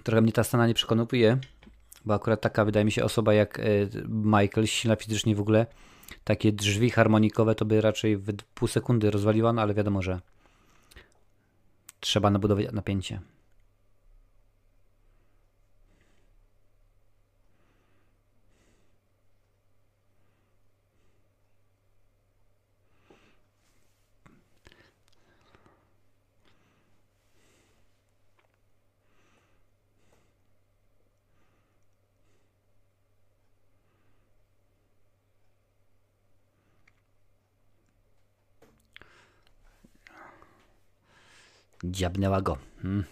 [0.03, 1.37] Trochę mnie ta scena nie przekonuje,
[2.05, 3.63] bo akurat taka wydaje mi się osoba jak e,
[4.07, 5.65] Michael, silna fizycznie w ogóle,
[6.23, 10.19] takie drzwi harmonikowe to by raczej w pół sekundy rozwaliła, no ale wiadomo, że
[11.99, 13.32] trzeba nabudować napięcie.
[41.93, 42.57] Dziabnęła go.
[42.81, 43.03] Hmm.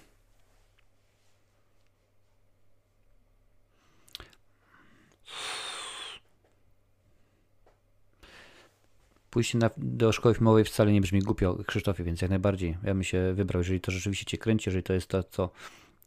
[9.29, 12.77] Pójście na, do szkoły filmowej wcale nie brzmi głupio, Krzysztofie, więc jak najbardziej.
[12.83, 15.49] Ja bym się wybrał, jeżeli to rzeczywiście cię kręci, jeżeli to jest to, co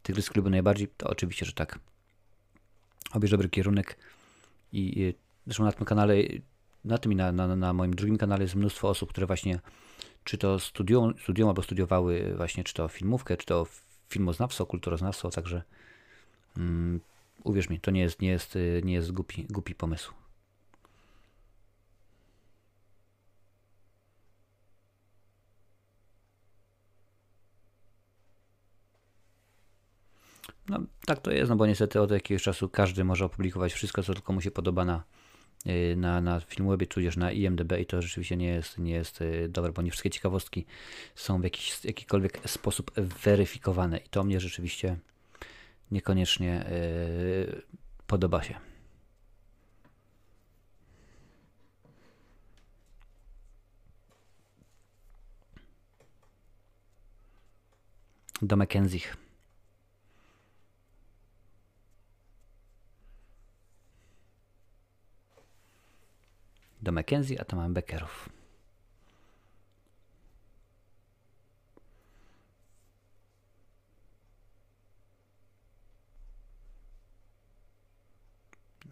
[0.03, 1.79] Tygrys kluby najbardziej, to oczywiście, że tak.
[3.13, 3.97] Obierz dobry kierunek
[4.71, 5.13] i, i
[5.45, 6.15] zresztą na tym kanale,
[6.85, 9.59] na tym i na, na, na moim drugim kanale jest mnóstwo osób, które właśnie
[10.25, 11.13] czy to studiują,
[11.47, 13.67] albo studiowały właśnie, czy to filmówkę, czy to
[14.09, 15.63] filmoznawstwo, kulturoznawstwo, także
[16.57, 16.99] um,
[17.43, 20.13] uwierz mi, to nie jest, nie jest, nie jest głupi, głupi pomysł.
[30.69, 34.13] No tak to jest, no bo niestety od jakiegoś czasu każdy może opublikować wszystko, co
[34.13, 35.03] tylko mu się podoba na,
[35.95, 39.71] na, na Filmwebie, tudzież na IMDb i to rzeczywiście nie jest, nie jest y, dobre,
[39.71, 40.65] bo nie wszystkie ciekawostki
[41.15, 44.97] są w jakiś, jakikolwiek sposób weryfikowane i to mnie rzeczywiście
[45.91, 47.61] niekoniecznie y,
[48.07, 48.55] podoba się.
[58.41, 59.24] Do Mackenzie.
[66.85, 68.29] Do Mackenzie, a tam mamy Beckerów.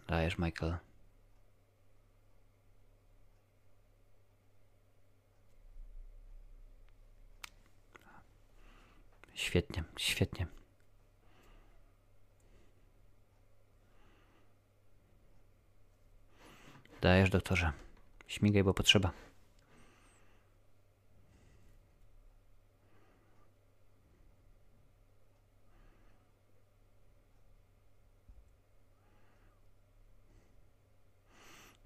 [0.06, 0.76] Dajesz, Michael.
[9.34, 10.46] Świetnie, świetnie.
[17.00, 17.83] Dajesz, doktorze.
[18.26, 19.12] Śmigaj, bo potrzeba.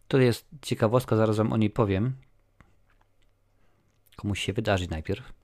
[0.09, 2.17] To jest ciekawostka, zaraz wam o niej powiem.
[4.17, 5.38] Komuś się wydarzy najpierw.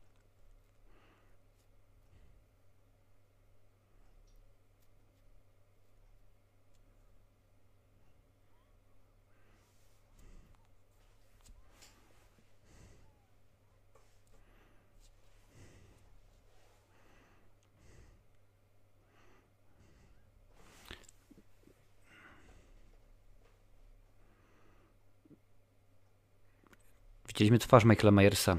[27.35, 28.56] Widzieliśmy twarz Michaela Myersa.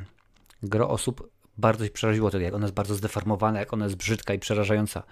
[0.64, 4.34] Gro osób bardzo się przeraziło tego, jak ona jest bardzo zdeformowana, jak ona jest brzydka
[4.34, 5.04] i przerażająca.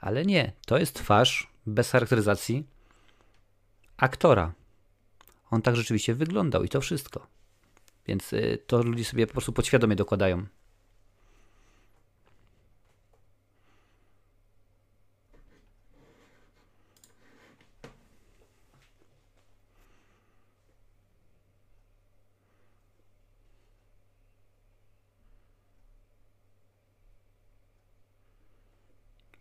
[0.00, 2.66] Ale nie, to jest twarz bez charakteryzacji
[3.96, 4.52] aktora.
[5.50, 7.26] On tak rzeczywiście wyglądał i to wszystko.
[8.06, 10.46] Więc y, to ludzie sobie po prostu podświadomie dokładają.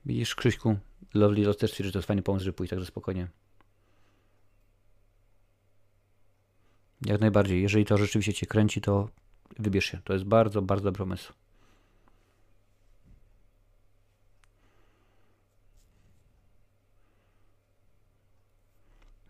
[0.06, 0.77] Widzisz, Krzyśku,
[1.14, 3.27] Lovely Lost też twierdzi, że to jest fajny pomysł, żeby pójść, także spokojnie.
[7.06, 7.61] Jak najbardziej.
[7.61, 9.10] Jeżeli to rzeczywiście Cię kręci, to
[9.60, 10.02] wybierz się.
[10.03, 11.34] To jest bardzo, bardzo dobry pomysł.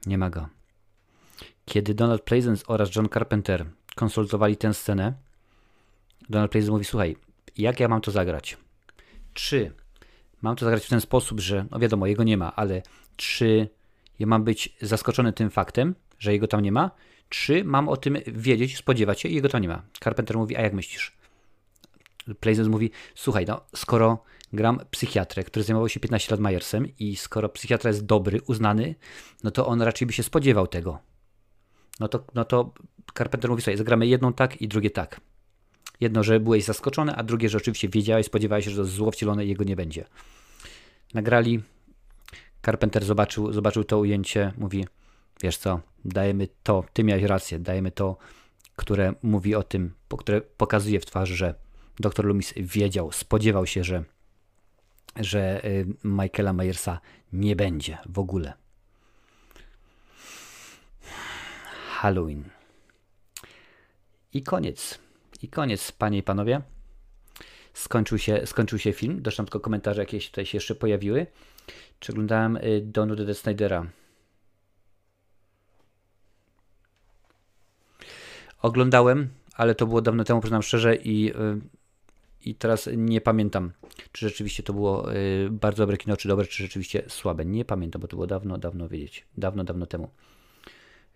[0.06, 0.50] Nie ma go.
[1.66, 3.66] Kiedy Donald Pleasence oraz John Carpenter
[3.96, 5.14] konsultowali tę scenę,
[6.30, 7.18] Donald Pleasence mówi, słuchaj,
[7.58, 8.58] jak ja mam to zagrać?
[9.34, 9.74] Czy
[10.46, 12.82] mam to zagrać w ten sposób, że, no wiadomo, jego nie ma, ale
[13.16, 13.70] czy
[14.20, 16.92] ja mam być zaskoczony tym faktem, że jego tam nie ma,
[17.30, 19.82] czy mam o tym wiedzieć, spodziewać się i jego tam nie ma.
[20.04, 21.18] Carpenter mówi, a jak myślisz?
[22.40, 24.24] Pleasence mówi, słuchaj, no skoro
[24.54, 28.96] gram psychiatrę, który zajmował się 15 lat Majersem i skoro psychiatra jest dobry, uznany,
[29.44, 31.00] no to on raczej by się spodziewał tego.
[32.00, 32.74] No to, no to
[33.18, 35.22] Carpenter mówi sobie, zagramy jedną tak i drugie tak.
[36.00, 39.46] Jedno, że byłeś zaskoczony, a drugie, że oczywiście wiedziałeś, spodziewałeś się, że to zło wcielone
[39.46, 40.06] i jego nie będzie.
[41.14, 41.62] Nagrali,
[42.66, 44.86] Carpenter zobaczył, zobaczył to ujęcie, mówi,
[45.42, 48.18] wiesz co, dajemy to, ty miałeś rację, dajemy to,
[48.76, 51.56] które mówi o tym, które pokazuje w twarz, że
[52.00, 54.04] dr Loomis wiedział, spodziewał się, że,
[55.16, 55.62] że
[56.04, 57.00] Michaela Myersa
[57.34, 58.54] nie będzie w ogóle.
[61.90, 62.44] Halloween.
[64.34, 65.05] I koniec.
[65.46, 66.62] I koniec, panie i panowie.
[67.74, 69.22] Skończył się, skończył się film.
[69.22, 71.28] Doszłam tylko komentarze jakieś tutaj się jeszcze pojawiły.
[72.00, 73.88] Czy oglądałem Donu de Snydera?
[78.62, 81.34] Oglądałem, ale to było dawno temu, przyznam szczerze, i,
[82.46, 83.72] i teraz nie pamiętam,
[84.12, 85.08] czy rzeczywiście to było
[85.52, 87.46] bardzo dobre kino, czy dobre, czy rzeczywiście słabe.
[87.46, 89.26] Nie pamiętam, bo to było dawno, dawno wiedzieć.
[89.38, 90.10] Dawno, dawno temu.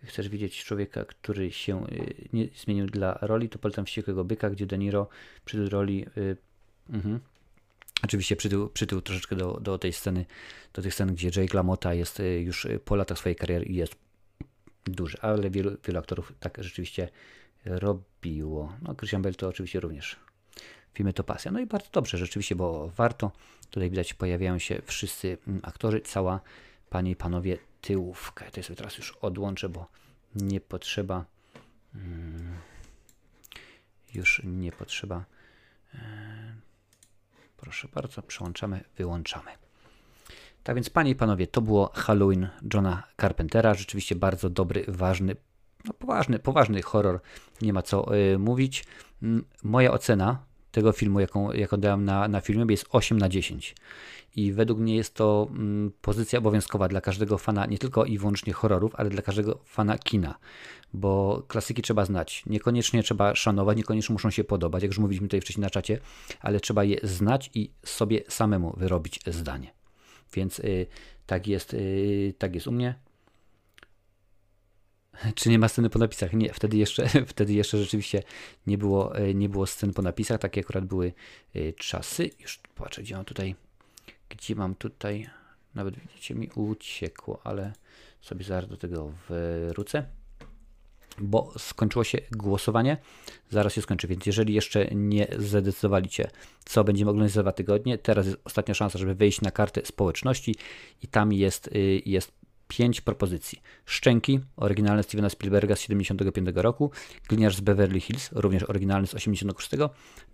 [0.03, 1.85] Chcesz widzieć człowieka, który się
[2.33, 5.07] nie zmienił dla roli, to polecam Wściekłego Byka, gdzie De Niro
[5.45, 6.05] przytył roli...
[6.15, 6.37] Yy,
[6.89, 7.19] yy,
[8.03, 10.25] oczywiście przytył, przytył troszeczkę do, do tej sceny,
[10.73, 13.95] do tych scen, gdzie Jake LaMotta jest już po latach swojej kariery i jest
[14.85, 17.09] duży, ale wielu, wielu aktorów tak rzeczywiście
[17.65, 18.73] robiło.
[18.81, 20.15] No, Christian Bale to oczywiście również.
[20.93, 21.51] Filmy to pasja.
[21.51, 23.31] No i bardzo dobrze, rzeczywiście, bo warto.
[23.69, 26.41] Tutaj widać, pojawiają się wszyscy aktorzy, cała,
[26.89, 28.51] panie i panowie, tyłówkę.
[28.51, 29.87] To sobie teraz już odłączę, bo
[30.35, 31.25] nie potrzeba.
[31.93, 32.57] Hmm,
[34.13, 35.25] już nie potrzeba.
[35.93, 35.99] E,
[37.57, 39.51] proszę bardzo, przełączamy, wyłączamy.
[40.63, 43.73] Tak więc, panie i panowie, to było Halloween Johna Carpentera.
[43.73, 45.35] Rzeczywiście bardzo dobry, ważny,
[45.85, 47.21] no poważny, poważny horror.
[47.61, 48.85] Nie ma co y, mówić.
[49.23, 53.75] Mm, Moja ocena tego filmu, jaką, jaką dałem na, na filmie, jest 8 na 10.
[54.35, 58.53] I według mnie jest to mm, pozycja obowiązkowa dla każdego fana, nie tylko i wyłącznie
[58.53, 60.35] horrorów, ale dla każdego fana kina.
[60.93, 62.43] Bo klasyki trzeba znać.
[62.45, 65.99] Niekoniecznie trzeba szanować, niekoniecznie muszą się podobać, jak już mówiliśmy tutaj wcześniej na czacie,
[66.41, 69.73] ale trzeba je znać i sobie samemu wyrobić zdanie.
[70.33, 70.87] Więc y,
[71.25, 72.95] tak, jest, y, tak jest u mnie.
[75.35, 76.33] Czy nie ma sceny po napisach?
[76.33, 78.23] Nie, wtedy jeszcze, wtedy jeszcze rzeczywiście
[78.67, 80.39] nie było, y, nie było scen po napisach.
[80.39, 81.13] Takie akurat były
[81.55, 82.29] y, czasy.
[82.39, 83.55] Już patrzę, gdzie mam tutaj,
[84.29, 85.29] gdzie mam tutaj,
[85.75, 87.73] nawet widzicie, mi uciekło, ale
[88.21, 89.11] sobie zaraz do tego
[89.67, 90.05] wrócę
[91.21, 92.97] bo skończyło się głosowanie.
[93.49, 96.29] Zaraz się skończy, więc jeżeli jeszcze nie zdecydowaliście,
[96.65, 100.55] co będziemy oglądać za dwa tygodnie, teraz jest ostatnia szansa, żeby wejść na kartę społeczności
[101.03, 102.31] i tam jest, y, jest
[102.69, 103.61] pięć propozycji.
[103.85, 106.91] Szczęki, oryginalne Stevena Spielberga z 75 roku,
[107.29, 109.69] Gliniarz z Beverly Hills, również oryginalny z 86,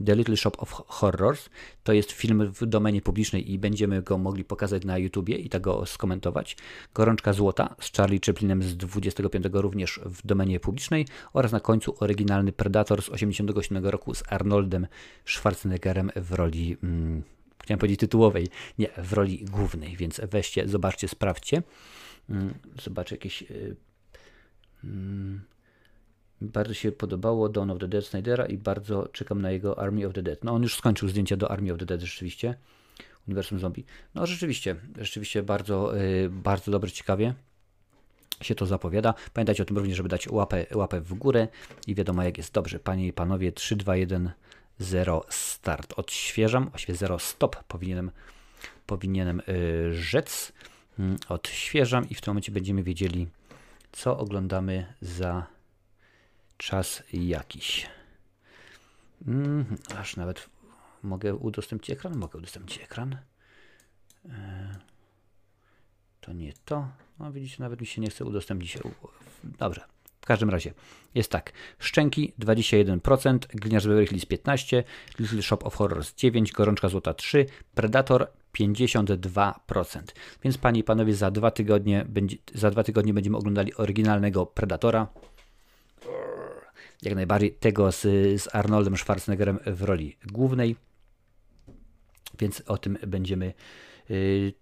[0.06, 1.50] The Little Shop of Horrors,
[1.84, 5.62] to jest film w domenie publicznej i będziemy go mogli pokazać na YouTubie i tak
[5.62, 6.58] go skomentować.
[6.94, 12.52] Gorączka Złota z Charlie Chaplinem z 25 również w domenie publicznej oraz na końcu oryginalny
[12.52, 14.88] Predator z 87 roku z Arnoldem
[15.26, 16.78] Schwarzeneggerem w roli...
[16.84, 17.24] Mm,
[17.64, 18.48] Chciałem powiedzieć tytułowej,
[18.80, 21.64] nie, w roli głównej, więc weźcie, zobaczcie, sprawdźcie.
[22.30, 22.54] Mm,
[22.84, 23.42] Zobaczę jakieś.
[23.42, 23.76] y,
[24.84, 25.42] mm,
[26.42, 30.14] Bardzo się podobało Dawn of the Dead Snydera i bardzo czekam na jego Army of
[30.14, 30.44] the Dead.
[30.44, 32.56] No on już skończył zdjęcia do Army of the Dead rzeczywiście.
[33.28, 33.86] Uniwersum Zombie.
[34.16, 37.34] No rzeczywiście, rzeczywiście bardzo, y, bardzo dobrze, ciekawie
[38.42, 39.14] się to zapowiada.
[39.34, 41.48] Pamiętajcie o tym również, żeby dać łapę, łapę w górę
[41.88, 42.80] i wiadomo jak jest dobrze.
[42.80, 44.32] Panie i panowie, 3, 2, 1,
[44.80, 45.94] 0 start.
[45.98, 48.12] Odświeżam, właściwie 0 stop powinienem,
[48.86, 50.54] powinienem y, rzec.
[51.00, 53.28] Mm, Odświeżam i w tym momencie będziemy wiedzieli,
[53.92, 55.48] co oglądamy za
[56.58, 57.88] czas jakiś.
[59.28, 60.50] Mm, aż nawet
[61.04, 62.18] mogę udostępnić ekran?
[62.18, 63.18] Mogę udostępnić ekran.
[64.30, 64.76] E,
[66.22, 66.88] To nie to.
[67.20, 68.78] No widzicie, nawet mi się nie chce udostępnić.
[69.44, 69.82] Dobrze.
[70.22, 70.74] W każdym razie
[71.16, 71.52] jest tak.
[71.80, 74.84] Szczęki 21%, Gliniarz Beverly Hills 15%,
[75.20, 77.46] Little Shop of Horrors 9%, Gorączka Złota 3%,
[77.76, 78.28] Predator
[78.60, 80.02] 52%.
[80.44, 85.08] Więc panie i panowie, za dwa tygodnie, będzie, za dwa tygodnie będziemy oglądali oryginalnego Predatora.
[87.02, 88.02] Jak najbardziej tego z,
[88.42, 90.76] z Arnoldem Schwarzeneggerem w roli głównej.
[92.40, 93.54] Więc o tym będziemy
[94.10, 94.54] yy,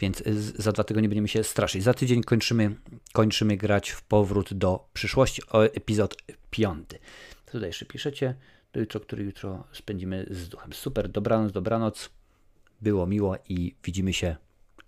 [0.00, 0.22] Więc
[0.58, 1.82] za dwa tygodnie będziemy się straszyć.
[1.82, 2.76] Za tydzień kończymy,
[3.12, 6.16] kończymy grać w powrót do przyszłości, o epizod
[6.50, 6.98] piąty.
[7.46, 8.34] Tutaj jeszcze piszecie,
[8.80, 10.72] jutro, który jutro spędzimy z duchem.
[10.72, 12.10] Super, dobranoc, dobranoc.
[12.80, 14.36] Było miło i widzimy się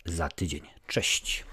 [0.05, 0.61] za tydzień.
[0.87, 1.45] Cześć.